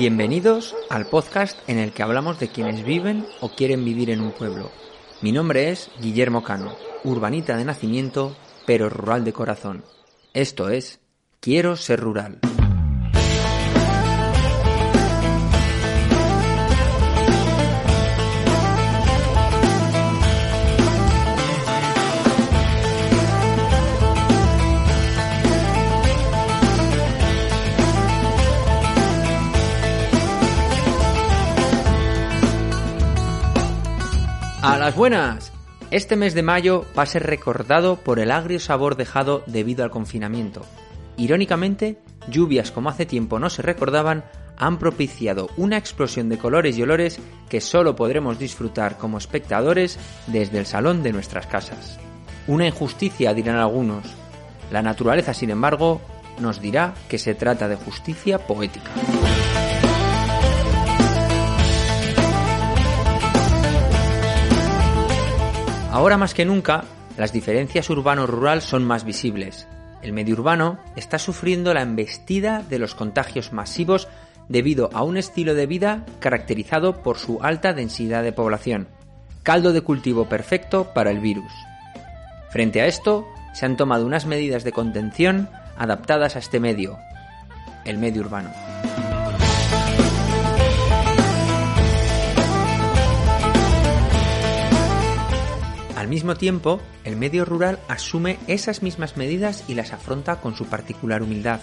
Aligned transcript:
Bienvenidos 0.00 0.74
al 0.88 1.04
podcast 1.04 1.58
en 1.68 1.76
el 1.76 1.92
que 1.92 2.02
hablamos 2.02 2.40
de 2.40 2.48
quienes 2.48 2.84
viven 2.84 3.26
o 3.42 3.50
quieren 3.50 3.84
vivir 3.84 4.08
en 4.08 4.22
un 4.22 4.32
pueblo. 4.32 4.70
Mi 5.20 5.30
nombre 5.30 5.68
es 5.68 5.90
Guillermo 6.00 6.42
Cano, 6.42 6.74
urbanita 7.04 7.54
de 7.58 7.66
nacimiento, 7.66 8.34
pero 8.66 8.88
rural 8.88 9.26
de 9.26 9.34
corazón. 9.34 9.84
Esto 10.32 10.70
es, 10.70 11.00
quiero 11.40 11.76
ser 11.76 12.00
rural. 12.00 12.38
A 34.62 34.76
las 34.76 34.94
buenas. 34.94 35.52
Este 35.90 36.16
mes 36.16 36.34
de 36.34 36.42
mayo 36.42 36.84
va 36.96 37.04
a 37.04 37.06
ser 37.06 37.24
recordado 37.24 37.96
por 37.96 38.18
el 38.18 38.30
agrio 38.30 38.60
sabor 38.60 38.94
dejado 38.94 39.42
debido 39.46 39.84
al 39.84 39.90
confinamiento. 39.90 40.66
Irónicamente, 41.16 41.98
lluvias 42.28 42.70
como 42.70 42.90
hace 42.90 43.06
tiempo 43.06 43.38
no 43.38 43.48
se 43.48 43.62
recordaban 43.62 44.22
han 44.58 44.78
propiciado 44.78 45.48
una 45.56 45.78
explosión 45.78 46.28
de 46.28 46.36
colores 46.36 46.76
y 46.76 46.82
olores 46.82 47.18
que 47.48 47.62
solo 47.62 47.96
podremos 47.96 48.38
disfrutar 48.38 48.98
como 48.98 49.16
espectadores 49.16 49.98
desde 50.26 50.58
el 50.58 50.66
salón 50.66 51.02
de 51.02 51.12
nuestras 51.12 51.46
casas. 51.46 51.98
Una 52.46 52.66
injusticia 52.66 53.32
dirán 53.32 53.56
algunos. 53.56 54.04
La 54.70 54.82
naturaleza, 54.82 55.32
sin 55.32 55.48
embargo, 55.48 56.02
nos 56.38 56.60
dirá 56.60 56.92
que 57.08 57.18
se 57.18 57.34
trata 57.34 57.66
de 57.66 57.76
justicia 57.76 58.38
poética. 58.46 58.90
Ahora 66.00 66.16
más 66.16 66.32
que 66.32 66.46
nunca, 66.46 66.84
las 67.18 67.30
diferencias 67.30 67.90
urbano-rural 67.90 68.62
son 68.62 68.86
más 68.86 69.04
visibles. 69.04 69.66
El 70.00 70.14
medio 70.14 70.34
urbano 70.34 70.78
está 70.96 71.18
sufriendo 71.18 71.74
la 71.74 71.82
embestida 71.82 72.62
de 72.62 72.78
los 72.78 72.94
contagios 72.94 73.52
masivos 73.52 74.08
debido 74.48 74.88
a 74.94 75.02
un 75.02 75.18
estilo 75.18 75.54
de 75.54 75.66
vida 75.66 76.06
caracterizado 76.18 77.02
por 77.02 77.18
su 77.18 77.40
alta 77.42 77.74
densidad 77.74 78.22
de 78.22 78.32
población, 78.32 78.88
caldo 79.42 79.74
de 79.74 79.82
cultivo 79.82 80.26
perfecto 80.26 80.94
para 80.94 81.10
el 81.10 81.20
virus. 81.20 81.52
Frente 82.48 82.80
a 82.80 82.86
esto, 82.86 83.28
se 83.52 83.66
han 83.66 83.76
tomado 83.76 84.06
unas 84.06 84.24
medidas 84.24 84.64
de 84.64 84.72
contención 84.72 85.50
adaptadas 85.76 86.34
a 86.34 86.38
este 86.38 86.60
medio, 86.60 86.96
el 87.84 87.98
medio 87.98 88.22
urbano. 88.22 88.50
Mismo 96.10 96.34
tiempo, 96.34 96.80
el 97.04 97.16
medio 97.16 97.44
rural 97.44 97.78
asume 97.88 98.36
esas 98.48 98.82
mismas 98.82 99.16
medidas 99.16 99.64
y 99.68 99.74
las 99.74 99.92
afronta 99.92 100.40
con 100.40 100.56
su 100.56 100.66
particular 100.66 101.22
humildad. 101.22 101.60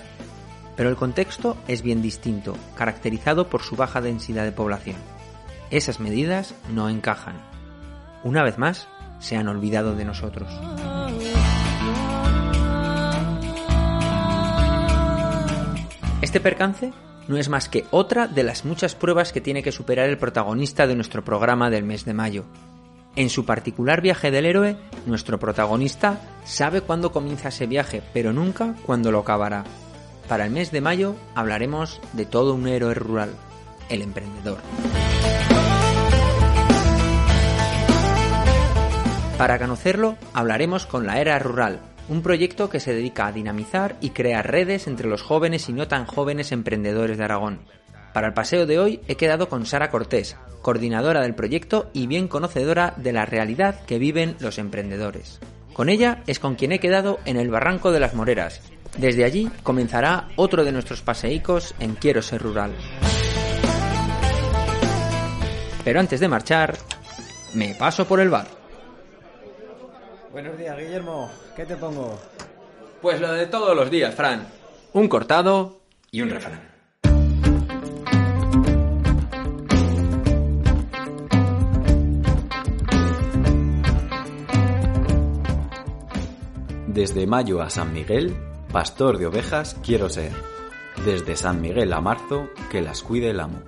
Pero 0.78 0.90
el 0.90 0.96
contexto 0.96 1.58
es 1.68 1.82
bien 1.82 2.02
distinto, 2.02 2.58
caracterizado 2.76 3.50
por 3.50 3.62
su 3.62 3.76
baja 3.76 4.00
densidad 4.00 4.46
de 4.46 4.54
población. 4.54 4.96
Esas 5.70 6.00
medidas 6.00 6.56
no 6.74 6.88
encajan. 6.88 7.36
Una 8.24 8.42
vez 8.42 8.58
más, 8.58 8.88
se 9.20 9.36
han 9.36 9.50
olvidado 9.50 9.96
de 9.96 10.06
nosotros. 10.06 10.50
Este 16.22 16.40
percance 16.40 16.94
no 17.28 17.38
es 17.38 17.50
más 17.50 17.68
que 17.68 17.86
otra 17.92 18.28
de 18.28 18.44
las 18.44 18.64
muchas 18.64 18.96
pruebas 18.96 19.34
que 19.34 19.42
tiene 19.42 19.62
que 19.62 19.74
superar 19.74 20.08
el 20.08 20.18
protagonista 20.18 20.88
de 20.88 20.96
nuestro 20.96 21.26
programa 21.26 21.70
del 21.70 21.84
mes 21.84 22.06
de 22.06 22.14
mayo, 22.14 22.46
en 23.18 23.32
su 23.32 23.46
particular 23.46 24.02
viaje 24.02 24.30
del 24.30 24.46
héroe, 24.46 24.78
nuestro 25.08 25.40
protagonista 25.40 26.22
sabe 26.46 26.82
cuándo 26.82 27.12
comienza 27.12 27.50
ese 27.50 27.66
viaje, 27.66 28.04
pero 28.14 28.32
nunca 28.32 28.76
cuándo 28.86 29.12
lo 29.12 29.20
acabará. 29.20 29.64
Para 30.30 30.46
el 30.46 30.52
mes 30.52 30.72
de 30.72 30.82
mayo 30.82 31.16
hablaremos 31.34 32.00
de 32.14 32.26
todo 32.26 32.54
un 32.54 32.68
héroe 32.68 32.94
rural, 32.94 33.32
el 33.90 34.04
emprendedor. 34.04 34.60
Para 39.40 39.58
conocerlo, 39.58 40.16
hablaremos 40.34 40.86
con 40.86 41.08
La 41.08 41.20
Era 41.20 41.40
Rural, 41.40 41.80
un 42.10 42.22
proyecto 42.22 42.70
que 42.70 42.80
se 42.80 42.94
dedica 42.94 43.26
a 43.26 43.32
dinamizar 43.32 43.98
y 44.00 44.12
crear 44.12 44.50
redes 44.50 44.86
entre 44.86 45.08
los 45.08 45.24
jóvenes 45.24 45.70
y 45.70 45.74
no 45.74 45.88
tan 45.88 46.06
jóvenes 46.06 46.52
emprendedores 46.52 47.18
de 47.18 47.24
Aragón. 47.24 47.62
Para 48.14 48.28
el 48.28 48.34
paseo 48.34 48.68
de 48.68 48.80
hoy 48.80 49.02
he 49.08 49.16
quedado 49.16 49.50
con 49.50 49.66
Sara 49.66 49.90
Cortés, 49.90 50.38
coordinadora 50.68 51.22
del 51.22 51.34
proyecto 51.34 51.90
y 51.94 52.08
bien 52.08 52.28
conocedora 52.28 52.94
de 52.98 53.14
la 53.14 53.26
realidad 53.26 53.86
que 53.86 54.00
viven 54.00 54.36
los 54.42 54.58
emprendedores. 54.58 55.40
Con 55.72 55.88
ella 55.88 56.24
es 56.28 56.40
con 56.40 56.56
quien 56.56 56.74
he 56.74 56.82
quedado 56.82 57.20
en 57.24 57.38
el 57.38 57.50
Barranco 57.50 57.94
de 57.94 58.02
las 58.02 58.14
Moreras. 58.14 58.60
Desde 58.98 59.24
allí 59.24 59.50
comenzará 59.64 60.28
otro 60.36 60.66
de 60.66 60.74
nuestros 60.74 61.02
paseicos 61.02 61.74
en 61.80 61.96
Quiero 61.96 62.22
ser 62.22 62.42
rural. 62.42 62.74
Pero 65.86 66.02
antes 66.02 66.20
de 66.20 66.28
marchar, 66.28 66.78
me 67.54 67.74
paso 67.76 68.06
por 68.06 68.20
el 68.20 68.30
bar. 68.30 68.48
Buenos 70.34 70.58
días, 70.58 70.78
Guillermo. 70.78 71.32
¿Qué 71.56 71.66
te 71.66 71.78
pongo? 71.78 72.20
Pues 73.02 73.22
lo 73.22 73.32
de 73.32 73.46
todos 73.46 73.74
los 73.74 73.90
días, 73.90 74.14
Fran. 74.14 74.46
Un 74.92 75.08
cortado 75.08 75.80
y 76.12 76.20
un 76.20 76.30
refrán. 76.30 76.77
Desde 86.98 87.28
mayo 87.28 87.62
a 87.62 87.70
San 87.70 87.94
Miguel, 87.94 88.36
pastor 88.74 89.20
de 89.20 89.28
ovejas 89.28 89.78
quiero 89.86 90.10
ser. 90.10 90.32
Desde 91.06 91.36
San 91.36 91.62
Miguel 91.62 91.94
a 91.94 92.02
marzo, 92.02 92.50
que 92.72 92.82
las 92.82 93.04
cuide 93.04 93.30
el 93.30 93.40
amo. 93.40 93.62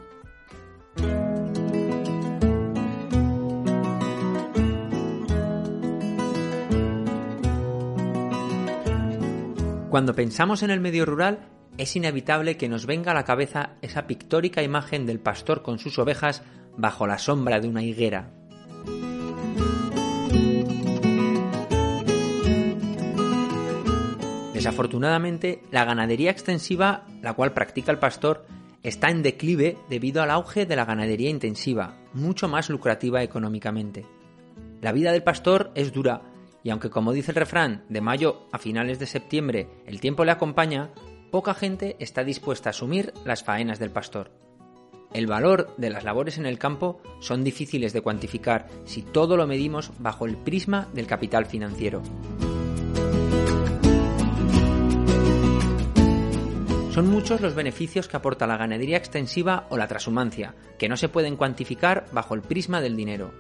Cuando 9.92 10.16
pensamos 10.16 10.64
en 10.64 10.72
el 10.72 10.80
medio 10.80 11.06
rural, 11.06 11.52
es 11.78 11.96
inevitable 11.96 12.58
que 12.58 12.68
nos 12.68 12.88
venga 12.88 13.12
a 13.12 13.14
la 13.14 13.26
cabeza 13.26 13.76
esa 13.84 14.08
pictórica 14.08 14.64
imagen 14.64 15.06
del 15.06 15.20
pastor 15.20 15.62
con 15.62 15.78
sus 15.78 16.00
ovejas 16.00 16.42
bajo 16.78 17.06
la 17.06 17.20
sombra 17.20 17.60
de 17.60 17.68
una 17.68 17.84
higuera. 17.84 18.39
Desafortunadamente, 24.60 25.64
la 25.72 25.86
ganadería 25.86 26.32
extensiva, 26.32 27.06
la 27.22 27.32
cual 27.32 27.54
practica 27.54 27.94
el 27.94 27.98
pastor, 27.98 28.46
está 28.84 29.10
en 29.10 29.24
declive 29.24 29.78
debido 29.90 30.22
al 30.22 30.32
auge 30.32 30.66
de 30.66 30.76
la 30.76 30.84
ganadería 30.84 31.30
intensiva, 31.30 31.96
mucho 32.14 32.50
más 32.50 32.70
lucrativa 32.70 33.24
económicamente. 33.24 34.06
La 34.82 34.92
vida 34.92 35.14
del 35.14 35.24
pastor 35.24 35.72
es 35.76 35.94
dura, 35.94 36.24
y 36.62 36.72
aunque 36.72 36.90
como 36.90 37.14
dice 37.14 37.32
el 37.32 37.38
refrán, 37.38 37.86
de 37.88 38.02
mayo 38.02 38.50
a 38.52 38.58
finales 38.58 39.00
de 39.00 39.06
septiembre 39.06 39.70
el 39.86 40.02
tiempo 40.02 40.26
le 40.26 40.32
acompaña, 40.32 40.90
poca 41.32 41.54
gente 41.54 41.96
está 42.00 42.26
dispuesta 42.26 42.68
a 42.68 42.72
asumir 42.72 43.14
las 43.24 43.46
faenas 43.46 43.80
del 43.80 43.92
pastor. 43.92 44.30
El 45.14 45.28
valor 45.28 45.74
de 45.78 45.90
las 45.90 46.04
labores 46.04 46.38
en 46.38 46.46
el 46.46 46.60
campo 46.60 47.02
son 47.22 47.46
difíciles 47.46 47.94
de 47.94 48.02
cuantificar 48.02 48.68
si 48.84 49.04
todo 49.04 49.38
lo 49.38 49.48
medimos 49.48 49.92
bajo 50.00 50.26
el 50.26 50.36
prisma 50.36 50.90
del 50.94 51.08
capital 51.08 51.46
financiero. 51.46 52.04
Son 57.00 57.10
muchos 57.10 57.40
los 57.40 57.56
beneficios 57.56 58.10
que 58.10 58.18
aporta 58.18 58.46
la 58.46 58.58
ganadería 58.58 58.98
extensiva 58.98 59.68
o 59.70 59.78
la 59.78 59.88
transhumancia, 59.88 60.54
que 60.78 60.90
no 60.90 60.98
se 60.98 61.08
pueden 61.08 61.38
cuantificar 61.38 62.04
bajo 62.12 62.34
el 62.34 62.42
prisma 62.42 62.82
del 62.82 62.98
dinero. 62.98 63.34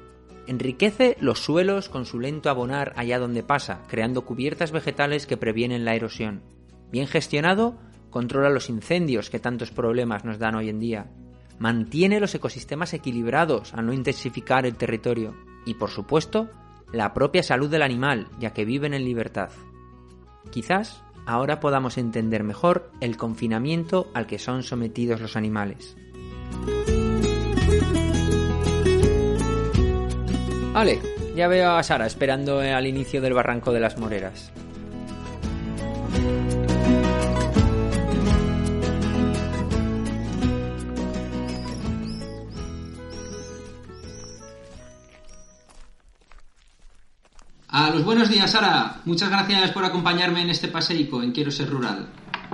Enriquece 0.47 1.17
los 1.19 1.43
suelos 1.43 1.89
con 1.89 2.05
su 2.05 2.21
lento 2.21 2.49
abonar 2.49 2.93
allá 2.95 3.19
donde 3.19 3.43
pasa, 3.43 3.81
creando 3.89 4.23
cubiertas 4.23 4.71
vegetales 4.71 5.27
que 5.27 5.35
previenen 5.35 5.83
la 5.83 5.93
erosión. 5.93 6.41
Bien 6.89 7.05
gestionado, 7.05 7.77
controla 8.09 8.49
los 8.49 8.69
incendios 8.69 9.29
que 9.29 9.39
tantos 9.39 9.71
problemas 9.71 10.23
nos 10.23 10.39
dan 10.39 10.55
hoy 10.55 10.69
en 10.69 10.79
día. 10.79 11.11
Mantiene 11.57 12.21
los 12.21 12.33
ecosistemas 12.33 12.93
equilibrados 12.93 13.73
al 13.73 13.87
no 13.87 13.91
intensificar 13.91 14.65
el 14.65 14.77
territorio. 14.77 15.35
Y 15.65 15.73
por 15.73 15.89
supuesto, 15.89 16.49
la 16.93 17.13
propia 17.13 17.43
salud 17.43 17.69
del 17.69 17.81
animal, 17.81 18.29
ya 18.39 18.53
que 18.53 18.63
viven 18.63 18.93
en 18.93 19.03
libertad. 19.03 19.49
Quizás 20.49 21.03
ahora 21.29 21.59
podamos 21.59 21.97
entender 21.99 22.43
mejor 22.43 22.91
el 23.01 23.15
confinamiento 23.15 24.09
al 24.15 24.25
que 24.25 24.39
son 24.39 24.63
sometidos 24.63 25.21
los 25.21 25.35
animales. 25.35 25.95
Vale, 30.73 30.99
ya 31.35 31.47
veo 31.47 31.71
a 31.71 31.83
Sara 31.83 32.07
esperando 32.07 32.59
al 32.59 32.87
inicio 32.87 33.21
del 33.21 33.33
barranco 33.33 33.71
de 33.71 33.79
las 33.79 33.97
Moreras. 33.99 34.51
A 47.79 47.91
los 47.91 48.03
buenos 48.03 48.27
días, 48.27 48.51
Sara. 48.51 48.97
Muchas 49.05 49.29
gracias 49.29 49.71
por 49.71 49.85
acompañarme 49.85 50.41
en 50.41 50.49
este 50.49 50.67
paseico 50.67 51.23
en 51.23 51.31
Quiero 51.31 51.49
Ser 51.49 51.69
Rural. 51.69 52.09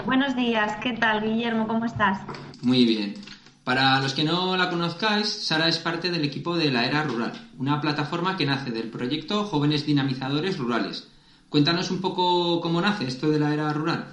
Buenos 0.05 0.35
días, 0.35 0.75
¿qué 0.83 0.93
tal, 0.93 1.23
Guillermo? 1.23 1.67
¿Cómo 1.67 1.83
estás? 1.85 2.19
Muy 2.61 2.85
bien. 2.85 3.15
Para 3.63 3.99
los 4.01 4.13
que 4.13 4.23
no 4.23 4.55
la 4.55 4.69
conozcáis, 4.69 5.47
Sara 5.47 5.67
es 5.67 5.79
parte 5.79 6.11
del 6.11 6.23
equipo 6.23 6.55
de 6.55 6.69
la 6.69 6.85
Era 6.85 7.01
Rural, 7.01 7.33
una 7.57 7.81
plataforma 7.81 8.37
que 8.37 8.45
nace 8.45 8.69
del 8.69 8.91
proyecto 8.91 9.45
Jóvenes 9.45 9.87
Dinamizadores 9.87 10.59
Rurales. 10.59 11.11
Cuéntanos 11.49 11.89
un 11.89 12.01
poco 12.01 12.61
cómo 12.61 12.79
nace 12.79 13.07
esto 13.07 13.31
de 13.31 13.39
la 13.39 13.51
Era 13.51 13.73
Rural. 13.73 14.05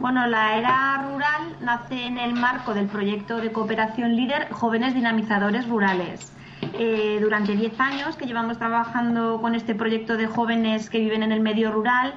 Bueno, 0.00 0.26
la 0.26 0.56
Era 0.56 1.10
Rural 1.10 1.58
nace 1.60 2.06
en 2.06 2.16
el 2.16 2.32
marco 2.32 2.72
del 2.72 2.86
proyecto 2.86 3.36
de 3.36 3.52
cooperación 3.52 4.16
líder 4.16 4.50
Jóvenes 4.50 4.94
Dinamizadores 4.94 5.68
Rurales. 5.68 6.32
Eh, 6.76 7.18
durante 7.20 7.54
10 7.54 7.78
años 7.78 8.16
que 8.16 8.26
llevamos 8.26 8.58
trabajando 8.58 9.40
con 9.40 9.54
este 9.54 9.76
proyecto 9.76 10.16
de 10.16 10.26
jóvenes 10.26 10.90
que 10.90 10.98
viven 10.98 11.22
en 11.22 11.30
el 11.30 11.40
medio 11.40 11.70
rural, 11.70 12.14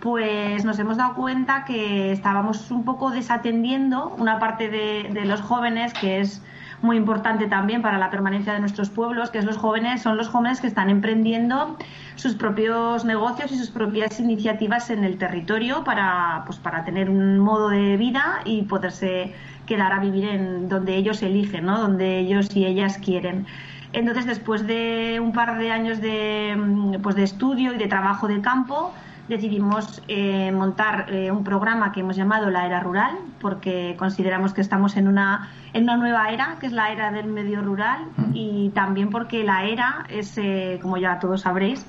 pues 0.00 0.64
nos 0.64 0.78
hemos 0.80 0.96
dado 0.96 1.14
cuenta 1.14 1.64
que 1.64 2.10
estábamos 2.10 2.70
un 2.72 2.84
poco 2.84 3.10
desatendiendo 3.10 4.08
una 4.18 4.40
parte 4.40 4.68
de, 4.68 5.24
los 5.24 5.40
jóvenes 5.40 5.92
que 5.92 6.20
es 6.20 6.42
muy 6.82 6.96
importante 6.96 7.46
también 7.46 7.82
para 7.82 7.98
la 7.98 8.10
permanencia 8.10 8.54
de 8.54 8.58
nuestros 8.58 8.90
pueblos, 8.90 9.30
que 9.30 9.38
es 9.38 9.44
los 9.44 9.58
jóvenes, 9.58 10.02
son 10.02 10.16
los 10.16 10.28
jóvenes 10.28 10.60
que 10.60 10.66
están 10.66 10.90
emprendiendo 10.90 11.76
sus 12.16 12.34
propios 12.34 13.04
negocios 13.04 13.52
y 13.52 13.58
sus 13.58 13.70
propias 13.70 14.18
iniciativas 14.18 14.90
en 14.90 15.04
el 15.04 15.18
territorio 15.18 15.84
para, 15.84 16.42
pues, 16.46 16.58
para 16.58 16.84
tener 16.84 17.10
un 17.10 17.38
modo 17.38 17.68
de 17.68 17.96
vida 17.96 18.40
y 18.44 18.62
poderse 18.62 19.34
quedar 19.66 19.92
a 19.92 20.00
vivir 20.00 20.24
en 20.24 20.68
donde 20.68 20.96
ellos 20.96 21.22
eligen, 21.22 21.66
¿no? 21.66 21.78
donde 21.78 22.18
ellos 22.18 22.48
y 22.56 22.64
ellas 22.66 22.98
quieren. 22.98 23.46
Entonces, 23.92 24.26
después 24.26 24.66
de 24.66 25.18
un 25.20 25.32
par 25.32 25.58
de 25.58 25.72
años 25.72 26.00
de, 26.00 26.56
mm, 26.56 27.02
pues 27.02 27.16
de 27.16 27.24
estudio 27.24 27.72
y 27.74 27.78
de 27.78 27.88
trabajo 27.88 28.28
de 28.28 28.40
campo, 28.40 28.92
decidimos 29.30 30.02
eh, 30.08 30.50
montar 30.52 31.06
eh, 31.08 31.30
un 31.30 31.44
programa 31.44 31.92
que 31.92 32.00
hemos 32.00 32.16
llamado 32.16 32.50
la 32.50 32.66
era 32.66 32.80
rural, 32.80 33.16
porque 33.40 33.94
consideramos 33.98 34.52
que 34.52 34.60
estamos 34.60 34.96
en 34.96 35.08
una, 35.08 35.48
en 35.72 35.84
una 35.84 35.96
nueva 35.96 36.30
era, 36.30 36.56
que 36.60 36.66
es 36.66 36.72
la 36.72 36.90
era 36.92 37.10
del 37.12 37.26
medio 37.26 37.62
rural, 37.62 38.06
y 38.34 38.70
también 38.70 39.08
porque 39.10 39.44
la 39.44 39.64
era 39.64 40.04
es, 40.08 40.36
eh, 40.36 40.78
como 40.82 40.96
ya 40.96 41.18
todos 41.20 41.42
sabréis, 41.42 41.86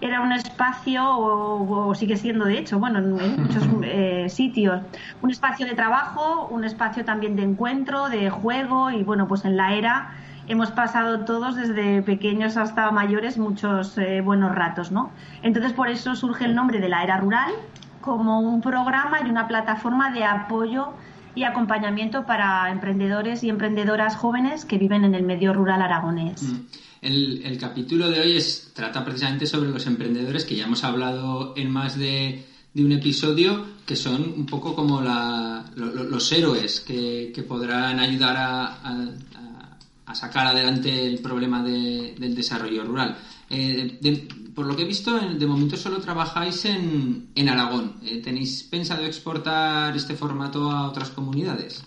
era 0.00 0.22
un 0.22 0.32
espacio, 0.32 1.02
o, 1.06 1.94
sigue 1.94 2.16
siendo 2.16 2.46
de 2.46 2.58
hecho, 2.58 2.78
bueno, 2.78 2.98
en 3.00 3.42
muchos 3.42 3.62
sitios, 4.32 4.80
un 5.20 5.30
espacio 5.30 5.66
de 5.66 5.74
trabajo, 5.74 6.48
un 6.50 6.64
espacio 6.64 7.04
también 7.04 7.36
de 7.36 7.42
encuentro, 7.42 8.08
de 8.08 8.30
juego, 8.30 8.90
y 8.90 9.04
bueno, 9.04 9.28
pues 9.28 9.44
en 9.44 9.58
la 9.58 9.74
era 9.74 10.10
hemos 10.50 10.72
pasado 10.72 11.24
todos 11.24 11.54
desde 11.54 12.02
pequeños 12.02 12.56
hasta 12.56 12.90
mayores 12.90 13.38
muchos 13.38 13.96
eh, 13.98 14.20
buenos 14.20 14.52
ratos, 14.52 14.90
¿no? 14.90 15.12
Entonces 15.42 15.72
por 15.72 15.88
eso 15.88 16.16
surge 16.16 16.44
el 16.44 16.56
nombre 16.56 16.80
de 16.80 16.88
la 16.88 17.04
era 17.04 17.18
rural 17.18 17.52
como 18.00 18.40
un 18.40 18.60
programa 18.60 19.20
y 19.24 19.30
una 19.30 19.46
plataforma 19.46 20.10
de 20.10 20.24
apoyo 20.24 20.88
y 21.36 21.44
acompañamiento 21.44 22.26
para 22.26 22.68
emprendedores 22.72 23.44
y 23.44 23.48
emprendedoras 23.48 24.16
jóvenes 24.16 24.64
que 24.64 24.76
viven 24.76 25.04
en 25.04 25.14
el 25.14 25.22
medio 25.22 25.52
rural 25.52 25.82
aragonés. 25.82 26.42
Mm. 26.42 26.56
El, 27.02 27.56
capítulo 27.58 28.10
de 28.10 28.20
hoy 28.20 28.38
trata 28.74 29.04
precisamente 29.04 29.46
sobre 29.46 29.70
los 29.70 29.86
emprendedores 29.86 30.44
que 30.44 30.56
ya 30.56 30.64
hemos 30.64 30.82
hablado 30.82 31.54
en 31.56 31.70
más 31.70 31.96
de, 31.96 32.44
un 32.74 32.90
episodio 32.90 33.66
que 33.86 33.94
son 33.94 34.34
un 34.36 34.46
poco 34.46 34.74
como 34.74 35.00
los 35.00 36.32
héroes 36.32 36.80
que, 36.80 37.44
podrán 37.46 38.00
ayudar 38.00 38.36
a 38.36 39.00
sacar 40.14 40.46
adelante 40.46 41.06
el 41.06 41.20
problema 41.20 41.62
del 41.62 42.34
desarrollo 42.34 42.84
rural. 42.84 43.16
Eh, 43.48 44.28
por 44.54 44.66
lo 44.66 44.76
que 44.76 44.82
he 44.82 44.86
visto, 44.86 45.18
de 45.18 45.46
momento 45.46 45.76
solo 45.76 46.00
trabajáis 46.00 46.64
en, 46.64 47.30
en 47.34 47.48
Aragón. 47.48 47.96
Eh, 48.02 48.22
¿Tenéis 48.22 48.62
pensado 48.62 49.04
exportar 49.04 49.96
este 49.96 50.14
formato 50.14 50.70
a 50.70 50.88
otras 50.88 51.10
comunidades? 51.10 51.84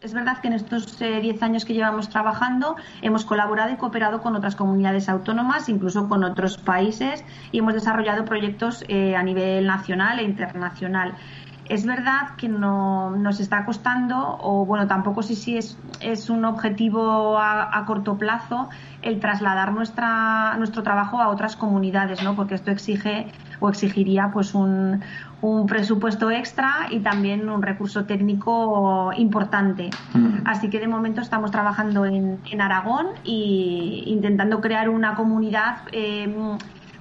Es 0.00 0.14
verdad 0.14 0.40
que 0.40 0.46
en 0.46 0.54
estos 0.54 0.98
10 0.98 1.02
eh, 1.22 1.38
años 1.40 1.64
que 1.64 1.74
llevamos 1.74 2.08
trabajando 2.08 2.76
hemos 3.02 3.24
colaborado 3.24 3.72
y 3.72 3.76
cooperado 3.76 4.20
con 4.22 4.36
otras 4.36 4.54
comunidades 4.54 5.08
autónomas, 5.08 5.68
incluso 5.68 6.08
con 6.08 6.22
otros 6.22 6.56
países, 6.56 7.24
y 7.50 7.58
hemos 7.58 7.74
desarrollado 7.74 8.24
proyectos 8.24 8.84
a 8.84 9.22
nivel 9.24 9.66
nacional 9.66 10.20
e 10.20 10.22
internacional. 10.22 11.16
Es 11.68 11.84
verdad 11.84 12.36
que 12.36 12.48
no, 12.48 13.10
nos 13.10 13.40
está 13.40 13.64
costando, 13.64 14.38
o 14.40 14.64
bueno, 14.64 14.86
tampoco 14.86 15.22
sé 15.22 15.34
si 15.34 15.56
es, 15.58 15.76
es 16.00 16.30
un 16.30 16.44
objetivo 16.44 17.38
a, 17.38 17.84
corto 17.86 18.16
plazo 18.16 18.68
el 19.02 19.20
trasladar 19.20 19.72
nuestra, 19.72 20.56
nuestro 20.58 20.82
trabajo 20.82 21.20
a 21.20 21.28
otras 21.28 21.56
comunidades, 21.56 22.22
¿no? 22.22 22.34
Porque 22.34 22.54
esto 22.54 22.70
exige 22.70 23.32
o 23.60 23.68
exigiría 23.68 24.30
pues 24.32 24.54
un, 24.54 25.02
un 25.40 25.66
presupuesto 25.66 26.30
extra 26.30 26.88
y 26.90 27.00
también 27.00 27.48
un 27.48 27.62
recurso 27.62 28.04
técnico 28.04 29.12
importante. 29.16 29.90
Mm. 30.14 30.46
Así 30.46 30.68
que 30.70 30.80
de 30.80 30.88
momento 30.88 31.20
estamos 31.20 31.50
trabajando 31.50 32.04
en, 32.04 32.38
en 32.50 32.60
Aragón 32.60 33.06
e 33.24 34.02
intentando 34.06 34.60
crear 34.60 34.88
una 34.88 35.14
comunidad 35.14 35.78
eh, 35.92 36.56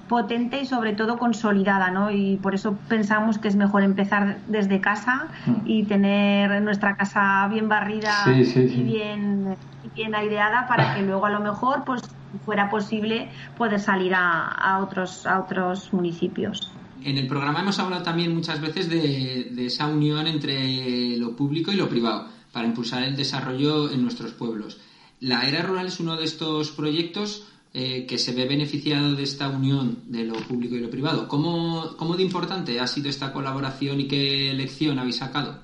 potente 0.08 0.62
y 0.62 0.66
sobre 0.66 0.94
todo 0.94 1.18
consolidada, 1.18 1.92
¿no? 1.92 2.12
Y 2.12 2.38
por 2.38 2.56
eso 2.56 2.78
pensamos 2.88 3.38
que 3.38 3.48
es 3.48 3.56
mejor 3.56 3.84
empezar 3.84 4.40
desde 4.48 4.80
casa 4.82 5.28
mm. 5.46 5.52
y 5.66 5.84
tener 5.84 6.62
nuestra 6.62 6.96
casa 6.96 7.48
bien 7.50 7.68
barrida 7.70 8.26
y 8.28 8.84
bien, 8.84 9.56
bien 9.96 10.16
aireada 10.16 10.68
para 10.68 10.96
que 10.96 11.02
luego 11.02 11.26
a 11.26 11.30
lo 11.30 11.40
mejor 11.40 11.84
pues 11.86 12.02
fuera 12.46 12.70
posible 12.70 13.30
poder 13.58 13.80
salir 13.80 14.14
a, 14.16 14.80
otros 14.82 15.26
a 15.26 15.40
otros 15.40 15.92
municipios. 15.94 16.72
En 17.04 17.18
el 17.18 17.28
programa 17.28 17.62
hemos 17.62 17.80
hablado 17.80 18.04
también 18.04 18.34
muchas 18.34 18.60
veces 18.60 18.90
de, 18.90 19.50
de 19.52 19.66
esa 19.66 19.88
unión 19.88 20.28
entre 20.28 21.18
lo 21.18 21.36
público 21.36 21.72
y 21.72 21.76
lo 21.76 21.88
privado 21.88 22.28
para 22.52 22.68
impulsar 22.68 23.04
el 23.04 23.16
desarrollo 23.16 23.92
en 23.92 24.02
nuestros 24.02 24.34
pueblos. 24.34 24.80
La 25.20 25.48
era 25.48 25.64
rural 25.64 25.88
es 25.88 26.00
uno 26.00 26.16
de 26.16 26.26
estos 26.26 26.72
proyectos 26.72 27.48
eh, 27.74 28.06
que 28.08 28.18
se 28.18 28.34
ve 28.34 28.48
beneficiado 28.48 29.14
de 29.14 29.24
esta 29.24 29.50
unión 29.50 30.00
de 30.08 30.24
lo 30.24 30.36
público 30.36 30.76
y 30.76 30.80
lo 30.80 30.90
privado. 30.90 31.28
¿Cómo, 31.28 31.96
¿Cómo, 31.98 32.16
de 32.16 32.24
importante 32.24 32.80
ha 32.80 32.88
sido 32.88 33.10
esta 33.10 33.34
colaboración 33.34 34.00
y 34.00 34.08
qué 34.08 34.54
lección 34.54 35.00
habéis 35.00 35.18
sacado? 35.18 35.60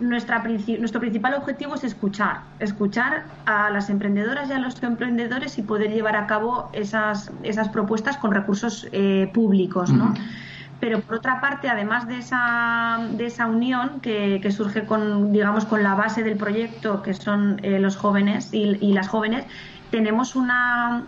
Nuestra, 0.00 0.42
nuestro 0.42 1.00
principal 1.00 1.34
objetivo 1.34 1.76
es 1.76 1.84
escuchar, 1.84 2.42
escuchar 2.58 3.24
a 3.46 3.70
las 3.70 3.88
emprendedoras 3.88 4.50
y 4.50 4.52
a 4.52 4.58
los 4.58 4.82
emprendedores 4.82 5.58
y 5.58 5.62
poder 5.62 5.92
llevar 5.92 6.16
a 6.16 6.26
cabo 6.26 6.70
esas, 6.72 7.30
esas 7.44 7.68
propuestas 7.68 8.16
con 8.16 8.32
recursos 8.32 8.88
eh, 8.90 9.30
públicos, 9.32 9.92
¿no? 9.92 10.12
pero 10.82 11.00
por 11.00 11.14
otra 11.14 11.40
parte, 11.40 11.68
además 11.68 12.08
de 12.08 12.18
esa, 12.18 13.06
de 13.12 13.26
esa 13.26 13.46
unión 13.46 14.00
que, 14.00 14.40
que, 14.42 14.50
surge 14.50 14.84
con, 14.84 15.32
digamos, 15.32 15.64
con 15.64 15.84
la 15.84 15.94
base 15.94 16.24
del 16.24 16.36
proyecto, 16.36 17.04
que 17.04 17.14
son 17.14 17.60
eh, 17.62 17.78
los 17.78 17.96
jóvenes 17.96 18.52
y, 18.52 18.78
y, 18.84 18.92
las 18.92 19.06
jóvenes, 19.06 19.44
tenemos 19.92 20.34
una, 20.34 21.04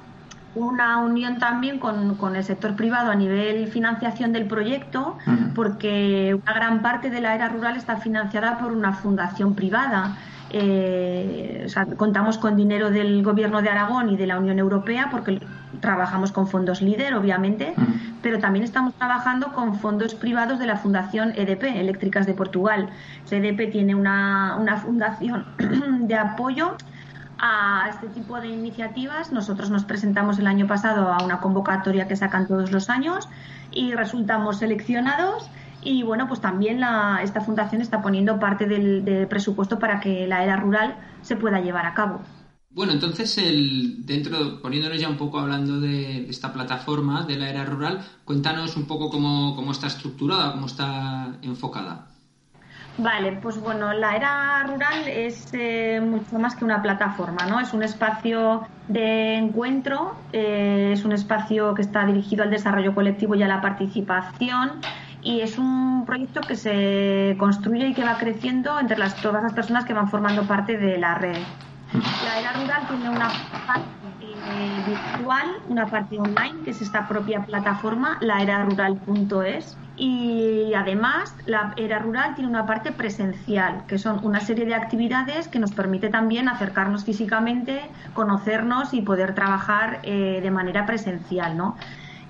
una 0.55 0.99
unión 0.99 1.39
también 1.39 1.81
con, 1.81 2.15
con, 2.15 2.37
el 2.37 2.45
sector 2.45 2.77
privado 2.77 3.11
a 3.11 3.17
nivel 3.17 3.67
financiación 3.67 4.33
del 4.33 4.45
proyecto, 4.47 5.19
porque 5.55 6.39
una 6.41 6.53
gran 6.53 6.83
parte 6.83 7.11
de 7.11 7.21
la 7.21 7.35
era 7.35 7.49
rural 7.49 7.77
está 7.77 7.97
financiada 7.97 8.59
por 8.59 8.71
una 8.71 8.93
fundación 8.93 9.55
privada. 9.55 10.17
Eh, 10.51 11.67
contamos 11.97 12.39
con 12.39 12.55
dinero 12.55 12.91
del 12.91 13.25
Gobierno 13.25 13.61
de 13.63 13.71
Aragón 13.71 14.11
y 14.11 14.17
de 14.17 14.27
la 14.27 14.39
Unión 14.39 14.61
Europea 14.61 15.09
porque 15.11 15.41
trabajamos 15.81 16.31
con 16.31 16.47
fondos 16.47 16.81
líder, 16.81 17.15
obviamente, 17.15 17.75
pero 18.23 18.39
también 18.39 18.65
estamos 18.65 18.95
trabajando 18.95 19.53
con 19.53 19.75
fondos 19.75 20.15
privados 20.15 20.61
de 20.61 20.67
la 20.67 20.77
Fundación 20.77 21.33
EDP, 21.35 21.65
Eléctricas 21.81 22.27
de 22.27 22.35
Portugal. 22.35 22.91
EDP 23.29 23.73
tiene 23.73 23.95
una, 23.95 24.57
una 24.61 24.77
fundación 24.77 25.47
de 26.07 26.15
apoyo 26.15 26.77
a 27.47 27.91
este 27.91 28.09
tipo 28.09 28.41
de 28.41 28.49
iniciativas. 28.49 29.31
Nosotros 29.31 29.69
nos 29.69 29.85
presentamos 29.85 30.39
el 30.39 30.47
año 30.47 30.67
pasado 30.67 31.13
a 31.13 31.23
una 31.23 31.41
convocatoria 31.41 32.09
que 32.09 32.17
sacan 32.17 32.49
todos 32.49 32.73
los 32.73 32.89
años 32.89 33.29
y 33.71 33.93
resultamos 33.93 34.61
seleccionados. 34.61 35.51
Y 35.83 36.03
bueno, 36.05 36.27
pues 36.27 36.41
también 36.41 36.81
la, 36.81 37.21
esta 37.23 37.43
fundación 37.43 37.83
está 37.83 38.01
poniendo 38.01 38.41
parte 38.41 38.67
del, 38.67 39.27
presupuesto 39.29 39.79
para 39.79 40.01
que 40.01 40.27
la 40.27 40.43
era 40.43 40.57
rural 40.57 40.97
se 41.21 41.37
pueda 41.37 41.61
llevar 41.61 41.85
a 41.85 41.93
cabo. 41.93 42.23
Bueno, 42.71 42.93
entonces, 42.93 43.37
el, 43.37 44.07
dentro, 44.07 44.63
poniéndonos 44.63 44.99
ya 44.99 45.11
un 45.11 45.19
poco 45.19 45.39
hablando 45.39 45.81
de, 45.81 46.27
esta 46.31 46.51
plataforma 46.51 47.27
de 47.27 47.37
la 47.37 47.51
era 47.51 47.67
rural, 47.67 48.01
cuéntanos 48.25 48.75
un 48.79 48.87
poco 48.87 49.11
cómo, 49.11 49.55
cómo 49.55 49.73
está 49.73 49.89
estructurada, 49.89 50.53
cómo 50.53 50.65
está 50.65 51.37
enfocada. 51.43 52.07
Vale, 52.97 53.33
pues 53.43 53.59
bueno, 53.59 53.93
la 53.93 54.15
era 54.15 54.63
rural 54.65 55.09
es 55.09 55.49
eh, 55.53 56.01
mucho 56.01 56.39
más 56.39 56.55
que 56.55 56.65
una 56.65 56.81
plataforma, 56.81 57.45
¿no? 57.47 57.59
Es 57.59 57.75
un 57.75 57.83
espacio 57.83 58.69
de 58.87 59.35
encuentro, 59.35 60.15
eh, 60.33 60.91
es 60.93 61.05
un 61.05 61.13
espacio 61.13 61.75
que 61.75 61.83
está 61.83 62.07
dirigido 62.07 62.45
al 62.45 62.51
desarrollo 62.51 62.95
colectivo 62.95 63.35
y 63.35 63.43
a 63.43 63.49
la 63.49 63.61
participación 63.61 64.81
y 65.23 65.41
es 65.41 65.59
un 65.59 66.05
proyecto 66.07 66.41
que 66.43 66.55
se 66.55 67.35
construye 67.37 67.89
y 67.89 67.95
que 67.95 68.05
va 68.05 68.17
creciendo 68.17 68.79
entre 68.79 68.97
las, 68.97 69.17
todas 69.17 69.43
las 69.43 69.55
personas 69.55 69.85
que 69.87 69.95
van 69.95 70.09
formando 70.09 70.43
parte 70.45 70.77
de 70.77 70.97
la 70.97 71.17
red. 71.17 71.39
La 72.25 72.41
era 72.41 72.53
rural 72.53 72.87
tiene 72.89 73.11
una 73.11 73.29
parte 73.67 73.89
eh, 74.21 74.85
virtual, 74.87 75.47
una 75.69 75.87
parte 75.87 76.17
online, 76.19 76.63
que 76.65 76.71
es 76.71 76.81
esta 76.81 77.09
propia 77.09 77.45
plataforma, 77.45 78.19
laerarural.es 78.21 79.79
y 79.97 80.73
además, 80.75 81.37
la 81.47 81.73
era 81.77 82.01
rural 82.01 82.35
tiene 82.35 82.51
una 82.51 82.67
parte 82.67 82.93
presencial, 82.93 83.87
que 83.87 83.99
son 83.99 84.25
una 84.25 84.41
serie 84.41 84.65
de 84.65 84.75
actividades 84.75 85.47
que 85.49 85.61
nos 85.61 85.73
permite 85.73 86.09
también 86.09 86.49
acercarnos 86.49 87.05
físicamente, 87.05 87.93
conocernos 88.13 88.93
y 88.93 89.03
poder 89.03 89.35
trabajar 89.35 90.01
eh, 90.03 90.41
de 90.43 90.51
manera 90.51 90.85
presencial, 90.85 91.57
¿no? 91.57 91.77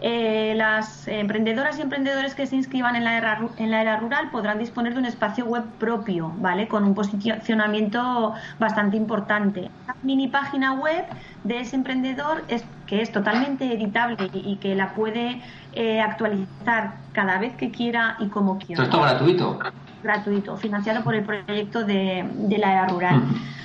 Eh, 0.00 0.54
las 0.56 1.08
emprendedoras 1.08 1.78
y 1.78 1.82
emprendedores 1.82 2.34
que 2.34 2.46
se 2.46 2.56
inscriban 2.56 2.96
en 2.96 3.04
la, 3.04 3.16
era, 3.16 3.40
en 3.56 3.70
la 3.70 3.80
era 3.80 3.96
rural 3.98 4.30
podrán 4.30 4.58
disponer 4.58 4.94
de 4.94 4.98
un 5.00 5.06
espacio 5.06 5.44
web 5.46 5.64
propio, 5.78 6.32
¿vale? 6.38 6.68
Con 6.68 6.84
un 6.84 6.94
posicionamiento 6.94 8.34
bastante 8.58 8.96
importante. 8.96 9.70
La 9.86 9.96
mini 10.02 10.28
página 10.28 10.72
web 10.74 11.04
de 11.44 11.60
ese 11.60 11.76
emprendedor 11.76 12.44
es 12.48 12.64
que 12.86 13.00
es 13.00 13.12
totalmente 13.12 13.72
editable 13.72 14.30
y, 14.32 14.56
que 14.56 14.74
la 14.74 14.94
puede 14.94 15.40
eh, 15.72 16.00
actualizar 16.00 16.94
cada 17.12 17.38
vez 17.38 17.54
que 17.54 17.70
quiera 17.70 18.16
y 18.18 18.28
como 18.28 18.58
quiera. 18.58 18.82
¿Esto 18.82 18.96
es 18.98 19.10
gratuito? 19.10 19.58
Gratuito, 20.04 20.56
financiado 20.56 21.02
por 21.02 21.14
el 21.14 21.24
proyecto 21.24 21.82
de, 21.84 22.24
la 22.58 22.72
era 22.72 22.86
rural. 22.86 23.22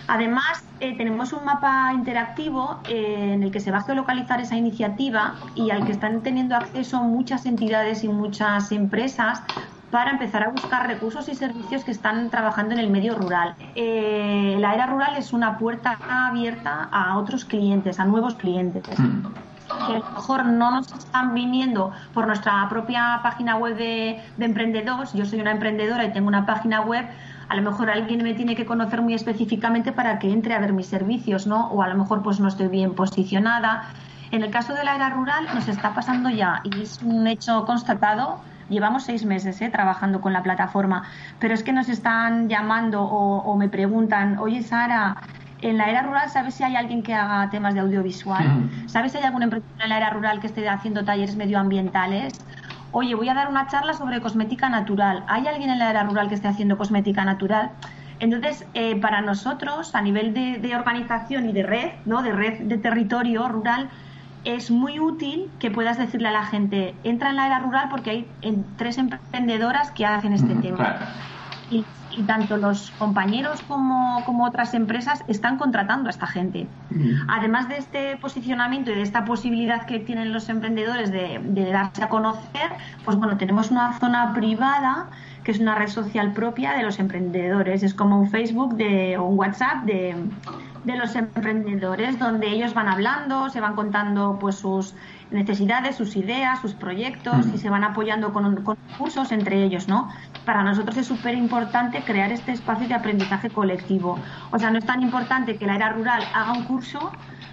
Además, 0.07 0.63
eh, 0.79 0.97
tenemos 0.97 1.33
un 1.33 1.45
mapa 1.45 1.91
interactivo 1.93 2.79
eh, 2.89 3.33
en 3.33 3.43
el 3.43 3.51
que 3.51 3.59
se 3.59 3.69
va 3.69 3.77
a 3.77 3.83
geolocalizar 3.83 4.41
esa 4.41 4.55
iniciativa 4.55 5.35
y 5.53 5.69
al 5.69 5.85
que 5.85 5.91
están 5.91 6.21
teniendo 6.21 6.55
acceso 6.55 7.03
muchas 7.03 7.45
entidades 7.45 8.03
y 8.03 8.07
muchas 8.07 8.71
empresas 8.71 9.43
para 9.91 10.11
empezar 10.11 10.43
a 10.43 10.49
buscar 10.49 10.87
recursos 10.87 11.29
y 11.29 11.35
servicios 11.35 11.83
que 11.83 11.91
están 11.91 12.29
trabajando 12.29 12.73
en 12.73 12.79
el 12.79 12.89
medio 12.89 13.15
rural. 13.15 13.55
Eh, 13.75 14.55
la 14.59 14.73
era 14.73 14.87
rural 14.87 15.17
es 15.17 15.33
una 15.33 15.57
puerta 15.57 15.99
abierta 16.09 16.89
a 16.91 17.17
otros 17.17 17.45
clientes, 17.45 17.99
a 17.99 18.05
nuevos 18.05 18.35
clientes. 18.35 18.87
Mm. 18.99 19.25
Que 19.87 19.95
a 19.95 19.99
lo 19.99 20.11
mejor 20.11 20.45
no 20.45 20.71
nos 20.71 20.91
están 20.91 21.33
viniendo 21.33 21.91
por 22.13 22.27
nuestra 22.27 22.67
propia 22.69 23.19
página 23.23 23.55
web 23.55 23.77
de, 23.77 24.21
de 24.37 24.45
emprendedores. 24.45 25.13
Yo 25.13 25.25
soy 25.25 25.39
una 25.39 25.51
emprendedora 25.51 26.05
y 26.05 26.11
tengo 26.11 26.27
una 26.27 26.45
página 26.45 26.81
web, 26.81 27.05
a 27.49 27.55
lo 27.55 27.63
mejor 27.63 27.89
alguien 27.89 28.23
me 28.23 28.33
tiene 28.33 28.55
que 28.55 28.65
conocer 28.65 29.01
muy 29.01 29.15
específicamente 29.15 29.91
para 29.91 30.19
que 30.19 30.31
entre 30.31 30.53
a 30.53 30.59
ver 30.59 30.73
mis 30.73 30.87
servicios, 30.87 31.47
¿no? 31.47 31.67
O 31.67 31.81
a 31.81 31.87
lo 31.87 31.95
mejor 31.95 32.21
pues 32.21 32.39
no 32.39 32.47
estoy 32.47 32.67
bien 32.67 32.93
posicionada. 32.93 33.89
En 34.31 34.43
el 34.43 34.51
caso 34.51 34.73
de 34.73 34.83
la 34.83 34.95
era 34.95 35.09
rural 35.09 35.47
nos 35.55 35.67
está 35.67 35.93
pasando 35.95 36.29
ya 36.29 36.61
y 36.63 36.81
es 36.81 37.01
un 37.01 37.25
hecho 37.25 37.65
constatado. 37.65 38.39
Llevamos 38.69 39.03
seis 39.03 39.25
meses 39.25 39.59
¿eh? 39.61 39.69
trabajando 39.69 40.21
con 40.21 40.31
la 40.31 40.43
plataforma, 40.43 41.03
pero 41.39 41.55
es 41.55 41.63
que 41.63 41.73
nos 41.73 41.89
están 41.89 42.47
llamando 42.47 43.01
o, 43.01 43.55
me 43.57 43.67
preguntan, 43.67 44.37
oye 44.37 44.61
Sara, 44.61 45.17
en 45.61 45.77
la 45.77 45.89
era 45.89 46.03
rural, 46.03 46.29
¿sabes 46.29 46.55
si 46.55 46.63
hay 46.63 46.75
alguien 46.75 47.03
que 47.03 47.13
haga 47.13 47.49
temas 47.49 47.73
de 47.73 47.81
audiovisual? 47.81 48.69
¿Sabes 48.87 49.11
si 49.11 49.17
hay 49.17 49.25
algún 49.25 49.43
emprendedor 49.43 49.83
en 49.83 49.89
la 49.89 49.97
era 49.97 50.09
rural 50.09 50.39
que 50.39 50.47
esté 50.47 50.67
haciendo 50.67 51.03
talleres 51.03 51.35
medioambientales? 51.35 52.39
oye, 52.91 53.15
voy 53.15 53.29
a 53.29 53.33
dar 53.33 53.49
una 53.49 53.67
charla 53.67 53.93
sobre 53.93 54.21
cosmética 54.21 54.69
natural. 54.69 55.23
¿Hay 55.27 55.47
alguien 55.47 55.69
en 55.69 55.79
la 55.79 55.89
era 55.89 56.03
rural 56.03 56.29
que 56.29 56.35
esté 56.35 56.47
haciendo 56.47 56.77
cosmética 56.77 57.23
natural? 57.23 57.71
Entonces, 58.19 58.65
eh, 58.73 58.95
para 58.99 59.21
nosotros, 59.21 59.95
a 59.95 60.01
nivel 60.01 60.33
de, 60.33 60.75
organización 60.75 61.49
y 61.49 61.53
de 61.53 61.63
red, 61.63 61.91
¿no? 62.05 62.21
de 62.21 62.31
red 62.31 62.59
de 62.61 62.77
territorio 62.77 63.47
rural, 63.47 63.89
es 64.43 64.71
muy 64.71 64.99
útil 64.99 65.49
que 65.59 65.71
puedas 65.71 65.97
decirle 65.97 66.29
a 66.29 66.31
la 66.31 66.45
gente, 66.45 66.95
entra 67.03 67.29
en 67.29 67.35
la 67.35 67.45
era 67.45 67.59
rural 67.59 67.87
porque 67.89 68.09
hay 68.09 68.27
tres 68.77 68.97
emprendedoras 68.97 69.91
que 69.91 70.05
hacen 70.05 70.33
este 70.33 70.55
tema 70.55 70.97
y, 71.69 71.85
tanto 72.27 72.57
los 72.57 72.91
compañeros 72.97 73.61
como, 73.67 74.45
otras 74.45 74.73
empresas 74.73 75.23
están 75.27 75.57
contratando 75.57 76.07
a 76.07 76.09
esta 76.09 76.27
gente. 76.27 76.67
Mm. 76.89 77.29
Además 77.29 77.69
de 77.69 77.77
este 77.77 78.17
posicionamiento 78.17 78.91
y 78.91 78.95
de 78.95 79.03
esta 79.03 79.23
posibilidad 79.23 79.85
que 79.85 79.99
tienen 79.99 80.33
los 80.33 80.49
emprendedores 80.49 81.11
de, 81.11 81.39
darse 81.71 82.03
a 82.03 82.09
conocer, 82.09 82.71
pues 83.05 83.15
bueno, 83.17 83.37
tenemos 83.37 83.71
una 83.71 83.97
zona 83.99 84.33
privada 84.33 85.07
que 85.43 85.51
es 85.51 85.59
una 85.59 85.75
red 85.75 85.87
social 85.87 86.33
propia 86.33 86.73
de 86.73 86.83
los 86.83 86.99
emprendedores. 86.99 87.83
Es 87.83 87.93
como 87.93 88.19
un 88.19 88.29
Facebook 88.29 88.75
de, 88.75 89.17
o 89.17 89.23
un 89.25 89.39
WhatsApp 89.39 89.83
de, 89.85 90.15
de 90.83 90.97
los 90.97 91.15
emprendedores, 91.15 92.19
donde 92.19 92.47
ellos 92.47 92.73
van 92.73 92.87
hablando, 92.87 93.49
se 93.49 93.59
van 93.59 93.75
contando 93.75 94.37
pues 94.39 94.55
sus 94.55 94.95
necesidades, 95.31 95.95
sus 95.95 96.15
ideas, 96.15 96.59
sus 96.59 96.73
proyectos 96.73 97.45
y 97.53 97.57
se 97.57 97.69
van 97.69 97.83
apoyando 97.83 98.33
con, 98.33 98.63
con 98.63 98.77
cursos 98.97 99.31
entre 99.31 99.63
ellos, 99.63 99.87
¿no? 99.87 100.09
Para 100.45 100.63
nosotros 100.63 100.97
es 100.97 101.07
súper 101.07 101.35
importante 101.35 102.01
crear 102.01 102.31
este 102.31 102.51
espacio 102.51 102.87
de 102.87 102.95
aprendizaje 102.95 103.49
colectivo. 103.49 104.17
O 104.51 104.59
sea, 104.59 104.71
no 104.71 104.79
es 104.79 104.85
tan 104.85 105.01
importante 105.01 105.57
que 105.57 105.67
la 105.67 105.75
era 105.75 105.89
rural 105.89 106.23
haga 106.33 106.53
un 106.53 106.63
curso 106.63 107.11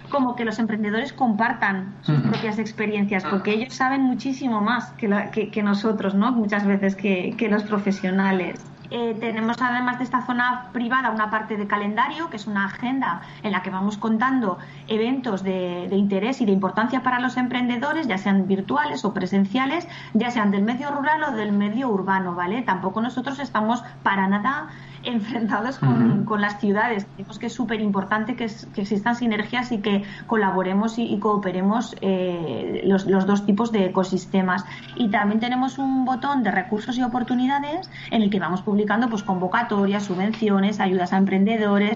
como 0.09 0.35
que 0.35 0.45
los 0.45 0.57
emprendedores 0.59 1.13
compartan 1.13 1.93
sus 2.01 2.19
propias 2.21 2.59
experiencias, 2.59 3.25
porque 3.25 3.53
ellos 3.53 3.73
saben 3.73 4.03
muchísimo 4.03 4.61
más 4.61 4.91
que, 4.91 5.49
que, 5.51 5.63
nosotros, 5.63 6.15
¿no? 6.15 6.31
Muchas 6.31 6.65
veces 6.65 6.95
que, 6.95 7.35
que 7.37 7.49
los 7.49 7.63
profesionales. 7.63 8.66
Eh, 8.89 9.17
tenemos 9.19 9.57
además 9.61 9.97
de 9.97 10.05
esta 10.05 10.25
zona 10.25 10.69
privada 10.71 11.09
una 11.09 11.29
parte 11.29 11.57
de 11.57 11.67
calendario, 11.67 12.29
que 12.29 12.37
es 12.37 12.47
una 12.47 12.65
agenda 12.65 13.21
en 13.43 13.51
la 13.51 13.61
que 13.61 13.69
vamos 13.69 13.97
contando 13.97 14.57
eventos 14.87 15.43
de, 15.43 15.87
interés 15.91 16.41
y 16.41 16.45
de 16.45 16.51
importancia 16.51 17.03
para 17.03 17.19
los 17.19 17.37
emprendedores, 17.37 18.07
ya 18.07 18.17
sean 18.17 18.47
virtuales 18.47 19.03
o 19.03 19.13
presenciales, 19.13 19.87
ya 20.13 20.31
sean 20.31 20.51
del 20.51 20.63
medio 20.63 20.91
rural 20.91 21.23
o 21.23 21.31
del 21.31 21.51
medio 21.51 21.89
urbano, 21.89 22.35
¿vale? 22.35 22.61
Tampoco 22.61 23.01
nosotros 23.01 23.39
estamos 23.39 23.83
para 24.03 24.27
nada 24.27 24.69
enfrentados 25.03 25.79
con, 25.79 26.41
las 26.41 26.59
ciudades. 26.59 27.05
Creemos 27.15 27.39
que 27.39 27.47
es 27.47 27.53
súper 27.53 27.81
importante 27.81 28.35
que, 28.35 28.45
existan 28.45 29.15
sinergias 29.15 29.71
y 29.71 29.79
que 29.79 30.03
colaboremos 30.27 30.99
y, 30.99 31.17
cooperemos 31.19 31.95
eh, 32.01 32.81
los, 32.85 33.05
los, 33.07 33.25
dos 33.25 33.45
tipos 33.45 33.71
de 33.71 33.85
ecosistemas. 33.85 34.65
Y 34.95 35.09
también 35.09 35.39
tenemos 35.39 35.77
un 35.77 36.05
botón 36.05 36.43
de 36.43 36.51
recursos 36.51 36.97
y 36.97 37.03
oportunidades 37.03 37.89
en 38.11 38.21
el 38.21 38.29
que 38.29 38.39
vamos 38.39 38.61
publicando 38.61 39.09
pues, 39.09 39.23
convocatorias, 39.23 40.03
subvenciones, 40.03 40.79
ayudas 40.79 41.13
a 41.13 41.17
emprendedores, 41.17 41.95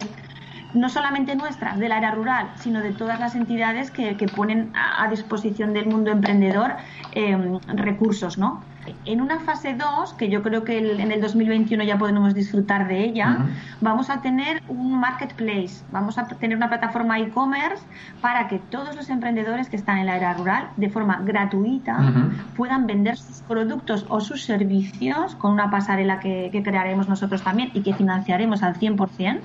no 0.74 0.90
solamente 0.90 1.36
nuestras, 1.36 1.78
del 1.80 1.92
área 1.92 2.12
rural, 2.12 2.52
sino 2.56 2.82
de 2.82 2.92
todas 2.92 3.20
las 3.20 3.36
entidades 3.36 3.92
que, 3.92 4.16
ponen 4.36 4.72
a, 4.74 5.08
disposición 5.10 5.74
del 5.74 5.88
mundo 5.88 6.12
emprendedor 6.12 6.76
eh, 7.14 7.60
recursos, 7.68 8.38
¿no? 8.38 8.64
En 9.06 9.22
una 9.22 9.40
fase 9.40 9.76
2, 9.76 10.14
que 10.14 10.30
yo 10.30 10.42
creo 10.42 10.64
que 10.64 10.78
en 10.78 11.12
el 11.12 11.22
2021 11.22 11.84
ya 11.84 11.98
podemos 11.98 12.34
disfrutar 12.34 12.88
de 12.88 13.04
ella, 13.04 13.46
vamos 13.80 14.10
a 14.10 14.22
tener 14.22 14.62
un 14.68 15.00
marketplace, 15.00 15.84
vamos 15.92 16.18
a 16.18 16.28
tener 16.28 16.58
una 16.58 16.70
plataforma 16.70 17.20
e-commerce 17.20 17.84
para 18.22 18.48
que 18.48 18.60
todos 18.60 18.96
los 18.96 19.10
emprendedores 19.10 19.70
que 19.70 19.76
están 19.76 19.98
en 19.98 20.08
la 20.08 20.18
era 20.18 20.34
rural, 20.34 20.70
de 20.78 20.90
forma 20.90 21.22
gratuita, 21.24 21.98
puedan 22.56 22.88
vender 22.88 23.18
sus 23.18 23.42
productos 23.42 24.06
o 24.10 24.20
sus 24.20 24.44
servicios 24.44 25.36
con 25.36 25.52
una 25.52 25.70
pasarela 25.70 26.20
que, 26.20 26.50
que 26.52 26.64
crearemos 26.64 27.08
nosotros 27.08 27.44
también 27.44 27.72
y 27.74 27.82
que 27.82 27.94
financiaremos 27.94 28.64
al 28.64 28.76
100% 28.76 29.40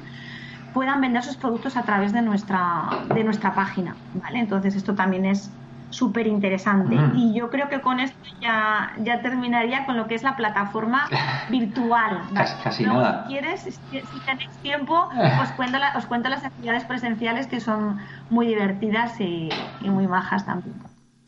puedan 0.77 1.01
vender 1.01 1.23
sus 1.23 1.39
productos 1.39 1.75
a 1.79 1.85
través 1.85 2.13
de 2.13 2.21
nuestra, 2.21 2.91
de 3.15 3.25
nuestra 3.25 3.55
página, 3.55 3.97
¿vale? 4.13 4.41
Entonces 4.41 4.77
esto 4.77 4.95
también 4.95 5.25
es 5.25 5.51
súper 5.91 6.27
interesante. 6.27 6.97
Mm. 6.97 7.17
Y 7.17 7.35
yo 7.39 7.49
creo 7.51 7.69
que 7.69 7.81
con 7.81 8.01
esto 8.01 8.19
ya, 8.41 8.93
ya 8.99 9.23
terminaría 9.23 9.87
con 9.87 9.97
lo 9.97 10.07
que 10.07 10.15
es 10.15 10.23
la 10.23 10.37
plataforma 10.37 11.09
virtual. 11.51 12.29
Casi- 12.35 12.63
casi 12.63 12.85
Luego, 12.85 13.01
nada. 13.01 13.23
Si 13.27 13.33
quieres, 13.33 13.61
si, 13.63 14.01
si 14.07 14.21
tenéis 14.21 14.59
tiempo, 14.63 15.09
os 15.43 15.53
cuento, 15.53 15.79
la- 15.79 15.93
os 15.97 16.07
cuento 16.07 16.29
las 16.29 16.45
actividades 16.45 16.85
presenciales 16.85 17.47
que 17.47 17.61
son 17.61 17.99
muy 18.29 18.47
divertidas 18.47 19.21
y, 19.21 19.49
y 19.81 19.91
muy 19.91 20.07
majas 20.07 20.45
también. 20.45 20.77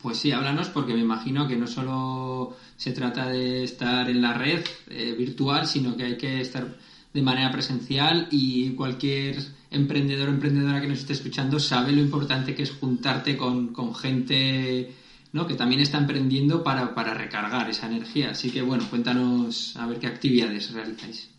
Pues 0.01 0.17
sí, 0.17 0.31
háblanos 0.31 0.69
porque 0.69 0.93
me 0.93 1.01
imagino 1.01 1.47
que 1.47 1.57
no 1.57 1.67
solo 1.67 2.55
se 2.77 2.93
trata 2.93 3.27
de 3.27 3.63
estar 3.63 4.09
en 4.09 4.21
la 4.21 4.33
red 4.33 4.63
eh, 4.89 5.13
virtual, 5.17 5.67
sino 5.67 5.97
que 5.97 6.03
hay 6.05 6.17
que 6.17 6.39
estar 6.39 6.67
de 7.13 7.21
manera 7.21 7.51
presencial 7.51 8.27
y 8.31 8.75
cualquier 8.75 9.35
emprendedor 9.71 10.29
o 10.29 10.31
emprendedora 10.31 10.81
que 10.81 10.87
nos 10.87 10.99
esté 10.99 11.13
escuchando 11.13 11.59
sabe 11.59 11.91
lo 11.91 12.01
importante 12.01 12.55
que 12.55 12.63
es 12.63 12.71
juntarte 12.71 13.37
con, 13.37 13.73
con 13.73 13.93
gente 13.93 14.93
¿no? 15.31 15.45
que 15.47 15.55
también 15.55 15.81
está 15.81 15.97
emprendiendo 15.97 16.63
para, 16.63 16.93
para 16.95 17.13
recargar 17.13 17.69
esa 17.69 17.87
energía. 17.87 18.31
Así 18.31 18.51
que 18.51 18.61
bueno, 18.61 18.83
cuéntanos 18.89 19.75
a 19.77 19.85
ver 19.85 19.99
qué 19.99 20.07
actividades 20.07 20.73
realizáis. 20.73 21.29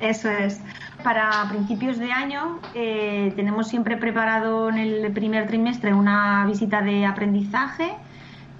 Eso 0.00 0.28
es. 0.30 0.60
Para 1.04 1.48
principios 1.48 1.98
de 1.98 2.10
año 2.10 2.58
eh, 2.74 3.32
tenemos 3.36 3.68
siempre 3.68 3.96
preparado 3.96 4.68
en 4.68 4.78
el 4.78 5.12
primer 5.12 5.46
trimestre 5.46 5.94
una 5.94 6.44
visita 6.46 6.82
de 6.82 7.06
aprendizaje, 7.06 7.92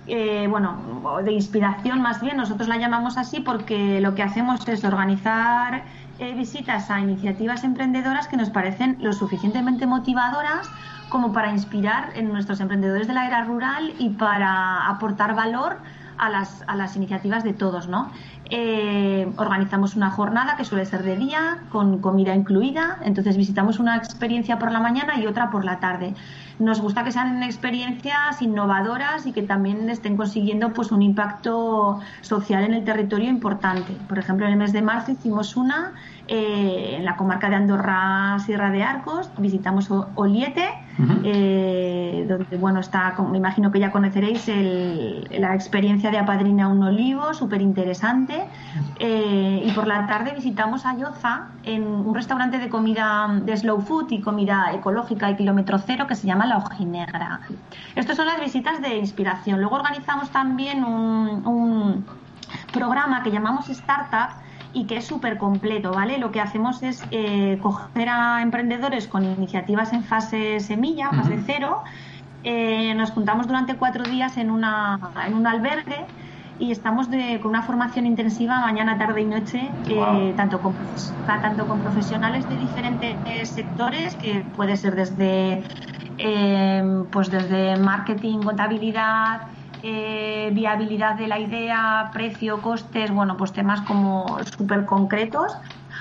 eh, 0.06 0.46
bueno, 0.48 1.20
de 1.24 1.32
inspiración 1.32 2.00
más 2.00 2.20
bien. 2.20 2.36
Nosotros 2.36 2.68
la 2.68 2.76
llamamos 2.76 3.18
así 3.18 3.40
porque 3.40 4.00
lo 4.00 4.14
que 4.14 4.22
hacemos 4.22 4.66
es 4.68 4.84
organizar 4.84 5.84
visitas 6.34 6.90
a 6.90 7.00
iniciativas 7.00 7.64
emprendedoras 7.64 8.28
que 8.28 8.36
nos 8.36 8.50
parecen 8.50 8.96
lo 9.00 9.12
suficientemente 9.12 9.86
motivadoras 9.86 10.70
como 11.08 11.32
para 11.32 11.50
inspirar 11.50 12.10
en 12.14 12.32
nuestros 12.32 12.60
emprendedores 12.60 13.06
de 13.06 13.14
la 13.14 13.26
era 13.26 13.44
rural 13.44 13.92
y 13.98 14.10
para 14.10 14.88
aportar 14.88 15.34
valor 15.34 15.76
a 16.16 16.30
las, 16.30 16.62
a 16.66 16.76
las 16.76 16.96
iniciativas 16.96 17.42
de 17.42 17.52
todos, 17.52 17.88
¿no? 17.88 18.10
Eh, 18.48 19.30
organizamos 19.36 19.96
una 19.96 20.10
jornada 20.10 20.56
que 20.56 20.64
suele 20.64 20.86
ser 20.86 21.02
de 21.02 21.16
día, 21.16 21.58
con 21.70 21.98
comida 21.98 22.34
incluida, 22.34 22.98
entonces 23.02 23.36
visitamos 23.36 23.78
una 23.78 23.96
experiencia 23.96 24.58
por 24.58 24.70
la 24.70 24.80
mañana 24.80 25.18
y 25.18 25.26
otra 25.26 25.50
por 25.50 25.64
la 25.64 25.80
tarde. 25.80 26.14
Nos 26.58 26.80
gusta 26.80 27.04
que 27.04 27.12
sean 27.12 27.42
experiencias 27.42 28.40
innovadoras 28.42 29.26
y 29.26 29.32
que 29.32 29.42
también 29.42 29.88
estén 29.90 30.16
consiguiendo 30.16 30.72
pues 30.72 30.92
un 30.92 31.02
impacto 31.02 32.00
social 32.20 32.64
en 32.64 32.74
el 32.74 32.84
territorio 32.84 33.28
importante. 33.28 34.00
Por 34.08 34.18
ejemplo, 34.18 34.46
en 34.46 34.52
el 34.52 34.58
mes 34.58 34.72
de 34.72 34.82
marzo 34.82 35.12
hicimos 35.12 35.56
una 35.56 35.94
eh, 36.28 36.94
en 36.98 37.04
la 37.04 37.16
comarca 37.16 37.48
de 37.50 37.56
Andorra, 37.56 38.38
Sierra 38.40 38.70
de 38.70 38.82
Arcos, 38.82 39.30
visitamos 39.38 39.88
Oliete, 40.14 40.68
eh, 41.24 42.26
donde 42.28 42.56
bueno 42.58 42.80
está, 42.80 43.14
me 43.30 43.38
imagino 43.38 43.70
que 43.72 43.78
ya 43.80 43.90
conoceréis 43.90 44.48
el- 44.48 45.26
la 45.40 45.54
experiencia 45.54 46.10
de 46.10 46.18
apadrina 46.18 46.68
un 46.68 46.82
olivo, 46.82 47.34
súper 47.34 47.60
interesante. 47.62 48.44
Eh, 48.98 49.62
y 49.66 49.70
por 49.72 49.86
la 49.86 50.06
tarde 50.06 50.32
visitamos 50.34 50.86
Ayoza 50.86 51.48
en 51.64 51.82
un 51.84 52.14
restaurante 52.14 52.58
de 52.58 52.68
comida 52.68 53.28
de 53.42 53.56
slow 53.56 53.80
food 53.80 54.10
y 54.10 54.20
comida 54.20 54.70
ecológica 54.72 55.30
y 55.30 55.36
kilómetro 55.36 55.78
cero 55.78 56.06
que 56.06 56.14
se 56.14 56.26
llama 56.26 56.46
La 56.46 56.58
Ojinegra. 56.58 57.40
Estas 57.96 58.16
son 58.16 58.26
las 58.26 58.40
visitas 58.40 58.80
de 58.80 58.98
inspiración. 58.98 59.60
Luego 59.60 59.76
organizamos 59.76 60.30
también 60.30 60.84
un, 60.84 61.46
un 61.46 62.04
programa 62.72 63.22
que 63.22 63.30
llamamos 63.30 63.68
Startup 63.70 64.30
y 64.72 64.86
que 64.86 64.96
es 64.98 65.06
súper 65.06 65.38
completo, 65.38 65.92
¿vale? 65.94 66.18
Lo 66.18 66.30
que 66.32 66.40
hacemos 66.40 66.82
es 66.82 67.06
eh, 67.10 67.58
coger 67.60 68.08
a 68.08 68.42
emprendedores 68.42 69.08
con 69.08 69.24
iniciativas 69.24 69.92
en 69.92 70.04
fase 70.04 70.60
semilla, 70.60 71.12
fase 71.12 71.38
cero. 71.44 71.82
Eh, 72.42 72.94
nos 72.94 73.12
juntamos 73.12 73.46
durante 73.46 73.76
cuatro 73.78 74.06
días 74.08 74.36
en, 74.36 74.50
una, 74.50 74.98
en 75.26 75.34
un 75.34 75.46
albergue 75.46 76.10
y 76.58 76.72
estamos 76.72 77.10
de- 77.10 77.40
con 77.40 77.50
una 77.50 77.62
formación 77.62 78.06
intensiva 78.06 78.60
mañana, 78.60 78.98
tarde 78.98 79.22
y 79.22 79.26
noche, 79.26 79.80
eh, 79.84 80.34
tanto, 80.36 80.60
con, 80.60 80.74
tanto 81.24 81.66
con 81.68 81.80
profesionales 81.80 82.48
de 82.48 82.56
diferentes 82.56 83.18
sectores, 83.54 84.16
que 84.16 84.44
puede 84.54 84.76
ser 84.76 84.94
desde, 84.96 85.64
eh, 86.16 86.82
pues 87.10 87.30
desde 87.30 87.76
marketing, 87.76 88.42
contabilidad, 88.42 89.40
eh, 89.82 90.50
viabilidad 90.52 91.16
de 91.16 91.26
la 91.26 91.38
idea, 91.38 92.10
precio, 92.12 92.60
costes, 92.62 93.10
bueno, 93.10 93.36
pues 93.36 93.52
temas 93.52 93.80
como 93.82 94.38
súper 94.56 94.84
concretos 94.84 95.56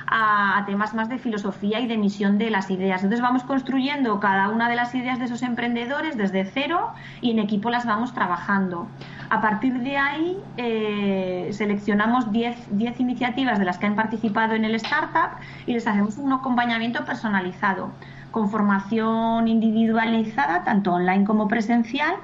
a, 0.07 0.57
a 0.59 0.65
temas 0.65 0.93
más 0.93 1.09
de 1.09 1.17
filosofía 1.17 1.79
y 1.79 1.87
de 1.87 1.97
misión 1.97 2.37
de 2.37 2.49
las 2.49 2.69
ideas. 2.69 3.03
Entonces 3.03 3.21
vamos 3.21 3.43
construyendo 3.43 4.19
cada 4.19 4.49
una 4.49 4.69
de 4.69 4.75
las 4.75 4.93
ideas 4.93 5.19
de 5.19 5.25
esos 5.25 5.41
emprendedores 5.41 6.17
desde 6.17 6.45
cero 6.45 6.89
y 7.21 7.31
en 7.31 7.39
equipo 7.39 7.69
las 7.69 7.85
vamos 7.85 8.13
trabajando. 8.13 8.87
A 9.31 9.39
partir 9.39 9.79
de 9.79 9.97
ahí 9.97 10.37
eh, 10.57 11.49
seleccionamos 11.53 12.31
10 12.31 12.77
10 12.77 12.99
iniciativas 12.99 13.59
de 13.59 13.65
las 13.65 13.77
que 13.77 13.85
han 13.85 13.95
participado 13.95 14.55
en 14.55 14.65
el 14.65 14.75
startup 14.75 15.39
y 15.65 15.73
les 15.73 15.87
hacemos 15.87 16.17
un 16.17 16.33
acompañamiento 16.33 17.05
personalizado 17.05 17.91
con 18.31 18.49
formación 18.49 19.47
individualizada, 19.47 20.63
tanto 20.63 20.93
online 20.93 21.25
como 21.25 21.47
presencial, 21.47 22.15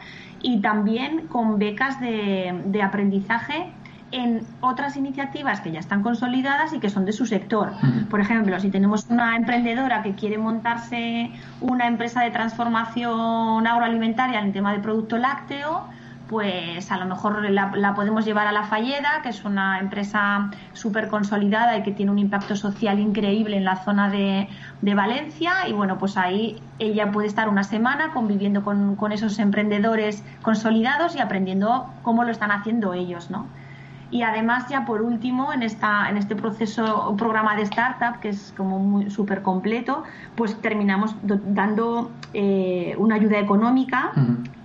y 0.42 0.62
también 0.62 1.28
con 1.28 1.60
becas 1.60 2.00
de, 2.00 2.64
de 2.66 2.82
aprendizaje 2.82 3.72
en 4.12 4.46
otras 4.62 4.96
iniciativas 4.96 5.62
que 5.62 5.72
ya 5.72 5.80
están 5.80 6.02
consolidadas 6.02 6.74
y 6.74 6.80
que 6.80 6.90
son 6.90 7.06
de 7.06 7.12
su 7.12 7.26
sector. 7.26 7.72
Por 8.10 8.22
ejemplo, 8.22 8.60
si 8.60 8.70
tenemos 8.70 9.06
una 9.10 9.36
emprendedora 9.36 10.02
que 10.02 10.16
quiere 10.16 10.38
montarse 10.38 11.32
una 11.60 11.88
empresa 11.88 12.22
de 12.22 12.32
transformación 12.32 13.68
agroalimentaria 13.68 14.40
en 14.40 14.48
el 14.48 14.54
tema 14.54 14.72
de 14.72 14.80
producto 14.80 15.18
lácteo, 15.18 15.88
pues 16.28 16.92
a 16.92 16.98
lo 16.98 17.06
mejor 17.06 17.50
la, 17.50 17.94
podemos 17.96 18.26
llevar 18.26 18.48
a 18.48 18.52
La 18.52 18.64
Falleda, 18.64 19.22
que 19.24 19.30
es 19.30 19.46
una 19.46 19.80
empresa 19.80 20.50
súper 20.74 21.08
consolidada 21.08 21.78
y 21.78 21.84
que 21.84 21.92
tiene 21.92 22.12
un 22.12 22.20
impacto 22.20 22.56
social 22.56 23.00
increíble 23.00 23.56
en 23.58 23.64
la 23.64 23.78
zona 23.78 24.10
de, 24.10 24.50
de 24.82 24.94
Valencia. 24.96 25.52
Y 25.70 25.74
bueno, 25.74 25.98
pues 25.98 26.18
ahí 26.18 26.62
ella 26.80 27.12
puede 27.12 27.28
estar 27.28 27.48
una 27.48 27.64
semana 27.64 28.12
conviviendo 28.14 28.64
con, 28.64 28.96
con 28.98 29.12
esos 29.14 29.40
emprendedores 29.40 30.24
consolidados 30.42 31.16
y 31.16 31.20
aprendiendo 31.20 31.88
cómo 32.04 32.24
lo 32.24 32.32
están 32.32 32.52
haciendo 32.52 32.94
ellos, 32.94 33.32
¿no? 33.32 33.48
Y 34.10 34.22
además, 34.22 34.70
ya 34.70 34.86
por 34.86 35.02
último, 35.02 35.52
en, 35.52 35.64
esta, 35.64 36.10
en 36.10 36.16
este 36.16 36.34
proceso, 36.36 37.14
programa 37.18 37.56
de 37.58 37.64
startup, 37.64 38.22
que 38.22 38.30
es 38.30 38.54
como 38.56 39.10
súper 39.10 39.42
completo, 39.42 40.04
pues 40.36 40.62
terminamos 40.62 41.14
do- 41.24 41.42
dando 41.44 42.12
eh, 42.34 42.96
una 42.98 43.16
ayuda 43.16 43.38
económica, 43.40 44.12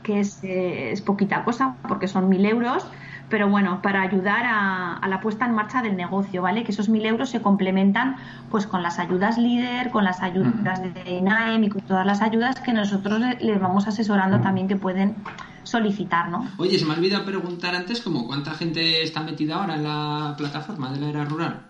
que 0.02 0.20
es, 0.20 0.42
eh, 0.42 0.92
es 0.92 1.00
poquita 1.02 1.44
cosa, 1.44 1.76
porque 1.88 2.08
son 2.08 2.28
mil 2.28 2.44
euros, 2.44 2.86
pero 3.28 3.48
bueno, 3.48 3.80
para 3.80 4.02
ayudar 4.02 4.44
a, 4.44 4.94
a 4.96 5.08
la 5.08 5.20
puesta 5.20 5.46
en 5.46 5.54
marcha 5.54 5.80
del 5.80 5.96
negocio, 5.96 6.42
¿vale? 6.42 6.64
Que 6.64 6.72
esos 6.72 6.88
mil 6.88 7.06
euros 7.06 7.30
se 7.30 7.40
complementan 7.40 8.16
pues 8.50 8.66
con 8.66 8.82
las 8.82 8.98
ayudas 8.98 9.38
líder, 9.38 9.90
con 9.90 10.04
las 10.04 10.20
ayudas 10.22 10.82
de 10.82 11.10
INAEM 11.18 11.64
y 11.64 11.68
con 11.70 11.80
todas 11.82 12.04
las 12.04 12.20
ayudas 12.20 12.60
que 12.60 12.72
nosotros 12.72 13.20
le- 13.20 13.38
les 13.40 13.58
vamos 13.60 13.86
asesorando 13.88 14.40
también 14.40 14.68
que 14.68 14.76
pueden 14.76 15.14
solicitar, 15.62 16.28
¿no? 16.28 16.46
Oye, 16.58 16.78
se 16.78 16.84
me 16.84 16.92
ha 16.92 16.96
olvidado 16.96 17.24
preguntar 17.24 17.74
antes 17.74 18.00
como 18.02 18.26
cuánta 18.26 18.50
gente 18.52 19.02
está 19.02 19.22
metida 19.22 19.56
ahora 19.56 19.76
en 19.76 19.84
la 19.84 20.34
plataforma 20.36 20.92
de 20.92 21.00
la 21.00 21.08
era 21.08 21.24
rural. 21.24 21.60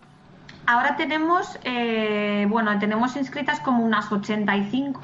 Ahora 0.66 0.96
tenemos, 0.96 1.58
eh, 1.64 2.46
bueno, 2.48 2.78
tenemos 2.78 3.16
inscritas 3.16 3.58
como 3.60 3.84
unas 3.84 4.12
85, 4.12 5.00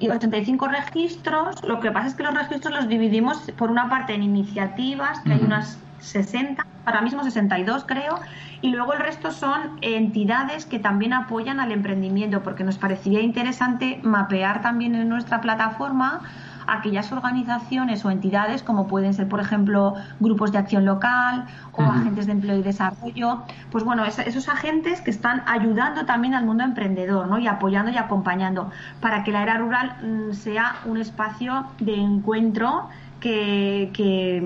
y 0.00 0.08
85 0.10 0.68
registros. 0.68 1.62
Lo 1.64 1.80
que 1.80 1.90
pasa 1.90 2.08
es 2.08 2.14
que 2.14 2.22
los 2.22 2.34
registros 2.34 2.74
los 2.74 2.88
dividimos 2.88 3.38
por 3.56 3.70
una 3.70 3.88
parte 3.88 4.12
en 4.14 4.22
iniciativas, 4.22 5.20
que 5.20 5.32
hay 5.32 5.40
unas 5.40 5.78
60, 6.00 6.66
ahora 6.84 7.00
mismo 7.00 7.24
62 7.24 7.84
creo, 7.84 8.18
y 8.60 8.68
luego 8.70 8.92
el 8.92 9.00
resto 9.00 9.30
son 9.30 9.78
entidades 9.80 10.66
que 10.66 10.78
también 10.78 11.14
apoyan 11.14 11.58
al 11.58 11.72
emprendimiento, 11.72 12.42
porque 12.42 12.64
nos 12.64 12.76
parecía 12.76 13.20
interesante 13.20 13.98
mapear 14.02 14.60
también 14.60 14.94
en 14.94 15.08
nuestra 15.08 15.40
plataforma 15.40 16.20
aquellas 16.72 17.12
organizaciones 17.12 18.04
o 18.04 18.10
entidades 18.10 18.62
como 18.62 18.86
pueden 18.88 19.14
ser, 19.14 19.28
por 19.28 19.40
ejemplo, 19.40 19.94
grupos 20.20 20.52
de 20.52 20.58
acción 20.58 20.84
local 20.84 21.46
o 21.72 21.82
agentes 21.82 22.26
de 22.26 22.32
empleo 22.32 22.56
y 22.56 22.62
desarrollo, 22.62 23.42
pues 23.70 23.84
bueno, 23.84 24.04
es- 24.04 24.18
esos 24.18 24.48
agentes 24.48 25.00
que 25.00 25.10
están 25.10 25.42
ayudando 25.46 26.04
también 26.06 26.34
al 26.34 26.44
mundo 26.44 26.64
emprendedor, 26.64 27.26
¿no? 27.28 27.38
Y 27.38 27.46
apoyando 27.46 27.90
y 27.90 27.96
acompañando 27.96 28.70
para 29.00 29.24
que 29.24 29.32
la 29.32 29.42
era 29.42 29.58
rural 29.58 29.96
mm, 30.02 30.32
sea 30.32 30.76
un 30.84 30.96
espacio 30.98 31.66
de 31.80 31.94
encuentro 31.96 32.88
que, 33.22 33.90
que, 33.92 34.42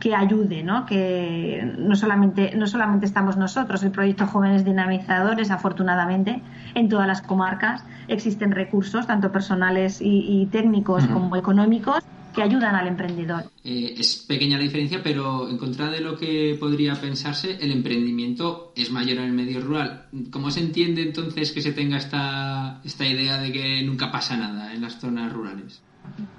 que 0.00 0.14
ayude, 0.14 0.64
¿no? 0.64 0.84
Que 0.84 1.62
no 1.78 1.94
solamente, 1.94 2.52
no 2.56 2.66
solamente 2.66 3.06
estamos 3.06 3.36
nosotros, 3.36 3.82
el 3.84 3.92
proyecto 3.92 4.26
Jóvenes 4.26 4.64
Dinamizadores, 4.64 5.52
afortunadamente, 5.52 6.42
en 6.74 6.88
todas 6.88 7.06
las 7.06 7.22
comarcas 7.22 7.84
existen 8.08 8.50
recursos, 8.50 9.06
tanto 9.06 9.30
personales 9.30 10.02
y, 10.02 10.42
y 10.42 10.46
técnicos 10.46 11.06
como 11.06 11.36
económicos, 11.36 12.02
que 12.34 12.42
ayudan 12.42 12.74
al 12.74 12.88
emprendedor. 12.88 13.44
Eh, 13.64 13.94
es 13.96 14.16
pequeña 14.16 14.58
la 14.58 14.64
diferencia, 14.64 15.00
pero 15.02 15.48
en 15.48 15.56
contra 15.56 15.88
de 15.88 16.00
lo 16.00 16.16
que 16.16 16.56
podría 16.58 16.94
pensarse, 16.94 17.56
el 17.60 17.70
emprendimiento 17.70 18.72
es 18.74 18.90
mayor 18.90 19.18
en 19.18 19.24
el 19.24 19.32
medio 19.32 19.60
rural. 19.60 20.06
¿Cómo 20.30 20.50
se 20.50 20.60
entiende 20.60 21.02
entonces 21.02 21.52
que 21.52 21.62
se 21.62 21.72
tenga 21.72 21.96
esta, 21.96 22.80
esta 22.84 23.06
idea 23.06 23.38
de 23.38 23.52
que 23.52 23.82
nunca 23.82 24.10
pasa 24.10 24.36
nada 24.36 24.74
en 24.74 24.80
las 24.80 25.00
zonas 25.00 25.32
rurales? 25.32 25.82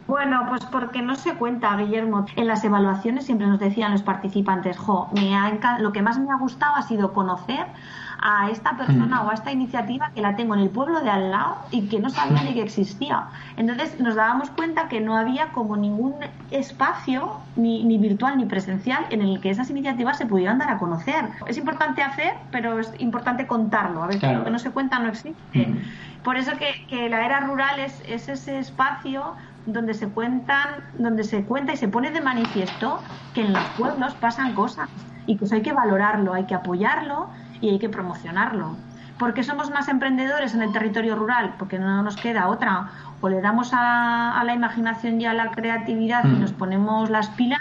Bueno, 0.08 0.46
pues 0.50 0.66
porque 0.66 1.04
no 1.04 1.16
se 1.16 1.36
cuenta, 1.36 1.78
Guillermo. 1.78 2.26
En 2.36 2.48
las 2.48 2.64
evaluaciones 2.64 3.26
siempre 3.26 3.46
nos 3.46 3.60
decían 3.60 3.92
los 3.92 4.02
participantes, 4.02 4.78
jo, 4.78 5.10
me 5.14 5.30
lo 5.80 5.92
que 5.92 6.02
más 6.02 6.18
me 6.18 6.32
ha 6.32 6.38
gustado 6.38 6.76
ha 6.76 6.82
sido 6.82 7.14
conocer 7.14 7.68
a 8.22 8.50
esta 8.50 8.76
persona 8.76 9.22
mm. 9.22 9.26
o 9.26 9.30
a 9.30 9.34
esta 9.34 9.52
iniciativa 9.52 10.12
que 10.14 10.22
la 10.22 10.36
tengo 10.36 10.54
en 10.54 10.62
el 10.62 10.70
pueblo 10.70 11.02
de 11.02 11.10
al 11.10 11.32
lado 11.32 11.58
y 11.72 11.88
que 11.88 12.00
no 12.00 12.10
sabía 12.10 12.44
ni 12.44 12.54
que 12.54 12.62
existía. 12.62 13.28
Entonces 13.58 14.00
nos 14.00 14.16
dábamos 14.16 14.50
cuenta 14.52 14.88
que 14.88 15.00
no 15.00 15.16
había 15.16 15.48
como 15.50 15.78
ningún 15.78 16.16
espacio, 16.52 17.38
ni, 17.56 17.84
ni 17.84 17.98
virtual 17.98 18.38
ni 18.38 18.46
presencial, 18.46 19.06
en 19.10 19.22
el 19.22 19.40
que 19.40 19.50
esas 19.50 19.70
iniciativas 19.70 20.18
se 20.18 20.26
pudieran 20.26 20.58
dar 20.58 20.70
a 20.70 20.78
conocer. 20.78 21.26
Es 21.48 21.58
importante 21.58 22.02
hacer, 22.02 22.34
pero 22.52 22.80
es 22.80 22.92
importante 23.00 23.48
contarlo. 23.48 24.04
A 24.04 24.08
veces 24.08 24.32
lo 24.34 24.44
que 24.44 24.52
no 24.52 24.60
se 24.60 24.72
cuenta 24.72 25.00
no 25.00 25.10
existe. 25.10 25.36
Mm. 25.54 26.24
Por 26.24 26.36
eso 26.36 26.52
que, 26.58 26.86
que, 26.90 27.10
la 27.10 27.26
era 27.26 27.40
rural 27.40 27.80
es, 27.80 28.04
es 28.08 28.28
ese 28.28 28.60
espacio 28.60 29.34
donde 29.66 29.94
se 29.94 30.10
cuentan, 30.10 30.84
donde 30.98 31.24
se 31.24 31.44
cuenta 31.44 31.74
y 31.74 31.78
se 31.78 31.88
pone 31.88 32.12
de 32.12 32.22
manifiesto 32.22 33.00
que 33.34 33.42
en 33.42 33.54
los 33.54 33.64
pueblos 33.78 34.14
pasan 34.16 34.54
cosas 34.54 34.90
y 35.28 35.38
que 35.38 35.46
eso 35.46 35.56
hay 35.56 35.62
que 35.62 35.74
valorarlo, 35.74 36.34
hay 36.34 36.46
que 36.46 36.56
apoyarlo 36.56 37.30
y 37.62 37.70
hay 37.70 37.80
que 37.80 37.90
promocionarlo. 37.90 38.76
¿Por 39.20 39.34
qué 39.34 39.44
somos 39.44 39.70
más 39.70 39.90
emprendedores 39.90 40.56
en 40.56 40.62
el 40.62 40.72
territorio 40.72 41.14
rural? 41.16 41.56
Porque 41.60 41.78
no 41.78 42.02
nos 42.02 42.16
queda 42.16 42.48
otra. 42.48 42.90
O 43.20 43.28
le 43.28 43.42
damos 43.42 43.72
a, 43.74 44.42
la 44.46 44.54
imaginación 44.54 45.20
y 45.20 45.26
a 45.26 45.34
la 45.34 45.52
creatividad 45.52 46.24
y 46.24 46.30
mm. 46.30 46.40
nos 46.40 46.54
ponemos 46.54 47.10
las 47.10 47.28
pilas, 47.32 47.60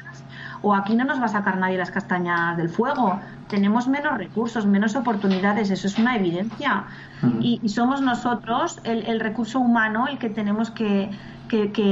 o 0.62 0.72
aquí 0.72 0.94
no 0.94 1.04
nos 1.04 1.20
va 1.20 1.24
a 1.24 1.28
sacar 1.28 1.58
nadie 1.58 1.76
las 1.76 1.90
castañas 1.90 2.56
del 2.56 2.68
fuego. 2.68 3.18
Tenemos 3.48 3.88
menos 3.88 4.16
recursos, 4.16 4.66
menos 4.66 4.94
oportunidades, 4.94 5.70
eso 5.70 5.88
es 5.88 5.98
una 5.98 6.14
evidencia. 6.14 6.84
Mm. 7.22 7.38
Y, 7.40 7.68
somos 7.68 8.02
nosotros, 8.02 8.80
el, 8.84 9.18
recurso 9.18 9.58
humano, 9.58 10.06
el 10.06 10.18
que 10.18 10.30
tenemos 10.30 10.70
que, 10.70 11.10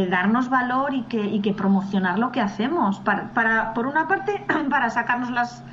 darnos 0.09 0.49
valor 0.49 0.95
y 0.95 1.03
que, 1.03 1.25
y 1.25 1.41
que 1.41 1.53
promocionar 1.53 2.21
lo 2.21 2.31
que 2.31 2.41
hacemos. 2.41 3.01
Para, 3.01 3.31
para, 3.35 3.75
por 3.75 3.89
una 3.89 4.07
parte, 4.07 4.45
para 4.71 4.91
sacarnos 4.91 5.33
las, 5.33 5.65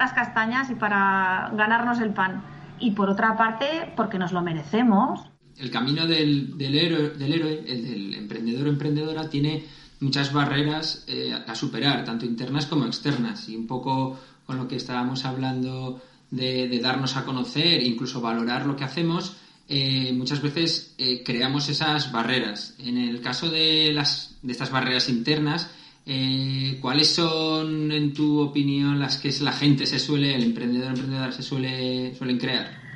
las 0.00 0.12
castañas 0.14 0.70
y 0.70 0.74
para 0.74 1.50
ganarnos 1.54 2.00
el 2.00 2.12
pan. 2.12 2.42
Y 2.80 2.92
por 2.92 3.10
otra 3.10 3.36
parte, 3.36 3.92
porque 3.94 4.18
nos 4.18 4.32
lo 4.32 4.40
merecemos. 4.40 5.20
El 5.58 5.70
camino 5.70 6.06
del, 6.06 6.56
del, 6.56 6.74
héroe, 6.74 7.10
del 7.10 7.32
el 7.66 7.84
del 7.84 8.14
emprendedor 8.14 8.66
o 8.66 8.70
emprendedora, 8.70 9.28
tiene 9.28 9.66
muchas 10.00 10.32
barreras 10.32 11.04
eh, 11.06 11.34
a 11.46 11.54
superar, 11.54 12.04
tanto 12.04 12.24
internas 12.24 12.64
como 12.64 12.86
externas. 12.86 13.46
Y 13.50 13.56
un 13.56 13.66
poco 13.66 14.18
con 14.46 14.56
lo 14.56 14.66
que 14.66 14.76
estábamos 14.76 15.26
hablando 15.26 16.00
de, 16.30 16.80
darnos 16.82 17.18
a 17.18 17.26
conocer, 17.26 17.82
incluso 17.82 18.22
valorar 18.22 18.64
lo 18.64 18.76
que 18.76 18.84
hacemos, 18.84 19.36
eh, 19.68 20.14
muchas 20.14 20.40
veces 20.40 20.94
eh, 20.96 21.22
creamos 21.22 21.68
esas 21.68 22.10
barreras. 22.10 22.74
En 22.78 22.96
el 22.96 23.20
caso 23.20 23.50
de, 23.50 23.92
las, 23.92 24.38
de 24.40 24.52
estas 24.52 24.70
barreras 24.70 25.10
internas, 25.10 25.70
eh, 26.06 26.78
¿Cuáles 26.80 27.14
son, 27.14 27.92
en 27.92 28.12
tu 28.14 28.40
opinión, 28.40 28.98
las 28.98 29.18
que 29.18 29.30
la 29.40 29.52
gente 29.52 29.86
se 29.86 29.98
suele, 29.98 30.34
el 30.34 30.42
emprendedor 30.44 30.90
emprendedora 30.90 31.32
se 31.32 31.42
suele 31.42 32.14
suelen 32.14 32.38
crear? 32.38 32.89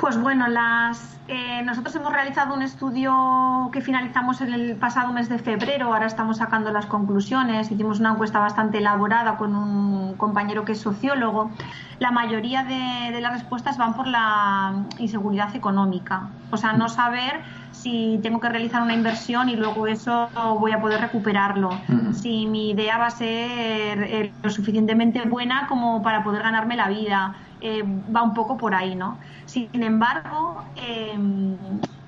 Pues 0.00 0.18
bueno, 0.18 0.48
las 0.48 1.18
eh, 1.28 1.60
nosotros 1.62 1.94
hemos 1.94 2.10
realizado 2.10 2.54
un 2.54 2.62
estudio 2.62 3.68
que 3.70 3.82
finalizamos 3.82 4.40
en 4.40 4.54
el 4.54 4.76
pasado 4.76 5.12
mes 5.12 5.28
de 5.28 5.38
febrero. 5.38 5.92
Ahora 5.92 6.06
estamos 6.06 6.38
sacando 6.38 6.72
las 6.72 6.86
conclusiones. 6.86 7.70
Hicimos 7.70 8.00
una 8.00 8.12
encuesta 8.12 8.38
bastante 8.38 8.78
elaborada 8.78 9.36
con 9.36 9.54
un 9.54 10.14
compañero 10.14 10.64
que 10.64 10.72
es 10.72 10.80
sociólogo. 10.80 11.50
La 11.98 12.10
mayoría 12.12 12.64
de, 12.64 13.12
de 13.12 13.20
las 13.20 13.34
respuestas 13.34 13.76
van 13.76 13.92
por 13.92 14.06
la 14.06 14.86
inseguridad 14.98 15.54
económica, 15.54 16.30
o 16.50 16.56
sea, 16.56 16.72
no 16.72 16.88
saber 16.88 17.42
si 17.72 18.18
tengo 18.22 18.40
que 18.40 18.48
realizar 18.48 18.82
una 18.82 18.94
inversión 18.94 19.48
y 19.48 19.56
luego 19.56 19.86
eso 19.86 20.28
voy 20.58 20.72
a 20.72 20.80
poder 20.80 21.00
recuperarlo. 21.00 21.70
Si 22.12 22.46
mi 22.46 22.70
idea 22.70 22.98
va 22.98 23.06
a 23.06 23.10
ser 23.10 24.02
eh, 24.02 24.32
lo 24.42 24.50
suficientemente 24.50 25.22
buena 25.22 25.66
como 25.68 26.02
para 26.02 26.24
poder 26.24 26.42
ganarme 26.42 26.76
la 26.76 26.88
vida. 26.88 27.34
Eh, 27.60 27.82
va 27.84 28.22
un 28.22 28.32
poco 28.32 28.56
por 28.56 28.74
ahí, 28.74 28.94
¿no? 28.94 29.18
Sin 29.44 29.82
embargo, 29.82 30.64
em, 30.76 31.56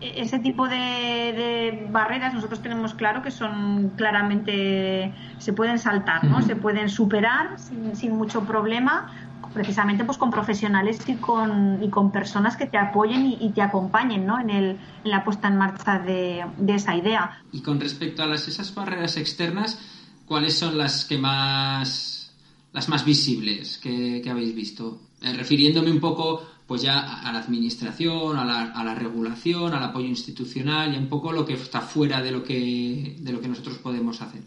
ese 0.01 0.39
tipo 0.39 0.67
de, 0.67 1.89
barreras 1.91 2.33
nosotros 2.33 2.63
tenemos 2.63 2.95
claro 2.95 3.23
que 3.23 3.31
son 3.31 3.91
claramente 3.97 5.13
se 5.39 5.53
pueden 5.53 5.79
saltar, 5.79 6.25
¿no? 6.25 6.41
Se 6.41 6.57
pueden 6.57 6.89
superar 6.89 7.59
sin, 7.59 7.95
sin 7.97 8.17
mucho 8.17 8.45
problema 8.45 9.11
precisamente 9.53 10.05
pues 10.05 10.19
con 10.19 10.31
profesionales 10.31 10.99
y 11.07 11.15
con, 11.17 11.83
y 11.83 11.91
con 11.91 12.11
personas 12.11 12.57
que 12.57 12.67
te 12.67 12.79
apoyen 12.79 13.27
y, 13.27 13.51
te 13.51 13.61
acompañen 13.61 14.27
¿no? 14.27 14.41
en, 14.41 14.49
el, 14.51 14.79
en 15.05 15.11
la 15.11 15.25
puesta 15.25 15.49
en 15.49 15.59
marcha 15.59 15.99
de, 15.99 16.45
de, 16.57 16.75
esa 16.75 16.97
idea. 16.97 17.43
Y 17.53 17.61
con 17.61 17.79
respecto 17.79 18.23
a 18.23 18.27
las, 18.27 18.49
esas 18.49 18.75
barreras 18.75 19.19
externas, 19.19 19.79
¿cuáles 20.27 20.59
son 20.59 20.79
las 20.79 21.05
que 21.05 21.19
más 21.19 22.35
las 22.73 22.89
más 22.89 23.05
visibles 23.05 23.79
que, 23.79 24.23
que 24.23 24.31
habéis 24.31 24.55
visto? 24.55 25.01
Refiriéndome 25.23 25.91
un 25.91 26.01
poco 26.01 26.43
pues 26.67 26.83
ya 26.83 27.01
a 27.01 27.33
la 27.33 27.41
administración, 27.41 28.37
a 28.37 28.45
la, 28.45 28.63
a 28.73 28.85
la, 28.85 28.95
regulación, 28.95 29.75
al 29.75 29.83
apoyo 29.83 30.07
institucional 30.07 30.95
y 30.95 30.99
un 30.99 31.09
poco 31.09 31.33
lo 31.33 31.45
que 31.45 31.55
está 31.55 31.81
fuera 31.81 32.23
de 32.23 32.31
lo 32.31 32.43
que, 32.43 33.17
de 33.19 33.33
lo 33.33 33.41
que 33.41 33.49
nosotros 33.49 33.79
podemos 33.79 34.23
hacer. 34.23 34.43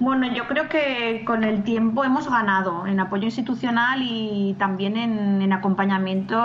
Bueno, 0.00 0.32
yo 0.32 0.46
creo 0.46 0.66
que 0.70 1.24
con 1.26 1.44
el 1.44 1.62
tiempo 1.62 2.04
hemos 2.04 2.26
ganado 2.26 2.86
en 2.86 3.00
apoyo 3.00 3.24
institucional 3.24 4.00
y 4.02 4.56
también 4.58 4.96
en, 4.96 5.52
acompañamiento 5.52 6.42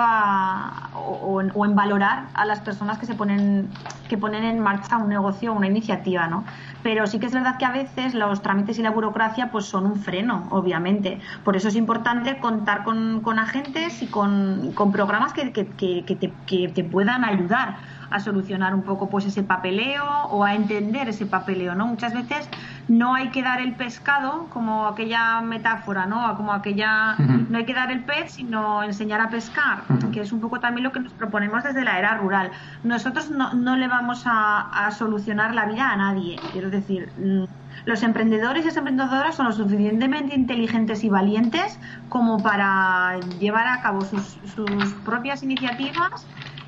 o, 0.94 1.42
en, 1.42 1.76
valorar 1.76 2.26
a 2.34 2.46
las 2.46 2.60
personas 2.60 2.98
que 2.98 3.06
se 3.06 3.16
ponen 3.16 3.70
que 4.10 4.18
ponen 4.18 4.44
en 4.44 4.60
marcha 4.60 4.98
un 4.98 5.08
negocio 5.08 5.54
una 5.54 5.68
iniciativa, 5.68 6.28
¿no? 6.28 6.44
Pero 6.84 7.08
sí 7.08 7.18
que 7.18 7.26
es 7.26 7.34
verdad 7.34 7.58
que 7.58 7.66
a 7.66 7.72
veces 7.72 8.14
los 8.14 8.42
trámites 8.42 8.78
y 8.78 8.84
la 8.84 8.92
burocracia 8.92 9.50
pues 9.52 9.66
son 9.66 9.86
un 9.86 9.96
freno, 9.96 10.48
obviamente. 10.52 11.20
Por 11.44 11.56
eso 11.56 11.70
es 11.70 11.76
importante 11.76 12.38
contar 12.40 12.84
con, 12.84 13.40
agentes 13.40 14.04
y 14.04 14.08
con, 14.08 14.74
programas 14.76 15.05
que, 15.54 16.06
que, 16.06 16.16
te, 16.16 16.40
que 16.46 16.70
te 16.70 16.84
puedan 16.84 17.24
ayudar 17.24 17.78
a 18.10 18.20
solucionar 18.20 18.74
un 18.74 18.84
poco 18.84 19.10
pues 19.10 19.26
ese 19.26 19.44
papeleo 19.44 20.06
o 20.30 20.44
a 20.44 20.54
entender 20.54 21.10
ese 21.10 21.26
papeleo, 21.26 21.76
¿no? 21.76 21.88
Muchas 21.88 22.14
veces 22.14 22.48
no 22.88 23.16
hay 23.16 23.30
que 23.30 23.42
dar 23.42 23.60
el 23.60 23.74
pescado 23.74 24.48
como 24.52 24.88
aquella 24.88 25.42
metáfora, 25.42 26.06
¿no? 26.06 26.36
Como 26.36 26.54
aquella 26.54 27.16
no 27.50 27.58
hay 27.58 27.66
que 27.66 27.74
dar 27.74 27.92
el 27.92 28.04
pez, 28.04 28.34
sino 28.34 28.84
enseñar 28.84 29.22
a 29.22 29.30
pescar, 29.30 29.84
que 30.12 30.22
es 30.22 30.32
un 30.32 30.40
poco 30.40 30.60
también 30.60 30.84
lo 30.84 30.92
que 30.92 31.00
nos 31.00 31.14
proponemos 31.14 31.64
desde 31.64 31.84
la 31.84 31.98
era 32.00 32.16
rural. 32.18 32.52
Nosotros 32.84 33.30
no, 33.30 33.54
no 33.54 33.76
le 33.76 33.88
vamos 33.88 34.24
a, 34.26 34.90
solucionar 34.92 35.54
la 35.54 35.66
vida 35.66 35.90
a 35.90 35.96
nadie, 35.96 36.38
quiero 36.54 36.70
decir, 36.70 37.10
mm, 37.18 37.46
los 37.86 38.04
emprendedores 38.04 38.64
y 38.64 38.68
las 38.68 38.78
emprendedoras 38.78 39.36
son 39.36 39.48
lo 39.48 39.52
suficientemente 39.52 40.36
inteligentes 40.36 41.04
y 41.04 41.10
valientes 41.10 41.80
como 42.08 42.42
para 42.42 43.20
llevar 43.40 43.68
a 43.68 43.82
cabo 43.82 44.02
sus, 44.02 44.38
sus 44.56 44.94
propias 45.04 45.44
iniciativas 45.44 46.26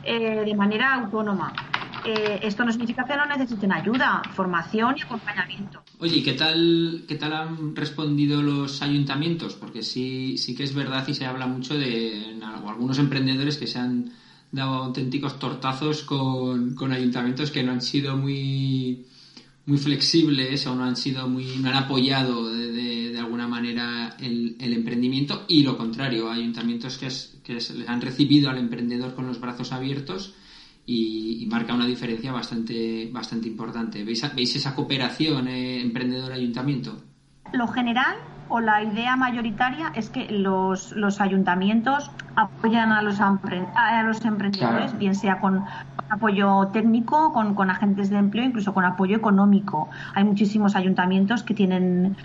eh, 0.07 0.43
de 0.45 0.55
manera 0.55 0.95
autónoma. 0.95 1.53
Eh, 2.05 2.39
esto 2.43 2.63
no 2.63 2.71
significa 2.71 3.03
que 3.03 3.17
no 3.17 3.25
necesiten 3.25 3.73
ayuda, 3.73 4.21
formación 4.33 4.95
y 4.97 5.01
acompañamiento. 5.01 5.83
Oye, 5.99 6.23
¿qué 6.23 6.33
tal, 6.33 7.03
¿qué 7.07 7.15
tal 7.15 7.33
han 7.33 7.75
respondido 7.75 8.41
los 8.41 8.81
ayuntamientos? 8.81 9.55
Porque 9.55 9.83
sí, 9.83 10.37
sí 10.37 10.55
que 10.55 10.63
es 10.63 10.73
verdad 10.73 11.05
y 11.07 11.13
se 11.13 11.25
habla 11.25 11.45
mucho 11.45 11.77
de 11.77 12.39
algunos 12.41 12.99
emprendedores 12.99 13.57
que 13.57 13.67
se 13.67 13.79
han 13.79 14.11
dado 14.51 14.75
auténticos 14.75 15.39
tortazos 15.39 16.03
con, 16.03 16.73
con 16.75 16.93
ayuntamientos 16.93 17.51
que 17.51 17.63
no 17.63 17.73
han 17.73 17.81
sido 17.81 18.15
muy, 18.15 19.05
muy 19.65 19.77
flexibles 19.77 20.65
o 20.67 20.75
no 20.75 20.85
han 20.85 20.95
sido 20.95 21.27
muy 21.27 21.57
no 21.57 21.69
han 21.69 21.75
apoyado 21.75 22.47
de, 22.47 23.17
alguna 23.19 23.47
manera 23.47 24.15
el, 24.19 24.55
el, 24.59 24.73
emprendimiento 24.73 25.43
y 25.49 25.63
lo 25.63 25.75
contrario 25.75 26.29
ayuntamientos 26.29 26.97
que, 26.97 27.09
que 27.47 27.53
les 27.53 27.87
han 27.87 28.01
recibido 28.01 28.49
al 28.49 28.57
emprendedor 28.57 29.15
con 29.15 29.25
los 29.25 29.39
brazos 29.39 29.71
abiertos 29.71 30.35
y, 30.85 31.47
marca 31.49 31.73
una 31.73 31.87
diferencia 31.87 32.33
bastante 32.33 33.09
bastante 33.11 33.47
importante. 33.47 34.03
Veis, 34.03 34.21
¿veis 34.35 34.55
esa 34.57 34.75
cooperación 34.75 35.47
eh, 35.47 35.81
emprendedor 35.81 36.33
ayuntamiento 36.33 37.01
lo 37.53 37.67
general 37.67 38.17
o 38.49 38.59
la 38.59 38.83
idea 38.83 39.15
mayoritaria 39.15 39.91
es 39.95 40.09
que 40.09 40.27
los, 40.31 40.91
los 40.93 41.19
ayuntamientos 41.19 42.11
apoyan 42.35 42.91
a 42.91 43.01
los, 43.01 43.19
a 43.19 44.03
los 44.03 44.23
emprendedores, 44.25 44.97
bien 44.97 45.15
sea 45.15 45.39
con 45.39 45.65
apoyo 46.09 46.69
técnico, 46.71 47.33
con, 47.33 47.55
con, 47.55 47.69
agentes 47.69 48.09
de 48.09 48.17
empleo, 48.17 48.45
incluso 48.45 48.73
con 48.73 48.85
apoyo 48.85 49.17
económico. 49.17 49.89
Hay 50.13 50.23
muchísimos 50.23 50.75
ayuntamientos 50.75 51.43
que 51.43 51.53
tienen 51.53 52.15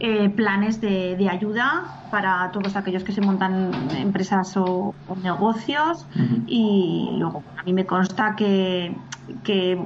eh, 0.00 0.28
planes 0.28 0.80
de, 0.80 1.16
de, 1.16 1.28
ayuda 1.28 1.84
para 2.10 2.50
todos 2.52 2.76
aquellos 2.76 3.04
que 3.04 3.12
se 3.12 3.20
montan 3.20 3.70
empresas 3.96 4.56
o, 4.56 4.94
negocios. 5.22 6.06
Y 6.46 7.10
luego 7.18 7.42
a 7.58 7.62
mí 7.62 7.72
me 7.72 7.86
consta 7.86 8.34
que, 8.36 8.96
que, 9.42 9.80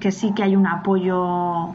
que, 0.00 0.12
sí 0.12 0.32
que 0.34 0.42
hay 0.42 0.56
un 0.56 0.66
apoyo 0.66 1.74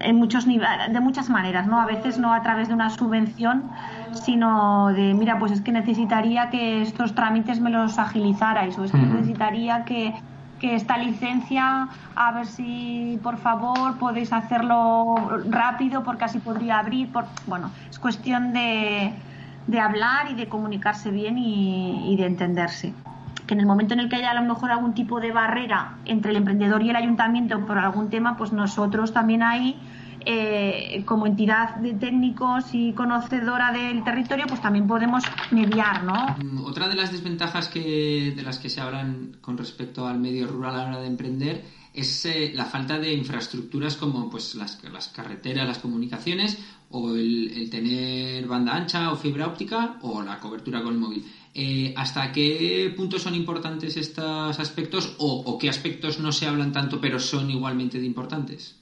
en 0.00 0.16
muchos 0.16 0.46
de 0.46 1.00
muchas 1.00 1.28
maneras, 1.28 1.66
¿no? 1.66 1.80
A 1.80 1.86
veces 1.86 2.18
no 2.18 2.32
a 2.32 2.42
través 2.42 2.68
de 2.68 2.74
una 2.74 2.90
subvención, 2.90 3.64
sino 4.12 4.88
de, 4.88 5.14
mira, 5.14 5.38
pues 5.38 5.52
es 5.52 5.60
que 5.60 5.72
necesitaría 5.72 6.50
que 6.50 6.82
estos 6.82 7.14
trámites 7.14 7.60
me 7.60 7.70
los 7.70 7.98
agilizarais 7.98 8.78
o 8.78 8.84
es 8.84 8.92
que 8.92 8.98
necesitaría 8.98 9.84
que, 9.84 10.14
que 10.58 10.74
esta 10.74 10.98
licencia, 10.98 11.88
a 12.14 12.32
ver 12.32 12.46
si 12.46 13.18
por 13.22 13.38
favor 13.38 13.98
podéis 13.98 14.32
hacerlo 14.32 15.14
rápido 15.48 16.02
porque 16.02 16.24
así 16.24 16.38
podría 16.40 16.78
abrir. 16.78 17.12
Por... 17.12 17.26
Bueno, 17.46 17.70
es 17.90 17.98
cuestión 17.98 18.52
de, 18.52 19.12
de 19.66 19.80
hablar 19.80 20.30
y 20.30 20.34
de 20.34 20.48
comunicarse 20.48 21.10
bien 21.10 21.38
y, 21.38 22.12
y 22.12 22.16
de 22.16 22.26
entenderse 22.26 22.94
que 23.46 23.54
en 23.54 23.60
el 23.60 23.66
momento 23.66 23.94
en 23.94 24.00
el 24.00 24.08
que 24.08 24.16
haya 24.16 24.30
a 24.30 24.34
lo 24.34 24.42
mejor 24.42 24.70
algún 24.70 24.94
tipo 24.94 25.20
de 25.20 25.32
barrera 25.32 25.98
entre 26.04 26.30
el 26.30 26.36
emprendedor 26.36 26.82
y 26.82 26.90
el 26.90 26.96
ayuntamiento 26.96 27.64
por 27.66 27.78
algún 27.78 28.10
tema, 28.10 28.36
pues 28.36 28.52
nosotros 28.52 29.12
también 29.12 29.42
ahí, 29.42 29.80
eh, 30.24 31.02
como 31.06 31.26
entidad 31.26 31.76
de 31.76 31.94
técnicos 31.94 32.66
y 32.74 32.92
conocedora 32.92 33.72
del 33.72 34.04
territorio, 34.04 34.46
pues 34.46 34.60
también 34.60 34.86
podemos 34.86 35.24
mediar, 35.50 36.04
¿no? 36.04 36.36
Mm, 36.42 36.64
otra 36.64 36.88
de 36.88 36.94
las 36.94 37.10
desventajas 37.12 37.68
que, 37.68 38.34
de 38.36 38.42
las 38.42 38.58
que 38.58 38.68
se 38.68 38.80
hablan 38.80 39.36
con 39.40 39.56
respecto 39.56 40.06
al 40.06 40.18
medio 40.18 40.46
rural 40.46 40.74
a 40.74 40.78
la 40.78 40.88
hora 40.88 41.00
de 41.00 41.06
emprender 41.06 41.64
es 41.94 42.26
eh, 42.26 42.52
la 42.54 42.64
falta 42.64 42.98
de 42.98 43.12
infraestructuras 43.12 43.96
como 43.96 44.30
pues 44.30 44.54
las, 44.54 44.82
las 44.84 45.08
carreteras, 45.08 45.66
las 45.66 45.78
comunicaciones 45.78 46.58
o 46.90 47.14
el, 47.14 47.50
el, 47.54 47.70
tener 47.70 48.46
banda 48.46 48.74
ancha 48.74 49.12
o 49.12 49.16
fibra 49.16 49.46
óptica 49.46 49.98
o 50.02 50.22
la 50.22 50.38
cobertura 50.38 50.82
con 50.82 50.94
el 50.94 51.00
móvil. 51.00 51.24
Eh, 51.54 51.94
¿Hasta 51.96 52.30
qué 52.32 52.92
punto 52.96 53.18
son 53.18 53.34
importantes 53.34 53.96
estos 53.96 54.58
aspectos 54.60 55.16
o, 55.18 55.58
qué 55.58 55.68
aspectos 55.68 56.20
no 56.20 56.30
se 56.32 56.46
hablan 56.46 56.72
tanto 56.72 57.00
pero 57.00 57.18
son 57.18 57.50
igualmente 57.50 57.98
de 57.98 58.06
importantes? 58.06 58.80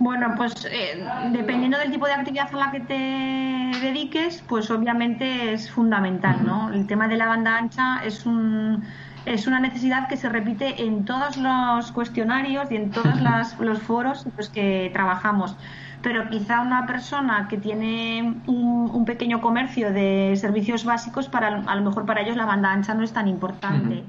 Bueno, 0.00 0.34
pues 0.36 0.52
eh, 0.64 1.06
dependiendo 1.32 1.78
del 1.78 1.92
tipo 1.92 2.06
de 2.06 2.12
actividad 2.14 2.52
a 2.52 2.56
la 2.56 2.72
que 2.72 2.80
te 2.80 3.78
dediques, 3.80 4.42
pues 4.48 4.70
obviamente 4.70 5.52
es 5.52 5.70
fundamental, 5.70 6.44
¿no? 6.44 6.72
El 6.72 6.86
tema 6.86 7.06
de 7.06 7.16
la 7.16 7.26
banda 7.28 7.56
ancha 7.56 8.04
es 8.04 8.26
un 8.26 8.82
es 9.24 9.46
una 9.46 9.58
necesidad 9.58 10.08
que 10.08 10.16
se 10.16 10.28
repite 10.28 10.82
en 10.82 11.04
todos 11.04 11.36
los 11.38 11.92
cuestionarios 11.92 12.70
y 12.70 12.76
en 12.76 12.90
todos 12.90 13.14
los 13.60 13.78
foros 13.78 14.26
en 14.26 14.32
los 14.36 14.50
que 14.50 14.90
trabajamos 14.92 15.56
pero 16.04 16.28
quizá 16.28 16.60
una 16.60 16.86
persona 16.86 17.48
que 17.48 17.56
tiene 17.56 18.34
un, 18.46 19.04
pequeño 19.06 19.40
comercio 19.40 19.90
de 19.90 20.34
servicios 20.36 20.84
básicos, 20.84 21.28
para, 21.28 21.62
a 21.66 21.76
lo 21.76 21.82
mejor 21.82 22.04
para 22.04 22.20
ellos 22.20 22.36
la 22.36 22.44
banda 22.44 22.70
ancha 22.72 22.94
no 22.94 23.02
es 23.02 23.12
tan 23.12 23.26
importante. 23.26 24.04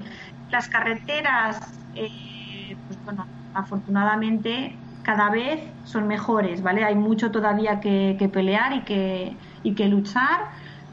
Las 0.50 0.68
carreteras, 0.68 1.58
eh, 1.94 2.76
pues 2.86 2.98
bueno, 3.04 3.26
afortunadamente 3.54 4.76
cada 5.02 5.30
vez 5.30 5.60
son 5.84 6.06
mejores, 6.06 6.62
¿vale? 6.62 6.84
Hay 6.84 6.96
mucho 6.96 7.30
todavía 7.30 7.80
que, 7.80 8.30
pelear 8.30 8.74
y 8.74 8.80
que, 8.82 9.36
y 9.62 9.74
que 9.74 9.86
luchar, 9.88 10.50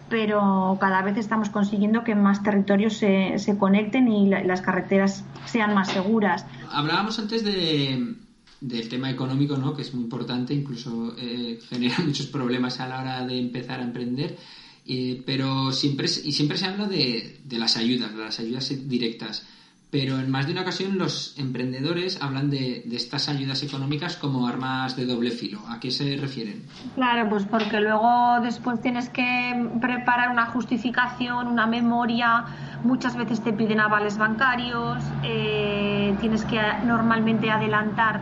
pero 0.09 0.77
cada 0.79 1.01
vez 1.01 1.17
estamos 1.17 1.49
consiguiendo 1.49 2.05
que 2.05 2.15
más 2.15 2.43
territorios 2.43 2.93
se, 2.97 3.39
se 3.39 3.57
conecten 3.57 4.07
y 4.07 4.29
las 4.29 4.61
carreteras 4.61 5.25
sean 5.45 5.73
más 5.73 5.89
seguras. 5.89 6.45
Hablábamos 6.71 7.19
antes 7.19 7.43
de, 7.43 8.15
del 8.63 8.87
tema 8.87 9.11
económico, 9.11 9.57
¿no? 9.57 9.75
que 9.75 9.81
es 9.81 9.93
muy 9.93 10.05
importante, 10.05 10.53
incluso 10.53 11.13
eh, 11.19 11.59
genera 11.69 11.97
muchos 11.99 12.27
problemas 12.27 12.79
a 12.79 12.87
la 12.87 13.01
hora 13.01 13.25
de 13.25 13.37
empezar 13.37 13.81
a 13.81 13.83
emprender. 13.83 14.37
Eh, 14.85 15.21
pero 15.25 15.71
siempre, 15.71 16.07
y 16.07 16.31
siempre 16.31 16.57
se 16.57 16.65
habla 16.65 16.87
de, 16.87 17.39
de, 17.43 17.57
las 17.57 17.77
ayudas, 17.77 18.15
de 18.15 18.23
las 18.23 18.39
ayudas 18.39 18.69
directas. 18.87 19.45
Pero 19.89 20.17
en 20.17 20.29
más 20.31 20.47
de 20.47 20.53
una 20.53 20.61
ocasión 20.61 20.97
los 20.97 21.37
emprendedores 21.37 22.19
hablan 22.21 22.49
de, 22.49 22.83
de, 22.85 22.95
estas 22.95 23.29
ayudas 23.29 23.61
económicas 23.63 24.17
como 24.17 24.47
armas 24.47 24.95
de 24.95 25.05
doble 25.05 25.29
filo. 25.31 25.61
¿A 25.69 25.79
qué 25.79 25.91
se 25.91 26.17
refieren? 26.17 26.63
Claro, 26.95 27.29
pues 27.29 27.45
porque 27.45 27.79
luego 27.79 28.39
después 28.41 28.81
tienes 28.81 29.09
que 29.09 29.69
preparar 29.79 30.31
una 30.31 30.47
justificación, 30.47 31.47
una 31.47 31.67
memoria. 31.67 32.43
Muchas 32.83 33.15
veces 33.15 33.41
te 33.41 33.53
piden 33.53 33.79
avales 33.79 34.17
bancarios, 34.17 35.03
eh, 35.23 36.15
tienes 36.19 36.43
que 36.45 36.59
normalmente 36.85 37.51
adelantar 37.51 38.21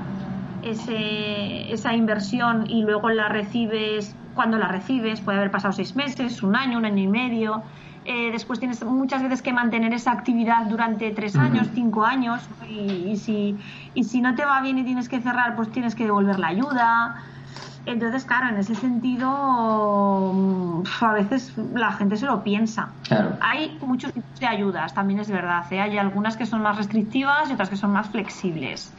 ese, 0.64 1.72
esa 1.72 1.94
inversión 1.94 2.70
y 2.70 2.84
luego 2.84 3.10
la 3.10 3.30
recibes 3.30 4.16
cuando 4.34 4.58
la 4.58 4.68
recibes, 4.68 5.22
puede 5.22 5.38
haber 5.38 5.52
pasado 5.52 5.74
seis 5.74 5.96
meses, 5.96 6.44
un 6.44 6.56
año, 6.56 6.78
un 6.78 6.86
año 6.86 7.04
y 7.04 7.08
medio. 7.08 7.64
Eh, 8.04 8.32
después 8.32 8.60
tienes 8.60 8.84
muchas 8.84 9.22
veces 9.22 9.42
que 9.42 9.54
mantener 9.54 9.94
esa 9.94 10.12
actividad 10.12 10.66
durante 10.66 11.12
tres 11.12 11.36
años, 11.36 11.68
cinco 11.74 12.04
años, 12.04 12.42
y, 12.68 13.16
si, 13.18 13.56
y 13.94 14.04
si 14.04 14.22
no 14.22 14.34
te 14.34 14.44
va 14.44 14.62
bien 14.62 14.80
y 14.80 14.84
tienes 14.84 15.08
que 15.08 15.20
cerrar, 15.20 15.56
pues 15.56 15.72
tienes 15.72 15.94
que 15.94 16.06
devolver 16.06 16.40
la 16.40 16.48
ayuda. 16.48 17.24
Entonces, 17.86 18.26
claro, 18.26 18.50
en 18.50 18.58
ese 18.58 18.76
sentido, 18.76 20.34
mm, 20.34 20.84
a 21.02 21.14
veces 21.14 21.54
la 21.74 21.92
gente 21.92 22.16
se 22.16 22.26
lo 22.26 22.44
piensa. 22.44 22.90
Hay 23.40 23.78
muchos 23.82 24.14
tipos 24.14 24.40
de 24.40 24.48
ayudas, 24.48 24.94
también 24.94 25.20
es 25.20 25.30
verdad. 25.30 25.64
¿eh? 25.72 25.82
Hay 25.82 25.98
algunas 25.98 26.38
que 26.38 26.46
son 26.46 26.62
más 26.62 26.78
restrictivas 26.78 27.50
y 27.50 27.54
otras 27.54 27.70
que 27.70 27.76
son 27.76 27.92
más 27.92 28.10
flexibles. 28.10 28.94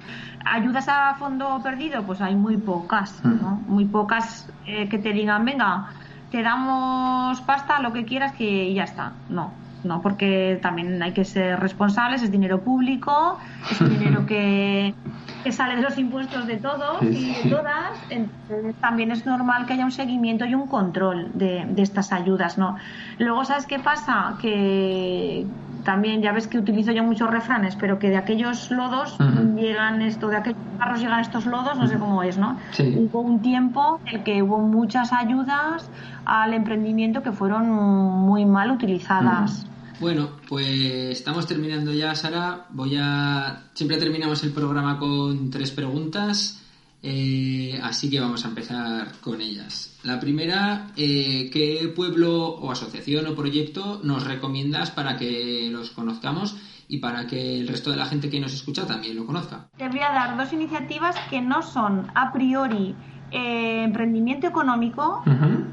¿Ayudas 0.45 0.89
a 0.89 1.15
fondo 1.15 1.61
perdido? 1.63 2.03
Pues 2.03 2.21
hay 2.21 2.35
muy 2.35 2.57
pocas, 2.57 3.25
¿no? 3.25 3.63
Mm. 3.67 3.73
Muy 3.73 3.85
pocas 3.85 4.49
eh, 4.67 4.89
que 4.89 4.99
te 4.99 5.13
digan, 5.13 5.45
venga, 5.45 5.91
te 6.31 6.43
damos 6.43 7.41
pasta, 7.43 7.81
lo 7.81 7.93
que 7.93 8.05
quieras, 8.05 8.33
que 8.33 8.73
ya 8.73 8.85
está. 8.85 9.13
No, 9.29 9.53
no, 9.85 10.01
porque 10.03 10.59
también 10.63 11.03
hay 11.03 11.13
que 11.13 11.25
ser 11.25 11.61
responsables, 11.61 12.23
es 12.23 12.31
dinero 12.31 12.61
público, 12.63 13.39
es 13.71 13.79
dinero 13.99 14.27
que 14.27 14.95
que 15.43 15.53
sale 15.53 15.77
de 15.77 15.83
los 15.83 15.99
impuestos 15.99 16.47
de 16.47 16.57
todos 16.57 17.03
y 17.03 17.35
de 17.35 17.51
todas, 17.51 17.99
entonces 18.11 18.75
también 18.81 19.11
es 19.11 19.27
normal 19.27 19.67
que 19.67 19.75
haya 19.75 19.85
un 19.85 19.93
seguimiento 19.93 20.45
y 20.45 20.55
un 20.55 20.67
control 20.67 21.31
de, 21.35 21.67
estas 21.77 22.13
ayudas, 22.13 22.59
¿no? 22.59 22.77
Luego, 23.19 23.45
¿sabes 23.45 23.67
qué 23.67 23.79
pasa? 23.79 24.37
Que 24.41 25.47
también, 25.85 26.23
ya 26.23 26.33
ves 26.33 26.47
que 26.47 26.59
utilizo 26.59 26.93
yo 26.93 27.03
muchos 27.03 27.31
refranes, 27.31 27.77
pero 27.77 27.99
que 27.99 28.09
de 28.11 28.17
aquellos 28.17 28.71
lodos 28.71 29.19
llegan 29.57 30.03
esto, 30.03 30.29
de 30.29 30.37
aquellos 30.37 30.59
carros 30.79 31.01
llegan 31.01 31.21
estos 31.21 31.47
lodos, 31.47 31.77
no 31.77 31.87
sé 31.87 31.99
cómo 31.99 32.23
es, 32.23 32.39
¿no? 32.39 32.57
Hubo 32.79 33.21
un 33.21 33.41
tiempo 33.41 34.01
en 34.07 34.17
el 34.17 34.25
que 34.25 34.43
hubo 34.43 34.59
muchas 34.59 35.13
ayudas 35.13 35.91
al 36.25 36.55
emprendimiento 36.55 37.23
que 37.23 37.33
fueron 37.33 37.71
muy 37.71 38.45
mal 38.45 38.71
utilizadas. 38.71 39.67
Bueno, 40.03 40.31
pues 40.49 41.13
estamos 41.13 41.47
terminando 41.47 41.93
ya, 41.93 42.13
Sara. 42.17 42.67
Voy 42.71 42.97
a. 43.01 43.67
Siempre 43.73 43.99
terminamos 43.99 44.43
el 44.43 44.51
programa 44.51 44.99
con 44.99 45.49
tres 45.49 45.71
preguntas. 45.71 46.61
Eh, 47.05 47.79
así 47.81 48.11
que 48.11 48.19
vamos 48.19 48.45
a 48.45 48.49
empezar 48.49 49.13
con 49.21 49.41
ellas. 49.41 49.97
La 50.03 50.19
primera, 50.19 50.89
eh, 50.97 51.49
¿qué 51.53 51.93
pueblo 51.95 52.49
o 52.49 52.73
asociación 52.73 53.29
o 53.29 53.37
proyecto 53.37 54.01
nos 54.03 54.27
recomiendas 54.27 54.91
para 54.91 55.17
que 55.17 55.69
los 55.71 55.93
conozcamos 55.93 56.57
y 56.89 56.99
para 56.99 57.29
que 57.29 57.61
el 57.61 57.69
resto 57.69 57.93
de 57.93 57.97
la 57.97 58.07
gente 58.07 58.29
que 58.29 58.41
nos 58.41 58.53
escucha 58.53 58.85
también 58.85 59.15
lo 59.15 59.25
conozca? 59.25 59.69
Te 59.77 59.89
voy 59.89 60.01
a 60.01 60.11
dar 60.11 60.37
dos 60.37 60.53
iniciativas 60.53 61.15
que 61.31 61.41
no 61.41 61.63
son 61.63 62.11
a 62.17 62.33
priori 62.33 62.97
eh, 63.31 63.85
emprendimiento 63.85 64.49
económico, 64.49 65.23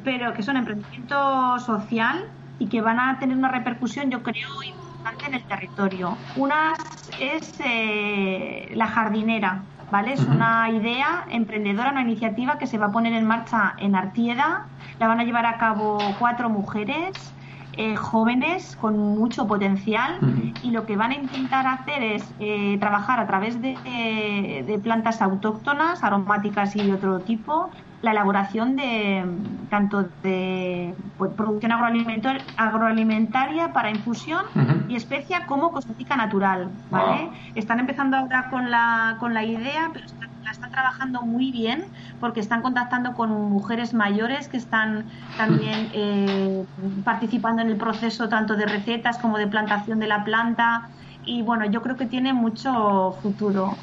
pero 0.04 0.34
que 0.36 0.44
son 0.44 0.56
emprendimiento 0.56 1.58
social 1.58 2.30
y 2.60 2.68
que 2.68 2.82
van 2.82 3.00
a 3.00 3.18
tener 3.20 3.38
una 3.38 3.50
repercusión, 3.50 4.12
yo 4.12 4.22
creo, 4.22 4.62
importante 4.62 5.26
en 5.26 5.34
el 5.34 5.44
territorio. 5.44 6.18
Una 6.36 6.74
es 7.20 7.60
eh, 7.64 8.72
la 8.76 8.88
jardinera, 8.88 9.64
¿vale? 9.92 10.14
Es 10.14 10.22
una 10.22 10.70
idea 10.70 11.26
emprendedora, 11.30 11.92
una 11.92 12.02
iniciativa 12.02 12.58
que 12.58 12.68
se 12.68 12.78
va 12.78 12.88
a 12.88 12.92
poner 12.92 13.14
en 13.14 13.26
marcha 13.26 13.76
en 13.78 13.96
Artieda. 13.96 14.68
La 15.00 15.08
van 15.08 15.20
a 15.22 15.24
llevar 15.24 15.46
a 15.46 15.58
cabo 15.58 15.98
cuatro 16.20 16.50
mujeres. 16.50 17.34
Eh, 17.74 17.96
jóvenes 17.96 18.76
con 18.82 18.98
mucho 18.98 19.48
potencial 19.48 20.20
y 20.64 20.72
lo 20.72 20.86
que 20.86 20.98
van 20.98 21.12
a 21.12 21.16
intentar 21.16 21.66
hacer 21.66 22.04
es 22.04 22.30
eh, 22.42 22.78
trabajar 22.78 23.22
a 23.22 23.28
través 23.28 23.62
de, 23.62 24.66
de, 24.68 24.80
plantas 24.80 25.22
autóctonas, 25.22 26.04
aromáticas 26.04 26.76
y 26.76 26.84
de 26.84 26.94
otro 26.94 27.22
tipo, 27.22 27.70
la 28.02 28.12
elaboración 28.12 28.76
de 28.76 29.26
tanto 29.70 30.06
de 30.24 30.94
pues, 31.18 31.32
producción 31.34 31.72
agroalimentaria 31.72 33.74
para 33.74 33.90
infusión 33.90 34.46
y 34.88 34.96
especia 34.96 35.46
como 35.46 35.72
cosmética 35.72 36.16
natural, 36.16 36.70
¿vale? 36.90 37.30
Están 37.56 37.80
empezando 37.80 38.18
ahora 38.18 38.50
con 38.50 38.72
la, 38.72 39.18
con 39.20 39.34
la 39.34 39.44
idea, 39.44 39.90
pero 39.94 40.06
la 40.44 40.52
están 40.52 40.72
trabajando 40.72 41.22
muy 41.22 41.52
bien 41.52 41.86
porque 42.20 42.40
están 42.40 42.62
contactando 42.62 43.14
con 43.14 43.32
mujeres 43.50 43.94
mayores 43.94 44.48
que 44.48 44.58
están 44.58 45.06
también 45.38 45.90
eh, 45.94 46.66
participando 47.04 47.62
en 47.62 47.70
el 47.70 47.78
proceso 47.78 48.30
tanto 48.30 48.56
de 48.56 48.66
recetas 48.66 49.18
como 49.18 49.38
de 49.38 49.48
plantación 49.48 50.00
de 50.00 50.08
la 50.08 50.24
planta 50.24 50.90
y 51.26 51.42
bueno, 51.42 51.66
yo 51.66 51.82
creo 51.82 51.96
que 51.96 52.06
tiene 52.06 52.34
mucho 52.34 53.18
futuro. 53.22 53.76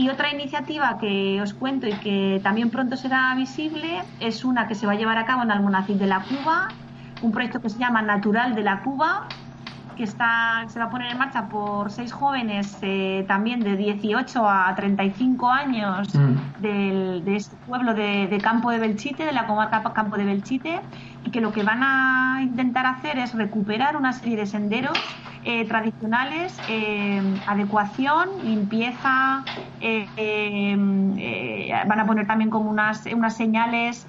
Y 0.00 0.08
otra 0.10 0.30
iniciativa 0.32 0.96
que 1.00 1.40
os 1.42 1.54
cuento 1.54 1.88
y 1.88 1.98
que 1.98 2.40
también 2.44 2.70
pronto 2.70 2.96
será 2.96 3.34
visible 3.34 3.88
es 4.18 4.44
una 4.44 4.68
que 4.68 4.76
se 4.76 4.86
va 4.86 4.92
a 4.92 4.96
llevar 4.96 5.18
a 5.18 5.24
cabo 5.26 5.42
en 5.42 5.50
Almonacid 5.50 5.96
de 5.96 6.06
la 6.06 6.24
Cuba, 6.26 6.78
un 7.18 7.32
proyecto 7.32 7.60
que 7.60 7.68
se 7.70 7.78
llama 7.78 8.00
Natural 8.02 8.54
de 8.54 8.62
la 8.62 8.82
Cuba, 8.84 9.08
que 9.96 10.04
está 10.04 10.64
se 10.68 10.78
va 10.78 10.84
a 10.86 10.90
poner 10.90 11.10
en 11.12 11.18
marcha 11.18 11.48
por 11.48 11.90
seis 11.90 12.12
jóvenes 12.12 12.78
eh, 12.82 13.24
también 13.26 13.64
de 13.64 13.76
18 13.76 14.48
a 14.48 14.72
35 14.76 15.50
años 15.50 16.14
Mm. 16.14 16.52
del- 16.56 17.24
de 17.24 17.36
este 17.36 17.56
pueblo 17.58 17.92
de, 17.94 18.28
de 18.28 18.40
Campo 18.40 18.70
de 18.70 18.78
Belchite, 18.78 19.24
de 19.24 19.32
la 19.32 19.46
comarca 19.46 19.82
Campo 19.92 20.16
de 20.16 20.24
Belchite, 20.26 20.86
que 21.32 21.40
lo 21.40 21.52
que 21.52 21.62
van 21.62 21.82
a 21.82 22.40
intentar 22.42 22.86
hacer 22.86 23.18
es 23.18 23.34
recuperar 23.34 23.96
una 23.96 24.12
serie 24.12 24.36
de 24.36 24.46
senderos 24.46 24.98
eh, 25.44 25.64
tradicionales, 25.66 26.58
eh, 26.68 27.22
adecuación, 27.46 28.28
limpieza, 28.44 29.44
eh, 29.80 30.74
van 31.86 32.00
a 32.00 32.06
poner 32.06 32.26
también 32.26 32.50
como 32.50 32.70
unas, 32.70 33.06
unas 33.06 33.36
señales 33.36 34.06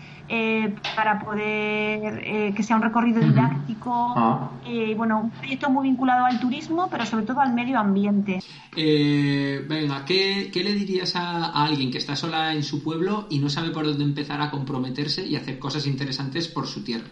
para 0.96 1.20
poder 1.20 2.54
que 2.54 2.62
sea 2.62 2.76
un 2.76 2.84
recorrido 2.84 3.20
didáctico. 3.20 4.14
Ah. 4.16 4.50
Bueno, 4.96 5.22
un 5.22 5.30
proyecto 5.32 5.72
muy 5.72 5.88
vinculado 5.88 6.26
al 6.26 6.40
turismo, 6.40 6.88
pero 6.92 7.06
sobre 7.06 7.26
todo 7.26 7.42
al 7.42 7.54
medio 7.54 7.80
ambiente. 7.80 8.40
Eh, 8.76 9.66
venga, 9.68 10.06
¿qué, 10.06 10.52
qué 10.54 10.64
le 10.64 10.74
dirías 10.74 11.16
a, 11.16 11.46
a 11.46 11.66
alguien 11.66 11.92
que 11.92 11.98
está 11.98 12.16
sola 12.16 12.54
en 12.54 12.64
su 12.64 12.84
pueblo 12.84 13.28
y 13.30 13.40
no 13.40 13.50
sabe 13.50 13.72
por 13.72 13.86
dónde 13.86 14.04
empezar 14.04 14.42
a 14.42 14.52
comprometerse 14.52 15.26
y 15.26 15.36
hacer 15.36 15.58
cosas 15.58 15.88
interesantes 15.88 16.48
por 16.48 16.68
su 16.68 16.84
tierra? 16.84 17.09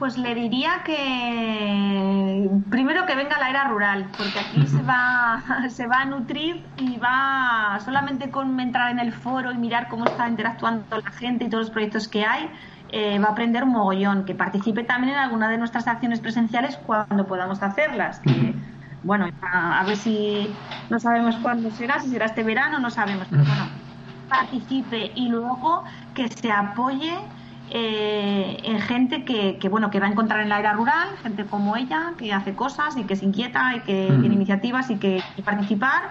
Pues 0.00 0.16
le 0.16 0.34
diría 0.34 0.82
que 0.82 2.48
primero 2.70 3.04
que 3.04 3.14
venga 3.14 3.36
a 3.36 3.38
la 3.38 3.50
era 3.50 3.64
rural, 3.68 4.10
porque 4.16 4.38
aquí 4.38 4.66
se 4.66 4.82
va, 4.82 5.42
se 5.68 5.86
va 5.86 6.00
a 6.00 6.04
nutrir 6.06 6.64
y 6.78 6.96
va 6.96 7.78
solamente 7.84 8.30
con 8.30 8.58
entrar 8.58 8.92
en 8.92 8.98
el 8.98 9.12
foro 9.12 9.52
y 9.52 9.58
mirar 9.58 9.88
cómo 9.88 10.06
está 10.06 10.26
interactuando 10.26 10.86
la 10.96 11.12
gente 11.12 11.44
y 11.44 11.50
todos 11.50 11.64
los 11.64 11.70
proyectos 11.70 12.08
que 12.08 12.24
hay, 12.24 12.48
eh, 12.88 13.18
va 13.18 13.28
a 13.28 13.32
aprender 13.32 13.62
un 13.62 13.72
mogollón, 13.72 14.24
que 14.24 14.34
participe 14.34 14.84
también 14.84 15.12
en 15.12 15.20
alguna 15.20 15.50
de 15.50 15.58
nuestras 15.58 15.86
acciones 15.86 16.20
presenciales 16.20 16.78
cuando 16.78 17.26
podamos 17.26 17.62
hacerlas. 17.62 18.20
Que, 18.20 18.54
bueno, 19.02 19.28
a, 19.42 19.80
a 19.80 19.84
ver 19.84 19.98
si 19.98 20.48
no 20.88 20.98
sabemos 20.98 21.36
cuándo 21.36 21.70
será, 21.70 22.00
si 22.00 22.08
será 22.08 22.24
este 22.24 22.42
verano, 22.42 22.78
no 22.78 22.88
sabemos, 22.88 23.28
pero 23.28 23.44
bueno, 23.44 23.68
participe 24.28 25.12
y 25.14 25.28
luego 25.28 25.84
que 26.14 26.28
se 26.28 26.50
apoye 26.50 27.18
eh, 27.70 28.58
en 28.64 28.80
gente 28.80 29.24
que, 29.24 29.58
que, 29.58 29.68
bueno 29.68 29.90
que 29.90 30.00
va 30.00 30.06
a 30.06 30.10
encontrar 30.10 30.40
en 30.40 30.48
la 30.50 30.58
era 30.60 30.72
rural, 30.74 31.08
gente 31.22 31.48
como 31.48 31.76
ella, 31.76 32.14
que 32.18 32.32
hace 32.32 32.54
cosas 32.56 32.96
y 32.96 33.06
que 33.06 33.16
se 33.16 33.24
inquieta 33.26 33.74
y 33.76 33.82
que 33.84 34.18
Mm. 34.18 34.20
tiene 34.20 34.34
iniciativas 34.36 34.90
y 34.90 34.98
que 34.98 35.22
quiere 35.22 35.44
participar 35.44 36.02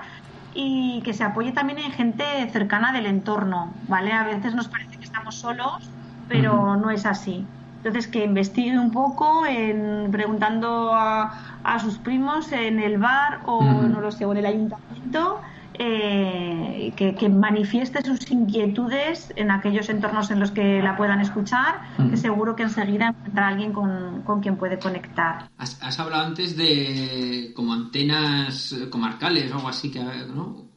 y 0.52 1.02
que 1.04 1.13
se 1.13 1.24
apoye 1.24 1.52
también 1.52 1.80
en 1.80 1.91
gente 1.91 2.24
cercana 2.52 2.91
del 2.91 3.06
entorno, 3.06 3.80
¿vale? 3.84 4.12
A 4.13 4.24
veces 4.24 4.56
nos 4.56 4.67
parece 4.69 4.98
que 4.98 5.04
estamos 5.06 5.39
solos, 5.39 5.95
pero 6.28 6.76
no 6.78 6.89
es 6.91 7.06
así. 7.06 7.54
Entonces 7.84 8.08
que 8.12 8.24
investigue 8.26 8.78
un 8.78 8.91
poco 8.91 9.45
en, 9.45 10.12
preguntando 10.12 10.93
a, 10.95 11.32
a 11.63 11.80
sus 11.80 12.00
primos 12.00 12.52
en 12.52 12.80
el 12.80 12.98
bar 12.98 13.41
o 13.45 13.88
no 13.88 14.02
lo 14.02 14.12
sé, 14.12 14.26
o 14.26 14.32
en 14.34 14.39
el 14.39 14.45
ayuntamiento 14.48 15.41
eh, 15.79 16.93
que, 16.95 17.15
que 17.15 17.29
manifieste 17.29 18.03
sus 18.03 18.29
inquietudes 18.29 19.33
en 19.37 19.49
aquellos 19.49 19.89
entornos 19.89 20.29
en 20.29 20.39
los 20.39 20.51
que 20.51 20.81
la 20.83 20.97
puedan 20.97 21.21
escuchar, 21.21 21.81
Ujú. 21.97 22.11
que 22.11 22.17
seguro 22.17 22.55
que 22.55 22.63
enseguida 22.63 23.07
encuentra 23.07 23.45
a 23.45 23.47
alguien 23.47 23.71
con, 23.71 24.21
con 24.23 24.41
quien 24.41 24.57
puede 24.57 24.77
conectar. 24.77 25.49
Has, 25.57 25.81
has 25.81 25.99
hablado 25.99 26.25
antes 26.27 26.57
de 26.57 27.53
como 27.55 27.73
antenas 27.73 28.73
eh, 28.73 28.89
comarcales 28.89 29.51
o 29.51 29.55
algo 29.55 29.69
así 29.69 29.89
que 29.89 29.99
¿no? 29.99 30.69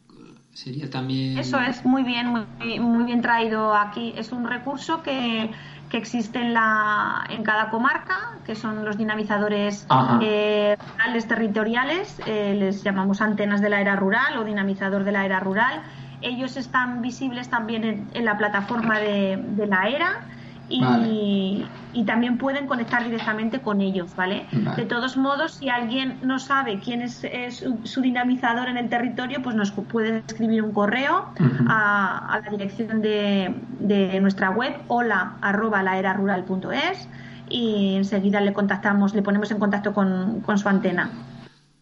sería 0.53 0.89
también 0.89 1.39
Eso 1.39 1.59
es 1.61 1.85
muy 1.85 2.05
bien, 2.05 2.29
muy, 2.29 2.79
muy 2.79 3.05
bien 3.05 3.23
traído 3.23 3.75
aquí. 3.75 4.13
Es 4.17 4.33
un 4.33 4.47
recurso 4.47 5.03
que, 5.03 5.51
que 5.93 5.99
existe 5.99 6.39
en, 6.41 6.55
la, 6.55 7.27
en 7.29 7.43
cada 7.43 7.69
comarca, 7.69 8.39
que 8.47 8.55
son 8.55 8.83
los 8.83 8.97
dinamizadores 8.97 9.87
eh, 10.23 10.75
rurales 10.81 11.29
territoriales, 11.29 12.19
eh, 12.25 12.55
les 12.59 12.83
llamamos 12.83 13.21
antenas 13.21 13.61
de 13.61 13.69
la 13.69 13.79
era 13.83 13.95
rural 13.95 14.39
o 14.39 14.45
dinamizador 14.45 15.05
de 15.05 15.13
la 15.13 15.27
era 15.27 15.39
rural. 15.39 15.83
Ellos 16.23 16.57
están 16.57 17.03
visibles 17.03 17.51
también 17.51 17.85
en, 17.85 18.09
en 18.15 18.25
la 18.25 18.39
plataforma 18.39 18.99
de, 19.01 19.37
de 19.37 19.67
la 19.67 19.89
era 19.89 20.21
y, 20.69 20.81
Vale. 20.81 21.67
y 21.93 22.05
también 22.05 22.39
pueden 22.39 22.67
conectar 22.67 23.05
directamente 23.05 23.61
con 23.61 23.81
ellos, 23.81 24.15
¿vale? 24.17 24.47
Vale. 24.53 24.83
De 24.83 24.89
todos 24.89 25.17
modos, 25.17 25.55
si 25.55 25.69
alguien 25.69 26.19
no 26.23 26.39
sabe 26.39 26.79
quién 26.79 27.03
es, 27.03 27.23
su, 27.51 27.79
su 27.85 28.01
dinamizador 28.01 28.69
en 28.69 28.77
el 28.77 28.89
territorio, 28.89 29.43
pues 29.43 29.55
nos 29.55 29.71
puede 29.71 30.23
escribir 30.27 30.63
un 30.63 30.73
correo 30.73 31.27
a 31.69 32.41
la 32.45 32.51
dirección 32.51 33.03
de, 33.03 33.55
de 33.81 34.21
nuestra 34.21 34.51
web 34.51 34.75
hola 34.89 35.35
arroba 35.41 35.83
laerarural.es 35.83 37.09
y 37.49 37.97
enseguida 37.97 38.41
le 38.41 38.53
contactamos, 38.53 39.15
le 39.15 39.23
ponemos 39.23 39.51
en 39.51 39.59
contacto 39.59 39.93
con, 39.93 40.41
con 40.41 40.59
su 40.59 40.69
antena. 40.69 41.11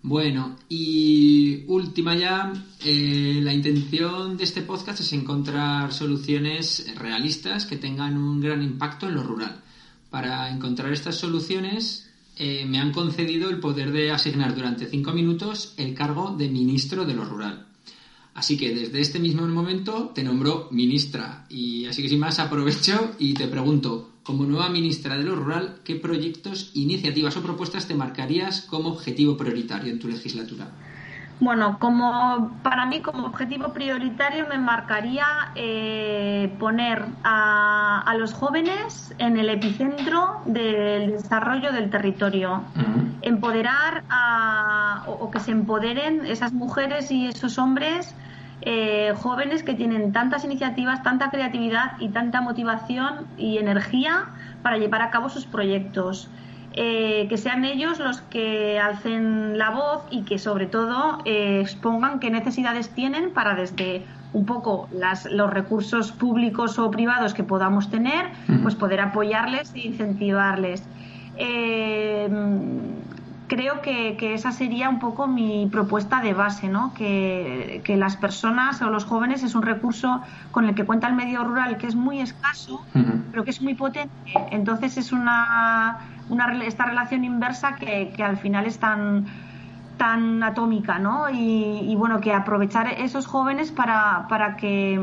Bueno, 0.03 0.57
y 0.69 1.65
última 1.67 2.17
ya, 2.17 2.53
eh, 2.83 3.41
la 3.43 3.53
intención 3.53 4.39
de 4.39 4.45
este 4.45 4.63
podcast 4.63 5.01
es 5.01 5.13
encontrar 5.13 5.93
soluciones 5.93 6.87
realistas 6.97 7.67
que 7.67 7.77
tengan 7.77 8.17
un 8.17 8.41
gran 8.41 8.63
impacto 8.63 9.09
en 9.09 9.17
lo 9.17 9.23
rural. 9.23 9.63
Para 10.09 10.51
encontrar 10.51 10.91
estas 10.93 11.17
soluciones 11.17 12.11
eh, 12.37 12.65
me 12.65 12.79
han 12.81 12.93
concedido 12.93 13.51
el 13.51 13.61
poder 13.61 13.93
de 13.93 14.11
asignar 14.11 14.55
durante 14.55 14.87
cinco 14.87 15.13
minutos 15.13 15.75
el 15.77 15.93
cargo 15.93 16.35
de 16.35 16.49
ministro 16.49 17.05
de 17.05 17.15
lo 17.15 17.27
rural. 17.27 17.67
Así 18.33 18.57
que 18.57 18.75
desde 18.75 19.01
este 19.01 19.19
mismo 19.19 19.47
momento 19.47 20.13
te 20.15 20.25
nombro 20.25 20.69
ministra. 20.71 21.45
Y 21.51 21.85
así 21.85 22.01
que 22.01 22.09
sin 22.09 22.21
más 22.21 22.39
aprovecho 22.39 23.17
y 23.19 23.35
te 23.35 23.49
pregunto, 23.49 24.10
como 24.31 24.45
nueva 24.45 24.69
ministra 24.69 25.17
de 25.17 25.25
lo 25.25 25.35
rural, 25.35 25.81
¿qué 25.85 25.97
proyectos, 25.97 26.71
iniciativas 26.75 27.37
o 27.37 27.43
propuestas 27.43 27.89
te 27.89 27.97
marcarías 27.97 28.61
como 28.61 28.91
objetivo 28.91 29.37
prioritario 29.37 29.91
en 29.93 29.99
tu 29.99 30.07
legislatura? 30.07 30.67
Bueno, 31.41 31.79
como 31.81 32.61
para 32.63 32.87
mí 32.87 33.01
como 33.01 33.27
objetivo 33.27 33.73
prioritario 33.73 34.47
me 34.47 34.59
marcaría 34.59 35.25
eh, 35.57 36.55
poner 36.61 37.07
a, 37.25 38.03
a 38.07 38.15
los 38.15 38.33
jóvenes 38.33 39.13
en 39.19 39.37
el 39.37 39.49
epicentro 39.49 40.43
del 40.47 41.11
desarrollo 41.13 41.73
del 41.73 41.91
territorio. 41.91 42.63
Empoderar 43.23 44.05
a- 44.11 45.03
o, 45.09 45.13
o 45.25 45.31
que 45.33 45.41
se 45.41 45.51
empoderen 45.51 46.25
esas 46.25 46.53
mujeres 46.53 47.11
y 47.11 47.27
esos 47.27 47.59
hombres 47.59 48.15
eh, 48.63 49.15
jóvenes 49.17 49.63
que 49.63 49.75
tienen 49.75 50.13
tantas 50.13 50.45
iniciativas, 50.45 51.03
tanta 51.03 51.31
creatividad 51.31 51.93
y 51.99 52.09
tanta 52.09 52.41
motivación 52.41 53.27
y 53.39 53.59
energía 53.59 54.27
para 54.63 54.77
llevar 54.77 55.03
a 55.03 55.11
cabo 55.11 55.29
sus 55.29 55.47
proyectos. 55.47 56.29
Eh, 56.73 57.27
que 57.29 57.37
sean 57.37 57.65
ellos 57.65 57.99
los 57.99 58.21
que 58.21 58.79
alcen 58.79 59.59
la 59.59 59.71
voz 59.71 60.05
y 60.09 60.23
que 60.23 60.39
sobre 60.39 60.67
todo 60.67 61.19
eh, 61.25 61.59
expongan 61.61 62.21
qué 62.21 62.31
necesidades 62.31 62.91
tienen 62.91 63.33
para 63.33 63.57
desde 63.57 64.05
un 64.33 64.47
poco 64.47 64.89
las, 64.93 65.25
los 65.25 65.51
recursos 65.51 66.13
públicos 66.13 66.79
o 66.79 66.89
privados 66.93 67.35
que 67.35 67.43
podamos 67.43 67.91
tener, 67.91 68.27
pues 68.63 68.77
poder 68.77 69.01
apoyarles 69.01 69.75
e 69.75 69.81
incentivarles. 69.81 70.85
Eh, 71.37 72.29
creo 73.51 73.83
que, 73.83 74.17
que 74.17 74.33
esa 74.33 74.53
sería 74.53 74.89
un 74.89 75.01
poco 75.01 75.27
mi 75.27 75.69
propuesta 75.71 76.21
de 76.23 76.35
base, 76.35 76.69
¿no? 76.69 76.95
Que, 76.95 77.83
que 77.85 77.97
las 77.97 78.17
personas 78.17 78.81
o 78.81 78.91
los 78.91 79.05
jóvenes 79.05 79.43
es 79.43 79.57
un 79.57 79.63
recurso 79.63 80.23
con 80.53 80.67
el 80.67 80.77
que 80.77 80.85
cuenta 80.87 81.09
el 81.09 81.15
medio 81.15 81.43
rural 81.43 81.77
que 81.77 81.89
es 81.89 81.97
muy 81.97 82.21
escaso, 82.21 82.87
pero 83.33 83.43
que 83.43 83.51
es 83.51 83.61
muy 83.61 83.75
potente. 83.75 84.15
Entonces 84.53 84.97
es 84.97 85.11
una, 85.11 85.99
una 86.29 86.65
esta 86.65 86.85
relación 86.85 87.25
inversa 87.25 87.75
que, 87.75 88.13
que 88.17 88.23
al 88.23 88.37
final 88.37 88.67
es 88.67 88.79
tan 88.79 89.27
tan 89.97 90.43
atómica, 90.43 90.99
¿no? 90.99 91.29
Y, 91.29 91.91
y 91.91 91.97
bueno, 91.97 92.21
que 92.21 92.33
aprovechar 92.33 92.87
esos 92.87 93.27
jóvenes 93.27 93.73
para, 93.73 94.27
para 94.29 94.57
que 94.57 94.99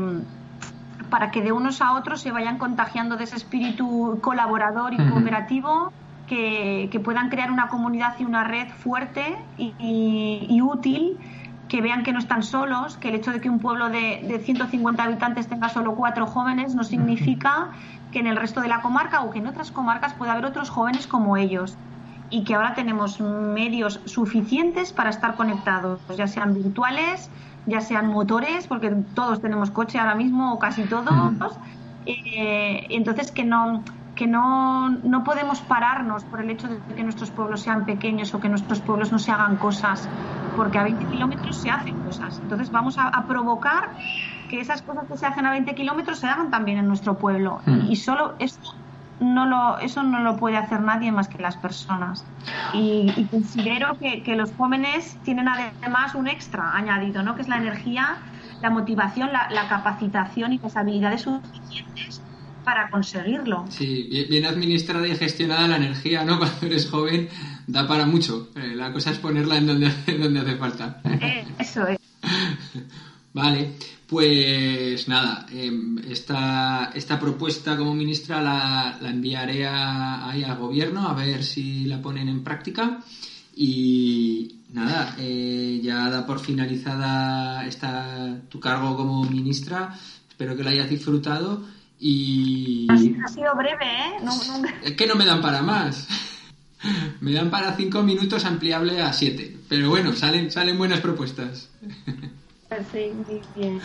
para 1.10 1.30
que 1.30 1.42
de 1.42 1.52
unos 1.52 1.82
a 1.82 1.92
otros 1.92 2.22
se 2.22 2.32
vayan 2.32 2.56
contagiando 2.58 3.16
de 3.16 3.24
ese 3.24 3.36
espíritu 3.36 4.18
colaborador 4.22 4.94
y 4.94 4.96
cooperativo, 4.96 5.92
que, 6.28 6.88
que 6.92 7.00
puedan 7.00 7.30
crear 7.30 7.50
una 7.52 7.68
comunidad 7.68 8.14
y 8.20 8.24
una 8.26 8.44
red 8.44 8.68
fuerte 8.70 9.36
y, 9.56 9.76
y- 9.78 10.46
y 10.56 10.62
útil, 10.62 11.18
que 11.68 11.80
vean 11.82 12.02
que 12.04 12.12
no 12.12 12.18
están 12.20 12.42
solos, 12.42 12.96
que 12.98 13.08
el 13.10 13.16
hecho 13.16 13.32
de 13.32 13.40
que 13.40 13.50
un 13.50 13.60
pueblo 13.60 13.90
de, 13.90 14.22
de 14.24 14.38
150 14.40 15.04
habitantes 15.04 15.48
tenga 15.48 15.68
solo 15.68 15.96
cuatro 15.96 16.26
jóvenes 16.26 16.74
no 16.74 16.84
significa 16.84 17.70
que 18.10 18.20
en 18.20 18.26
el 18.26 18.36
resto 18.36 18.60
de 18.62 18.68
la 18.68 18.80
comarca 18.82 19.22
o 19.22 19.30
que 19.30 19.38
en 19.40 19.46
otras 19.48 19.70
comarcas 19.72 20.14
pueda 20.14 20.32
haber 20.32 20.46
otros 20.46 20.70
jóvenes 20.70 21.06
como 21.06 21.36
ellos 21.36 21.78
y 22.30 22.44
que 22.44 22.54
ahora 22.54 22.74
tenemos 22.74 23.20
medios 23.20 24.02
suficientes 24.06 24.92
para 24.92 25.10
estar 25.10 25.34
conectados, 25.36 26.02
ya 26.16 26.26
sean 26.26 26.52
virtuales, 26.54 27.30
ya 27.64 27.80
sean 27.80 28.06
motores, 28.08 28.66
porque 28.66 28.90
todos 29.14 29.40
tenemos 29.40 29.70
coche 29.70 29.98
ahora 29.98 30.14
mismo, 30.14 30.52
o 30.54 30.58
casi 30.58 30.86
todos. 30.86 31.58
Eh, 32.04 32.86
entonces 32.90 33.32
que 33.32 33.44
no 33.44 33.84
que 34.18 34.26
no, 34.26 34.90
no 34.90 35.22
podemos 35.22 35.60
pararnos 35.60 36.24
por 36.24 36.40
el 36.40 36.50
hecho 36.50 36.66
de 36.66 36.78
que 36.96 37.04
nuestros 37.04 37.30
pueblos 37.30 37.62
sean 37.62 37.84
pequeños 37.84 38.34
o 38.34 38.40
que 38.40 38.48
nuestros 38.48 38.80
pueblos 38.80 39.12
no 39.12 39.20
se 39.20 39.30
hagan 39.30 39.54
cosas, 39.56 40.08
porque 40.56 40.76
a 40.76 40.82
20 40.82 41.04
kilómetros 41.06 41.56
se 41.56 41.70
hacen 41.70 41.94
cosas. 42.00 42.40
Entonces 42.42 42.72
vamos 42.72 42.98
a, 42.98 43.06
a 43.06 43.28
provocar 43.28 43.90
que 44.50 44.60
esas 44.60 44.82
cosas 44.82 45.04
que 45.06 45.16
se 45.16 45.24
hacen 45.24 45.46
a 45.46 45.52
20 45.52 45.72
kilómetros 45.76 46.18
se 46.18 46.26
hagan 46.26 46.50
también 46.50 46.78
en 46.78 46.88
nuestro 46.88 47.16
pueblo. 47.16 47.60
Mm. 47.64 47.92
Y 47.92 47.94
solo 47.94 48.34
esto 48.40 48.74
no 49.20 49.46
lo, 49.46 49.78
eso 49.78 50.02
no 50.02 50.18
lo 50.20 50.36
puede 50.36 50.56
hacer 50.56 50.80
nadie 50.80 51.12
más 51.12 51.28
que 51.28 51.38
las 51.38 51.56
personas. 51.56 52.24
Y, 52.72 53.24
considero 53.30 53.96
que, 53.98 54.34
los 54.34 54.52
jóvenes 54.54 55.16
tienen 55.22 55.46
además 55.48 56.16
un 56.16 56.26
extra 56.26 56.74
añadido, 56.74 57.22
¿no? 57.22 57.36
que 57.36 57.42
es 57.42 57.48
la 57.48 57.58
energía, 57.58 58.16
la 58.62 58.70
motivación, 58.70 59.30
la, 59.32 59.68
capacitación 59.68 60.54
y 60.54 60.58
las 60.58 60.76
habilidades 60.76 61.22
suficientes 61.22 62.22
para 62.68 62.90
conseguirlo. 62.90 63.64
Sí, 63.70 64.26
bien, 64.28 64.44
administrada 64.44 65.08
y 65.08 65.16
gestionada 65.16 65.66
la 65.68 65.76
energía, 65.76 66.22
¿no? 66.22 66.38
Cuando 66.38 66.66
eres 66.66 66.86
joven 66.86 67.26
da 67.66 67.88
para 67.88 68.04
mucho. 68.04 68.50
Eh, 68.56 68.74
la 68.76 68.92
cosa 68.92 69.10
es 69.10 69.18
ponerla 69.18 69.56
en 69.56 69.68
donde, 69.68 69.90
donde 70.18 70.40
hace 70.40 70.56
falta. 70.56 71.00
Eh, 71.02 71.46
eso 71.58 71.86
es. 71.86 71.98
Vale, 73.32 73.72
pues 74.06 75.08
nada, 75.08 75.46
em, 75.50 75.98
esta, 76.10 76.90
esta 76.94 77.18
propuesta 77.18 77.74
como 77.74 77.94
ministra 77.94 78.42
la, 78.42 78.98
enviaré 79.00 79.66
ahí 79.66 80.44
al 80.44 80.58
gobierno 80.58 81.08
a 81.08 81.14
ver 81.14 81.42
si 81.44 81.86
la 81.86 82.02
ponen 82.02 82.28
en 82.28 82.44
práctica. 82.44 83.00
Y 83.56 84.56
nada, 84.74 85.16
eh, 85.18 85.80
ya 85.82 86.10
da 86.10 86.26
por 86.26 86.38
finalizada 86.38 87.66
esta, 87.66 88.42
tu 88.50 88.60
cargo 88.60 88.94
como 88.94 89.24
ministra. 89.24 89.98
Espero 90.28 90.54
que 90.54 90.64
la 90.64 90.70
hayas 90.70 90.90
disfrutado. 90.90 91.77
Y... 91.98 92.86
Ha 92.90 93.28
sido 93.28 93.54
breve, 93.56 93.84
¿eh? 93.84 94.16
Es 94.84 94.92
que 94.92 95.06
no 95.06 95.14
me 95.14 95.24
dan 95.24 95.42
para 95.42 95.62
más. 95.62 96.06
me 97.20 97.32
dan 97.32 97.50
para 97.50 97.74
cinco 97.76 98.02
minutos 98.02 98.44
ampliable 98.44 99.00
a 99.02 99.12
siete. 99.12 99.56
Pero 99.68 99.90
bueno, 99.90 100.12
salen, 100.14 100.50
salen 100.50 100.78
buenas 100.78 101.00
propuestas. 101.00 101.70
Sí, 102.92 103.10
bien. 103.56 103.80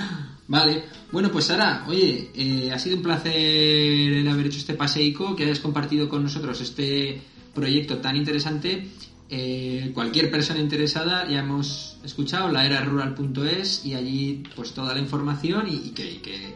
Vale, 0.48 0.84
bueno, 1.12 1.32
pues 1.32 1.46
Sara, 1.46 1.86
oye, 1.88 2.32
eh, 2.36 2.72
ha 2.72 2.78
sido 2.78 2.98
un 2.98 3.04
placer 3.04 3.34
el 3.34 4.28
haber 4.28 4.48
hecho 4.48 4.58
este 4.58 4.74
paseico, 4.74 5.36
que 5.36 5.46
hayas 5.46 5.60
compartido 5.60 6.10
con 6.10 6.22
nosotros 6.22 6.60
este 6.60 7.22
proyecto 7.54 8.00
tan 8.00 8.18
interesante. 8.18 8.90
Eh, 9.30 9.92
cualquier 9.94 10.30
persona 10.30 10.60
interesada, 10.60 11.28
ya 11.30 11.40
hemos 11.40 11.98
escuchado 12.04 12.50
la 12.50 12.66
era 12.66 12.82
rural.es 12.82 13.86
y 13.86 13.94
allí 13.94 14.44
pues 14.56 14.74
toda 14.74 14.94
la 14.94 15.00
información 15.00 15.68
y, 15.70 15.92
que, 15.92 16.12
y, 16.12 16.18
que, 16.18 16.56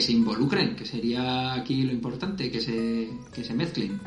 se 0.00 0.12
involucren, 0.12 0.76
que 0.76 0.84
sería 0.84 1.54
aquí 1.54 1.82
lo 1.82 1.92
importante, 1.92 2.50
que 2.50 2.60
se, 2.60 3.10
que 3.32 3.44
se 3.44 3.54
mezclen. 3.54 4.00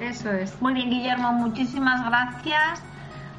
Eso 0.00 0.32
es. 0.32 0.60
Muy 0.60 0.74
bien, 0.74 0.90
Guillermo, 0.90 1.32
muchísimas 1.32 2.04
gracias 2.04 2.82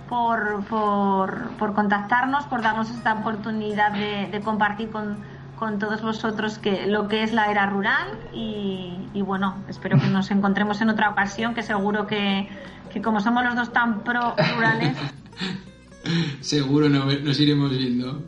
por, 0.07 0.63
por, 0.65 1.49
por 1.57 1.73
contactarnos, 1.73 2.45
por 2.45 2.61
darnos 2.61 2.89
esta 2.89 3.13
oportunidad 3.13 3.91
de, 3.91 4.39
compartir 4.41 4.89
con, 4.89 5.17
con, 5.57 5.79
todos 5.79 6.01
vosotros 6.01 6.57
que, 6.57 6.87
lo 6.87 7.07
que 7.07 7.23
es 7.23 7.33
la 7.33 7.51
era 7.51 7.65
rural 7.65 8.17
y, 8.33 9.21
bueno, 9.21 9.57
espero 9.67 9.99
que 9.99 10.07
nos 10.07 10.31
encontremos 10.31 10.79
en 10.81 10.89
otra 10.89 11.09
ocasión, 11.09 11.53
que 11.53 11.63
seguro 11.63 12.07
que, 12.07 12.47
que 12.93 13.01
como 13.01 13.19
somos 13.19 13.43
los 13.43 13.55
dos 13.55 13.73
tan 13.73 14.03
pro 14.03 14.35
rurales... 14.55 14.95
seguro 16.39 16.87
nos 16.87 17.39
iremos 17.39 17.71
viendo. 17.71 18.23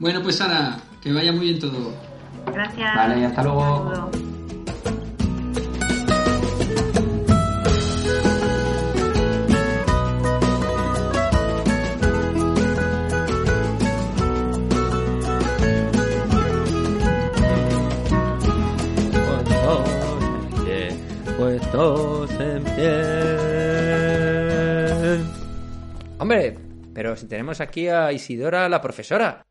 Bueno, 0.00 0.20
pues 0.22 0.38
Sara, 0.38 0.78
que 1.00 1.12
vaya 1.12 1.32
muy 1.32 1.46
bien 1.46 1.60
todo. 1.60 2.11
Gracias. 2.46 2.96
Vale, 2.96 3.26
hasta 3.26 3.42
luego. 3.42 4.10
en 22.40 22.64
pie. 22.64 23.02
Hombre, 26.18 26.58
pero 26.94 27.16
si 27.16 27.26
tenemos 27.26 27.60
aquí 27.60 27.88
a 27.88 28.12
Isidora, 28.12 28.68
la 28.68 28.80
profesora. 28.80 29.42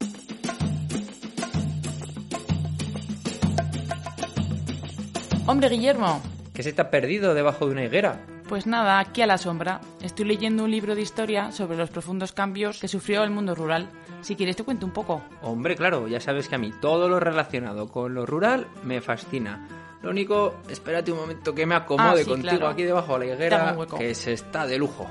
Hombre, 5.51 5.67
Guillermo. 5.67 6.21
¿Qué 6.53 6.63
se 6.63 6.73
ha 6.79 6.89
perdido 6.89 7.33
debajo 7.33 7.65
de 7.65 7.73
una 7.73 7.83
higuera? 7.83 8.21
Pues 8.47 8.65
nada, 8.65 8.99
aquí 8.99 9.21
a 9.21 9.27
la 9.27 9.37
sombra. 9.37 9.81
Estoy 10.01 10.23
leyendo 10.23 10.63
un 10.63 10.71
libro 10.71 10.95
de 10.95 11.01
historia 11.01 11.51
sobre 11.51 11.75
los 11.75 11.89
profundos 11.89 12.31
cambios 12.31 12.79
que 12.79 12.87
sufrió 12.87 13.21
el 13.25 13.31
mundo 13.31 13.53
rural. 13.53 13.89
Si 14.21 14.37
quieres 14.37 14.55
te 14.55 14.63
cuento 14.63 14.85
un 14.85 14.93
poco. 14.93 15.21
Hombre, 15.41 15.75
claro, 15.75 16.07
ya 16.07 16.21
sabes 16.21 16.47
que 16.47 16.55
a 16.55 16.57
mí 16.57 16.71
todo 16.79 17.09
lo 17.09 17.19
relacionado 17.19 17.89
con 17.89 18.13
lo 18.13 18.25
rural 18.25 18.65
me 18.83 19.01
fascina. 19.01 19.67
Lo 20.01 20.11
único, 20.11 20.55
espérate 20.69 21.11
un 21.11 21.17
momento 21.17 21.53
que 21.53 21.65
me 21.65 21.75
acomode 21.75 22.21
ah, 22.21 22.25
contigo 22.25 22.67
aquí 22.67 22.83
debajo 22.83 23.19
de 23.19 23.27
la 23.27 23.33
higuera, 23.33 23.77
que 23.97 24.15
se 24.15 24.31
está 24.31 24.65
de 24.65 24.77
lujo. 24.77 25.05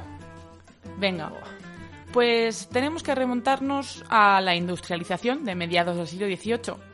Venga. 0.97 1.31
Pues 2.15 2.67
tenemos 2.69 3.03
que 3.03 3.15
remontarnos 3.15 4.03
a 4.09 4.41
la 4.41 4.55
industrialización 4.57 5.45
de 5.45 5.55
mediados 5.55 5.99
del 5.99 6.07
siglo 6.07 6.29
XVIII. 6.29 6.90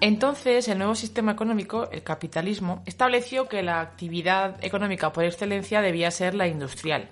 Entonces, 0.00 0.68
el 0.68 0.78
nuevo 0.78 0.94
sistema 0.94 1.32
económico, 1.32 1.88
el 1.90 2.02
capitalismo, 2.02 2.82
estableció 2.86 3.48
que 3.48 3.62
la 3.62 3.80
actividad 3.80 4.62
económica 4.62 5.12
por 5.12 5.24
excelencia 5.24 5.80
debía 5.80 6.10
ser 6.10 6.34
la 6.34 6.48
industrial, 6.48 7.10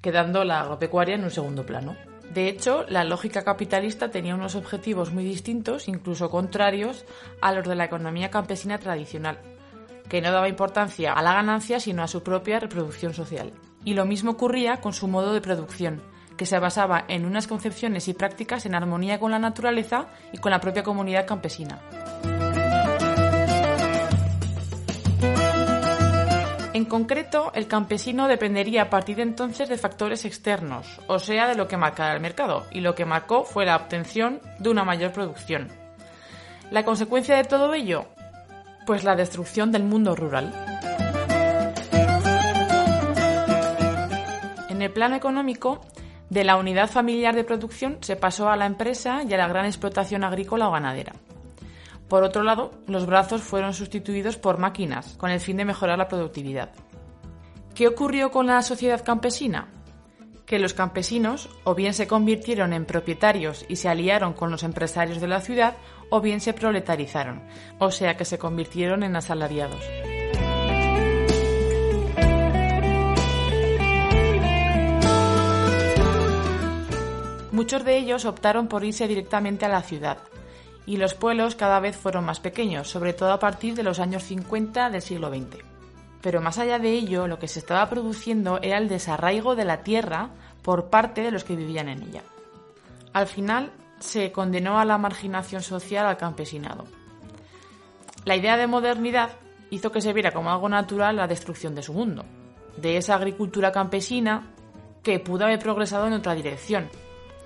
quedando 0.00 0.44
la 0.44 0.60
agropecuaria 0.60 1.14
en 1.14 1.24
un 1.24 1.30
segundo 1.30 1.64
plano. 1.64 1.96
De 2.32 2.48
hecho, 2.48 2.84
la 2.88 3.04
lógica 3.04 3.44
capitalista 3.44 4.10
tenía 4.10 4.34
unos 4.34 4.56
objetivos 4.56 5.12
muy 5.12 5.24
distintos, 5.24 5.86
incluso 5.86 6.30
contrarios, 6.30 7.04
a 7.40 7.52
los 7.52 7.68
de 7.68 7.76
la 7.76 7.84
economía 7.84 8.30
campesina 8.30 8.78
tradicional 8.78 9.38
que 10.08 10.20
no 10.20 10.32
daba 10.32 10.48
importancia 10.48 11.12
a 11.12 11.22
la 11.22 11.34
ganancia 11.34 11.80
sino 11.80 12.02
a 12.02 12.08
su 12.08 12.22
propia 12.22 12.60
reproducción 12.60 13.14
social. 13.14 13.52
Y 13.84 13.94
lo 13.94 14.06
mismo 14.06 14.32
ocurría 14.32 14.80
con 14.80 14.92
su 14.92 15.08
modo 15.08 15.32
de 15.32 15.40
producción, 15.40 16.02
que 16.36 16.46
se 16.46 16.58
basaba 16.58 17.04
en 17.08 17.24
unas 17.24 17.46
concepciones 17.46 18.08
y 18.08 18.14
prácticas 18.14 18.66
en 18.66 18.74
armonía 18.74 19.18
con 19.18 19.30
la 19.30 19.38
naturaleza 19.38 20.06
y 20.32 20.38
con 20.38 20.50
la 20.50 20.60
propia 20.60 20.82
comunidad 20.82 21.26
campesina. 21.26 21.80
En 26.74 26.86
concreto, 26.86 27.52
el 27.54 27.68
campesino 27.68 28.26
dependería 28.26 28.82
a 28.82 28.90
partir 28.90 29.16
de 29.16 29.22
entonces 29.22 29.68
de 29.68 29.78
factores 29.78 30.24
externos, 30.24 31.00
o 31.06 31.20
sea, 31.20 31.46
de 31.46 31.54
lo 31.54 31.68
que 31.68 31.76
marcara 31.76 32.14
el 32.14 32.20
mercado, 32.20 32.66
y 32.72 32.80
lo 32.80 32.96
que 32.96 33.04
marcó 33.04 33.44
fue 33.44 33.64
la 33.64 33.76
obtención 33.76 34.40
de 34.58 34.70
una 34.70 34.82
mayor 34.82 35.12
producción. 35.12 35.68
La 36.72 36.84
consecuencia 36.84 37.36
de 37.36 37.44
todo 37.44 37.74
ello, 37.74 38.06
pues 38.86 39.04
la 39.04 39.14
destrucción 39.14 39.70
del 39.70 39.84
mundo 39.84 40.16
rural. 40.16 40.52
En 44.68 44.82
el 44.82 44.90
plano 44.90 45.14
económico, 45.14 45.80
de 46.30 46.44
la 46.44 46.56
unidad 46.56 46.90
familiar 46.90 47.34
de 47.34 47.44
producción 47.44 47.98
se 48.00 48.16
pasó 48.16 48.48
a 48.48 48.56
la 48.56 48.66
empresa 48.66 49.22
y 49.28 49.32
a 49.34 49.36
la 49.36 49.48
gran 49.48 49.66
explotación 49.66 50.24
agrícola 50.24 50.68
o 50.68 50.72
ganadera. 50.72 51.12
Por 52.08 52.22
otro 52.22 52.42
lado, 52.42 52.70
los 52.86 53.06
brazos 53.06 53.42
fueron 53.42 53.74
sustituidos 53.74 54.36
por 54.36 54.58
máquinas, 54.58 55.16
con 55.16 55.30
el 55.30 55.40
fin 55.40 55.56
de 55.56 55.64
mejorar 55.64 55.98
la 55.98 56.08
productividad. 56.08 56.70
¿Qué 57.74 57.88
ocurrió 57.88 58.30
con 58.30 58.46
la 58.46 58.62
sociedad 58.62 59.04
campesina? 59.04 59.68
Que 60.46 60.58
los 60.58 60.74
campesinos 60.74 61.48
o 61.64 61.74
bien 61.74 61.94
se 61.94 62.06
convirtieron 62.06 62.72
en 62.72 62.84
propietarios 62.84 63.64
y 63.68 63.76
se 63.76 63.88
aliaron 63.88 64.34
con 64.34 64.50
los 64.50 64.62
empresarios 64.62 65.20
de 65.20 65.28
la 65.28 65.40
ciudad, 65.40 65.76
o 66.10 66.20
bien 66.20 66.40
se 66.40 66.52
proletarizaron, 66.52 67.42
o 67.78 67.90
sea 67.90 68.16
que 68.16 68.24
se 68.24 68.38
convirtieron 68.38 69.02
en 69.02 69.16
asalariados. 69.16 69.82
Muchos 77.54 77.84
de 77.84 77.96
ellos 77.96 78.24
optaron 78.24 78.66
por 78.66 78.82
irse 78.82 79.06
directamente 79.06 79.64
a 79.64 79.68
la 79.68 79.80
ciudad, 79.80 80.18
y 80.86 80.96
los 80.96 81.14
pueblos 81.14 81.54
cada 81.54 81.78
vez 81.78 81.96
fueron 81.96 82.24
más 82.24 82.40
pequeños, 82.40 82.90
sobre 82.90 83.12
todo 83.12 83.32
a 83.32 83.38
partir 83.38 83.76
de 83.76 83.84
los 83.84 84.00
años 84.00 84.24
50 84.24 84.90
del 84.90 85.00
siglo 85.00 85.28
XX. 85.28 85.62
Pero 86.20 86.40
más 86.40 86.58
allá 86.58 86.80
de 86.80 86.90
ello, 86.90 87.28
lo 87.28 87.38
que 87.38 87.46
se 87.46 87.60
estaba 87.60 87.88
produciendo 87.88 88.58
era 88.60 88.78
el 88.78 88.88
desarraigo 88.88 89.54
de 89.54 89.64
la 89.64 89.84
tierra 89.84 90.30
por 90.62 90.90
parte 90.90 91.22
de 91.22 91.30
los 91.30 91.44
que 91.44 91.54
vivían 91.54 91.88
en 91.88 92.02
ella. 92.02 92.24
Al 93.12 93.28
final, 93.28 93.70
se 94.00 94.32
condenó 94.32 94.80
a 94.80 94.84
la 94.84 94.98
marginación 94.98 95.62
social 95.62 96.06
al 96.06 96.16
campesinado. 96.16 96.86
La 98.24 98.34
idea 98.34 98.56
de 98.56 98.66
modernidad 98.66 99.30
hizo 99.70 99.92
que 99.92 100.00
se 100.00 100.12
viera 100.12 100.32
como 100.32 100.50
algo 100.50 100.68
natural 100.68 101.14
la 101.14 101.28
destrucción 101.28 101.76
de 101.76 101.84
su 101.84 101.92
mundo, 101.92 102.24
de 102.78 102.96
esa 102.96 103.14
agricultura 103.14 103.70
campesina 103.70 104.50
que 105.04 105.20
pudo 105.20 105.44
haber 105.44 105.60
progresado 105.60 106.08
en 106.08 106.14
otra 106.14 106.34
dirección, 106.34 106.90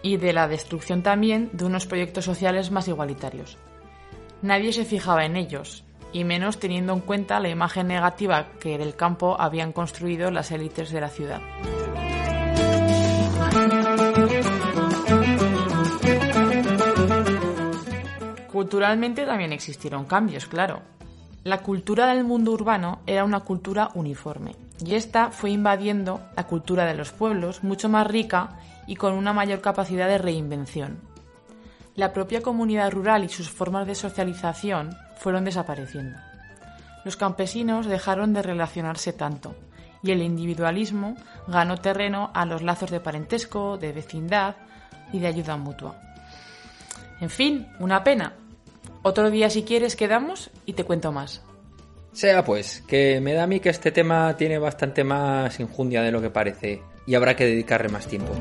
y 0.03 0.17
de 0.17 0.33
la 0.33 0.49
destrucción 0.49 1.03
también 1.03 1.51
de 1.53 1.65
unos 1.65 1.87
proyectos 1.87 2.25
sociales 2.25 2.71
más 2.71 2.89
igualitarios. 2.89 3.59
Nadie 4.43 4.73
se 4.73 4.85
fijaba 4.85 5.25
en 5.25 5.37
ellos, 5.37 5.85
y 6.13 6.25
menos 6.25 6.59
teniendo 6.59 6.93
en 6.93 7.01
cuenta 7.01 7.41
la 7.41 7.49
imagen 7.49 7.89
negativa 7.89 8.49
que 8.61 8.79
del 8.79 8.95
campo 8.95 9.37
habían 9.39 9.73
construido 9.73 10.31
las 10.31 10.51
élites 10.51 10.91
de 10.91 11.01
la 11.01 11.09
ciudad. 11.09 11.41
Culturalmente 18.51 19.25
también 19.27 19.53
existieron 19.53 20.05
cambios, 20.05 20.47
claro. 20.47 20.83
La 21.45 21.59
cultura 21.63 22.07
del 22.07 22.25
mundo 22.25 22.53
urbano 22.53 23.01
era 23.07 23.25
una 23.25 23.41
cultura 23.41 23.91
uniforme 23.95 24.57
y 24.85 24.95
esta 24.95 25.31
fue 25.31 25.51
invadiendo 25.51 26.21
la 26.37 26.47
cultura 26.47 26.85
de 26.85 26.95
los 26.95 27.13
pueblos, 27.13 27.63
mucho 27.63 27.89
más 27.89 28.07
rica 28.07 28.59
y 28.87 28.97
con 28.97 29.15
una 29.15 29.33
mayor 29.33 29.61
capacidad 29.61 30.09
de 30.09 30.19
reinvención. 30.19 31.01
La 31.95 32.13
propia 32.13 32.43
comunidad 32.43 32.91
rural 32.93 33.25
y 33.25 33.29
sus 33.29 33.51
formas 33.51 33.87
de 33.87 33.95
socialización 33.95 34.97
fueron 35.17 35.45
desapareciendo. 35.45 36.19
Los 37.05 37.17
campesinos 37.17 37.87
dejaron 37.87 38.33
de 38.33 38.43
relacionarse 38.43 39.13
tanto 39.13 39.55
y 40.03 40.11
el 40.11 40.23
individualismo 40.23 41.17
ganó 41.47 41.77
terreno 41.79 42.31
a 42.35 42.45
los 42.47 42.63
lazos 42.63 42.91
de 42.91 43.01
parentesco, 43.01 43.79
de 43.79 43.93
vecindad 43.93 44.57
y 45.13 45.19
de 45.19 45.27
ayuda 45.29 45.57
mutua. 45.57 46.01
En 47.21 47.31
fin, 47.31 47.69
una 47.81 48.05
pena. 48.05 48.33
Otro 49.09 49.31
día 49.31 49.49
si 49.49 49.63
quieres 49.63 49.97
quedamos 49.97 50.51
y 50.67 50.75
te 50.75 50.85
cuento 50.85 51.13
más. 51.13 51.43
Sea 52.13 52.45
pues, 52.45 52.83
que 52.87 53.23
me 53.23 53.33
da 53.33 53.45
a 53.45 53.47
mí 53.47 53.59
que 53.59 53.71
este 53.71 53.91
tema 53.91 54.37
tiene 54.37 54.59
bastante 54.59 55.03
más 55.03 55.59
injundia 55.61 56.03
de 56.03 56.13
lo 56.13 56.21
que 56.21 56.29
parece 56.29 56.83
y 57.07 57.15
habrá 57.15 57.35
que 57.35 57.47
dedicarle 57.47 57.89
más 57.89 58.07
tiempo. 58.07 58.35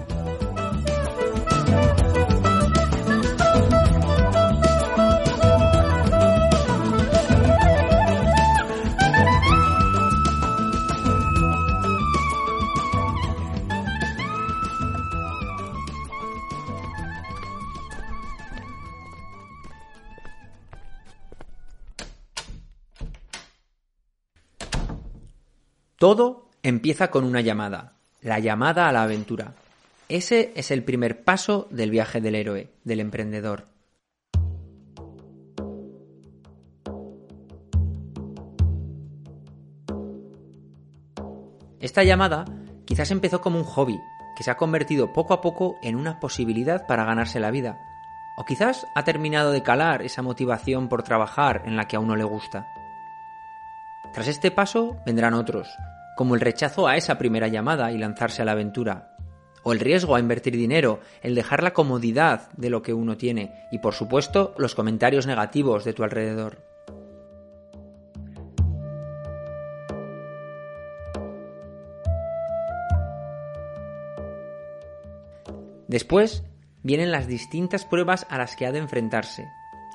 Todo 25.97 26.45
empieza 26.61 27.09
con 27.09 27.23
una 27.23 27.41
llamada, 27.41 27.93
la 28.21 28.37
llamada 28.37 28.87
a 28.87 28.91
la 28.91 29.01
aventura. 29.01 29.55
Ese 30.09 30.53
es 30.55 30.69
el 30.69 30.83
primer 30.83 31.23
paso 31.23 31.67
del 31.71 31.89
viaje 31.89 32.21
del 32.21 32.35
héroe, 32.35 32.69
del 32.83 32.99
emprendedor. 32.99 33.65
Esta 41.79 42.03
llamada 42.03 42.45
quizás 42.85 43.09
empezó 43.09 43.41
como 43.41 43.57
un 43.57 43.65
hobby, 43.65 43.99
que 44.35 44.43
se 44.43 44.51
ha 44.51 44.57
convertido 44.57 45.13
poco 45.13 45.33
a 45.33 45.41
poco 45.41 45.77
en 45.81 45.95
una 45.95 46.19
posibilidad 46.19 46.85
para 46.85 47.05
ganarse 47.05 47.39
la 47.39 47.49
vida. 47.49 47.79
O 48.37 48.45
quizás 48.45 48.85
ha 48.93 49.03
terminado 49.03 49.51
de 49.51 49.63
calar 49.63 50.03
esa 50.03 50.21
motivación 50.21 50.89
por 50.89 51.01
trabajar 51.01 51.63
en 51.65 51.75
la 51.75 51.87
que 51.87 51.95
a 51.95 51.99
uno 51.99 52.15
le 52.15 52.23
gusta. 52.23 52.67
Tras 54.17 54.29
este 54.29 54.49
paso 54.49 54.97
vendrán 55.05 55.35
otros, 55.35 55.69
como 56.15 56.33
el 56.33 56.41
rechazo 56.41 56.87
a 56.87 56.97
esa 56.97 57.19
primera 57.19 57.49
llamada 57.49 57.91
y 57.91 57.99
lanzarse 57.99 58.41
a 58.41 58.45
la 58.45 58.53
aventura, 58.53 59.15
o 59.61 59.73
el 59.73 59.79
riesgo 59.79 60.15
a 60.15 60.19
invertir 60.19 60.57
dinero, 60.57 61.01
el 61.21 61.35
dejar 61.35 61.61
la 61.61 61.71
comodidad 61.71 62.49
de 62.53 62.71
lo 62.71 62.81
que 62.81 62.95
uno 62.95 63.15
tiene 63.15 63.67
y 63.71 63.77
por 63.77 63.93
supuesto 63.93 64.55
los 64.57 64.73
comentarios 64.73 65.27
negativos 65.27 65.85
de 65.85 65.93
tu 65.93 66.03
alrededor. 66.03 66.57
Después 75.87 76.43
vienen 76.81 77.11
las 77.11 77.27
distintas 77.27 77.85
pruebas 77.85 78.25
a 78.31 78.39
las 78.39 78.55
que 78.55 78.65
ha 78.65 78.71
de 78.71 78.79
enfrentarse. 78.79 79.47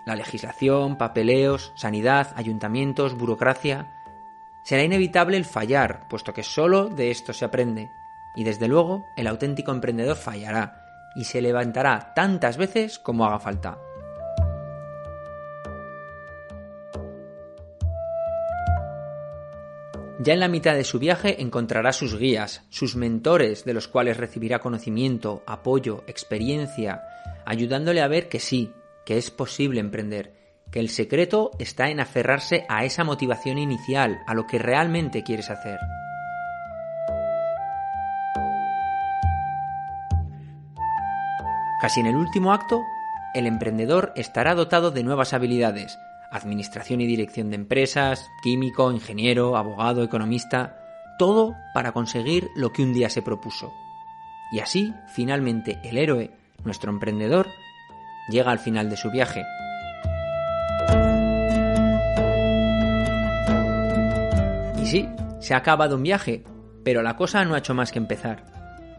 La 0.07 0.15
legislación, 0.15 0.97
papeleos, 0.97 1.73
sanidad, 1.75 2.33
ayuntamientos, 2.37 3.19
burocracia, 3.19 3.99
Será 4.63 4.85
inevitable 4.85 5.37
el 5.37 5.45
fallar, 5.45 6.07
puesto 6.09 6.33
que 6.33 6.43
solo 6.43 6.89
de 6.89 7.11
esto 7.11 7.33
se 7.33 7.45
aprende. 7.45 7.91
Y 8.37 8.45
desde 8.45 8.69
luego, 8.69 9.05
el 9.17 9.27
auténtico 9.27 9.73
emprendedor 9.73 10.17
fallará 10.17 11.11
y 11.15 11.25
se 11.25 11.43
levantará 11.43 12.13
tantas 12.15 12.57
veces 12.57 12.99
como 12.99 13.27
haga 13.27 13.41
falta. 13.41 13.79
Ya 20.21 20.35
en 20.35 20.41
la 20.41 20.49
mitad 20.49 20.75
de 20.75 20.85
su 20.85 21.01
viaje 21.01 21.43
encontrará 21.43 21.93
sus 21.93 22.17
guías, 22.17 22.63
sus 22.71 22.95
mentores 22.95 23.65
de 23.65 23.75
los 23.75 23.89
cuales 23.89 24.17
recibirá 24.17 24.61
conocimiento, 24.61 25.43
apoyo, 25.47 26.05
experiencia, 26.07 27.03
ayudándole 27.45 28.01
a 28.01 28.09
ver 28.09 28.29
que 28.29 28.39
sí, 28.39 28.73
que 29.05 29.19
es 29.19 29.33
posible 29.33 29.81
emprender 29.81 30.42
que 30.73 30.81
el 30.81 30.89
secreto 30.89 31.51
está 31.59 31.91
en 31.91 32.01
aferrarse 32.01 32.65
a 32.69 32.85
esa 32.85 33.05
motivación 33.05 33.59
inicial, 33.59 34.23
a 34.27 34.35
lo 34.35 34.47
que 34.47 34.59
realmente 34.59 35.23
quieres 35.23 35.51
hacer. 35.51 35.79
Casi 41.81 42.01
en 42.01 42.07
el 42.07 42.17
último 42.17 42.53
acto, 42.53 42.81
el 43.35 43.47
emprendedor 43.47 44.13
estará 44.17 44.55
dotado 44.55 44.91
de 44.91 45.03
nuevas 45.03 45.35
habilidades, 45.35 45.99
administración 46.31 47.01
y 47.01 47.07
dirección 47.07 47.51
de 47.51 47.57
empresas, 47.57 48.31
químico, 48.43 48.91
ingeniero, 48.93 49.57
abogado, 49.57 50.03
economista, 50.03 50.79
todo 51.19 51.55
para 51.75 51.93
conseguir 51.93 52.51
lo 52.55 52.73
que 52.73 52.83
un 52.83 52.95
día 52.95 53.11
se 53.11 53.21
propuso. 53.21 53.73
Y 54.53 54.61
así, 54.61 54.95
finalmente, 55.09 55.81
el 55.83 55.99
héroe, 55.99 56.31
nuestro 56.65 56.91
emprendedor, 56.91 57.49
llega 58.29 58.51
al 58.51 58.59
final 58.59 58.89
de 58.89 58.97
su 58.97 59.11
viaje, 59.11 59.45
sí, 64.93 65.09
se 65.41 65.55
ha 65.55 65.57
acabado 65.57 65.97
un 65.97 66.03
viaje, 66.03 66.45
pero 66.85 67.01
la 67.01 67.17
cosa 67.17 67.43
no 67.47 67.55
ha 67.55 67.59
hecho 67.59 67.73
más 67.73 67.93
que 67.93 67.99
empezar. 67.99 68.45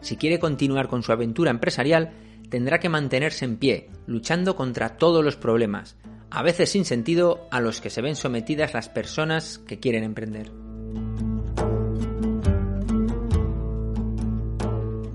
Si 0.00 0.16
quiere 0.16 0.40
continuar 0.40 0.88
con 0.88 1.04
su 1.04 1.12
aventura 1.12 1.52
empresarial, 1.52 2.10
tendrá 2.50 2.80
que 2.80 2.88
mantenerse 2.88 3.44
en 3.44 3.58
pie, 3.58 3.90
luchando 4.06 4.56
contra 4.56 4.96
todos 4.96 5.24
los 5.24 5.36
problemas, 5.36 5.96
a 6.30 6.42
veces 6.42 6.70
sin 6.70 6.84
sentido, 6.84 7.46
a 7.52 7.60
los 7.60 7.80
que 7.80 7.90
se 7.90 8.02
ven 8.02 8.16
sometidas 8.16 8.74
las 8.74 8.88
personas 8.88 9.58
que 9.68 9.78
quieren 9.78 10.02
emprender. 10.02 10.50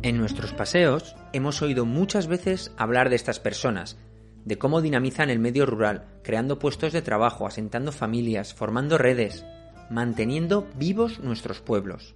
En 0.01 0.17
nuestros 0.17 0.53
paseos 0.53 1.13
hemos 1.33 1.61
oído 1.61 1.85
muchas 1.85 2.27
veces 2.27 2.71
hablar 2.77 3.09
de 3.09 3.17
estas 3.17 3.41
personas, 3.41 3.97
de 4.45 4.57
cómo 4.57 4.79
dinamizan 4.79 5.29
el 5.29 5.39
medio 5.39 5.65
rural, 5.65 6.05
creando 6.23 6.57
puestos 6.57 6.93
de 6.93 7.01
trabajo, 7.01 7.45
asentando 7.45 7.91
familias, 7.91 8.53
formando 8.53 8.97
redes, 8.97 9.45
manteniendo 9.89 10.67
vivos 10.75 11.19
nuestros 11.19 11.61
pueblos. 11.61 12.15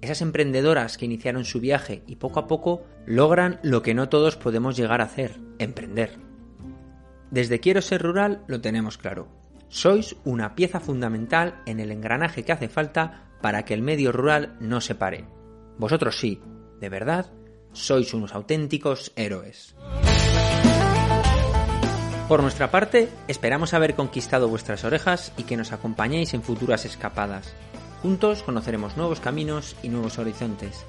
Esas 0.00 0.20
emprendedoras 0.22 0.98
que 0.98 1.06
iniciaron 1.06 1.44
su 1.44 1.60
viaje 1.60 2.02
y 2.06 2.16
poco 2.16 2.40
a 2.40 2.46
poco 2.46 2.84
logran 3.06 3.58
lo 3.62 3.82
que 3.82 3.94
no 3.94 4.08
todos 4.08 4.36
podemos 4.36 4.76
llegar 4.76 5.00
a 5.00 5.04
hacer, 5.04 5.38
emprender. 5.58 6.18
Desde 7.30 7.60
Quiero 7.60 7.82
ser 7.82 8.02
rural 8.02 8.44
lo 8.46 8.60
tenemos 8.60 8.98
claro. 8.98 9.28
Sois 9.68 10.16
una 10.24 10.54
pieza 10.54 10.78
fundamental 10.78 11.60
en 11.66 11.80
el 11.80 11.90
engranaje 11.90 12.44
que 12.44 12.52
hace 12.52 12.68
falta 12.68 13.30
para 13.40 13.64
que 13.64 13.74
el 13.74 13.82
medio 13.82 14.12
rural 14.12 14.56
no 14.60 14.80
se 14.80 14.94
pare. 14.94 15.26
Vosotros 15.78 16.18
sí, 16.18 16.40
de 16.80 16.88
verdad, 16.88 17.32
sois 17.72 18.14
unos 18.14 18.34
auténticos 18.34 19.12
héroes. 19.16 19.74
Por 22.28 22.42
nuestra 22.42 22.72
parte, 22.72 23.08
esperamos 23.28 23.72
haber 23.72 23.94
conquistado 23.94 24.48
vuestras 24.48 24.82
orejas 24.84 25.32
y 25.36 25.44
que 25.44 25.56
nos 25.56 25.72
acompañéis 25.72 26.34
en 26.34 26.42
futuras 26.42 26.84
escapadas. 26.84 27.54
Juntos 28.02 28.42
conoceremos 28.42 28.96
nuevos 28.96 29.20
caminos 29.20 29.76
y 29.82 29.90
nuevos 29.90 30.18
horizontes. 30.18 30.84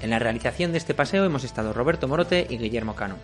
En 0.00 0.08
la 0.08 0.18
realización 0.18 0.72
de 0.72 0.78
este 0.78 0.94
paseo 0.94 1.26
hemos 1.26 1.44
estado 1.44 1.74
Roberto 1.74 2.08
Morote 2.08 2.46
y 2.48 2.56
Guillermo 2.56 2.94
Cano. 2.94 3.16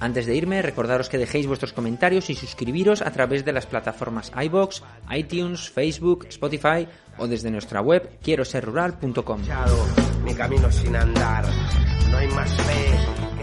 Antes 0.00 0.26
de 0.26 0.36
irme, 0.36 0.60
recordaros 0.60 1.08
que 1.08 1.16
dejéis 1.16 1.46
vuestros 1.46 1.72
comentarios 1.72 2.28
y 2.28 2.34
suscribiros 2.34 3.00
a 3.00 3.10
través 3.10 3.46
de 3.46 3.52
las 3.52 3.64
plataformas 3.64 4.30
iBox, 4.36 4.82
iTunes, 5.12 5.70
Facebook, 5.70 6.26
Spotify 6.28 6.86
o 7.16 7.26
desde 7.26 7.50
nuestra 7.50 7.80
web 7.80 8.18
quiero 8.22 8.44
ser 8.44 8.66
rural.com. 8.66 9.40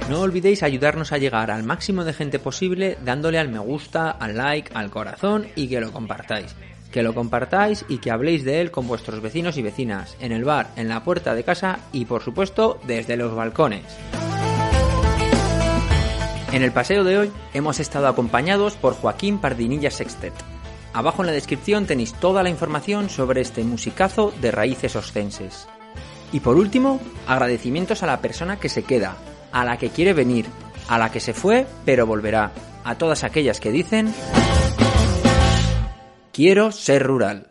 no 0.10 0.22
olvidéis 0.22 0.64
ayudarnos 0.64 1.12
a 1.12 1.18
llegar 1.18 1.52
al 1.52 1.64
máximo 1.64 2.04
de 2.04 2.14
gente 2.14 2.40
posible 2.40 2.98
dándole 3.04 3.40
al 3.40 3.50
me 3.50 3.60
gusta, 3.60 4.12
al 4.12 4.38
like, 4.38 4.72
al 4.74 4.90
corazón 4.90 5.48
y 5.56 5.68
que 5.68 5.82
lo 5.82 5.92
compartáis. 5.92 6.56
Que 6.92 7.04
lo 7.04 7.14
compartáis 7.14 7.86
y 7.88 8.00
que 8.00 8.12
habléis 8.12 8.44
de 8.44 8.62
él 8.62 8.72
con 8.72 8.88
vuestros 8.88 9.22
vecinos 9.22 9.58
y 9.58 9.62
vecinas, 9.62 10.16
en 10.20 10.32
el 10.32 10.44
bar, 10.44 10.72
en 10.76 10.90
la 10.90 11.04
puerta 11.04 11.36
de 11.36 11.44
casa 11.44 11.80
y 11.92 12.06
por 12.06 12.24
supuesto 12.24 12.80
desde 12.88 13.18
los 13.18 13.36
balcones. 13.36 13.84
En 16.52 16.64
el 16.64 16.72
paseo 16.72 17.04
de 17.04 17.18
hoy 17.20 17.32
hemos 17.54 17.80
estado 17.80 18.08
acompañados 18.08 18.76
por 18.76 18.96
Joaquín 18.96 19.38
Pardinilla 19.38 19.92
Sextet. 19.92 20.34
Abajo 20.94 21.22
en 21.22 21.28
la 21.28 21.34
descripción 21.34 21.86
tenéis 21.86 22.14
toda 22.16 22.42
la 22.42 22.50
información 22.50 23.10
sobre 23.10 23.42
este 23.42 23.64
musicazo 23.64 24.34
de 24.42 24.50
raíces 24.50 24.96
oscenses. 24.96 25.68
Y 26.32 26.40
por 26.40 26.58
último, 26.58 27.00
agradecimientos 27.28 28.02
a 28.02 28.08
la 28.08 28.20
persona 28.20 28.60
que 28.60 28.70
se 28.70 28.84
queda, 28.84 29.16
a 29.52 29.66
la 29.66 29.78
que 29.78 29.90
quiere 29.90 30.14
venir, 30.14 30.46
a 30.88 30.98
la 30.98 31.12
que 31.12 31.20
se 31.20 31.34
fue 31.34 31.66
pero 31.86 32.06
volverá, 32.06 32.52
a 32.84 32.96
todas 32.96 33.24
aquellas 33.24 33.60
que 33.60 33.72
dicen... 33.72 34.14
Quiero 36.32 36.72
ser 36.72 37.04
rural. 37.04 37.49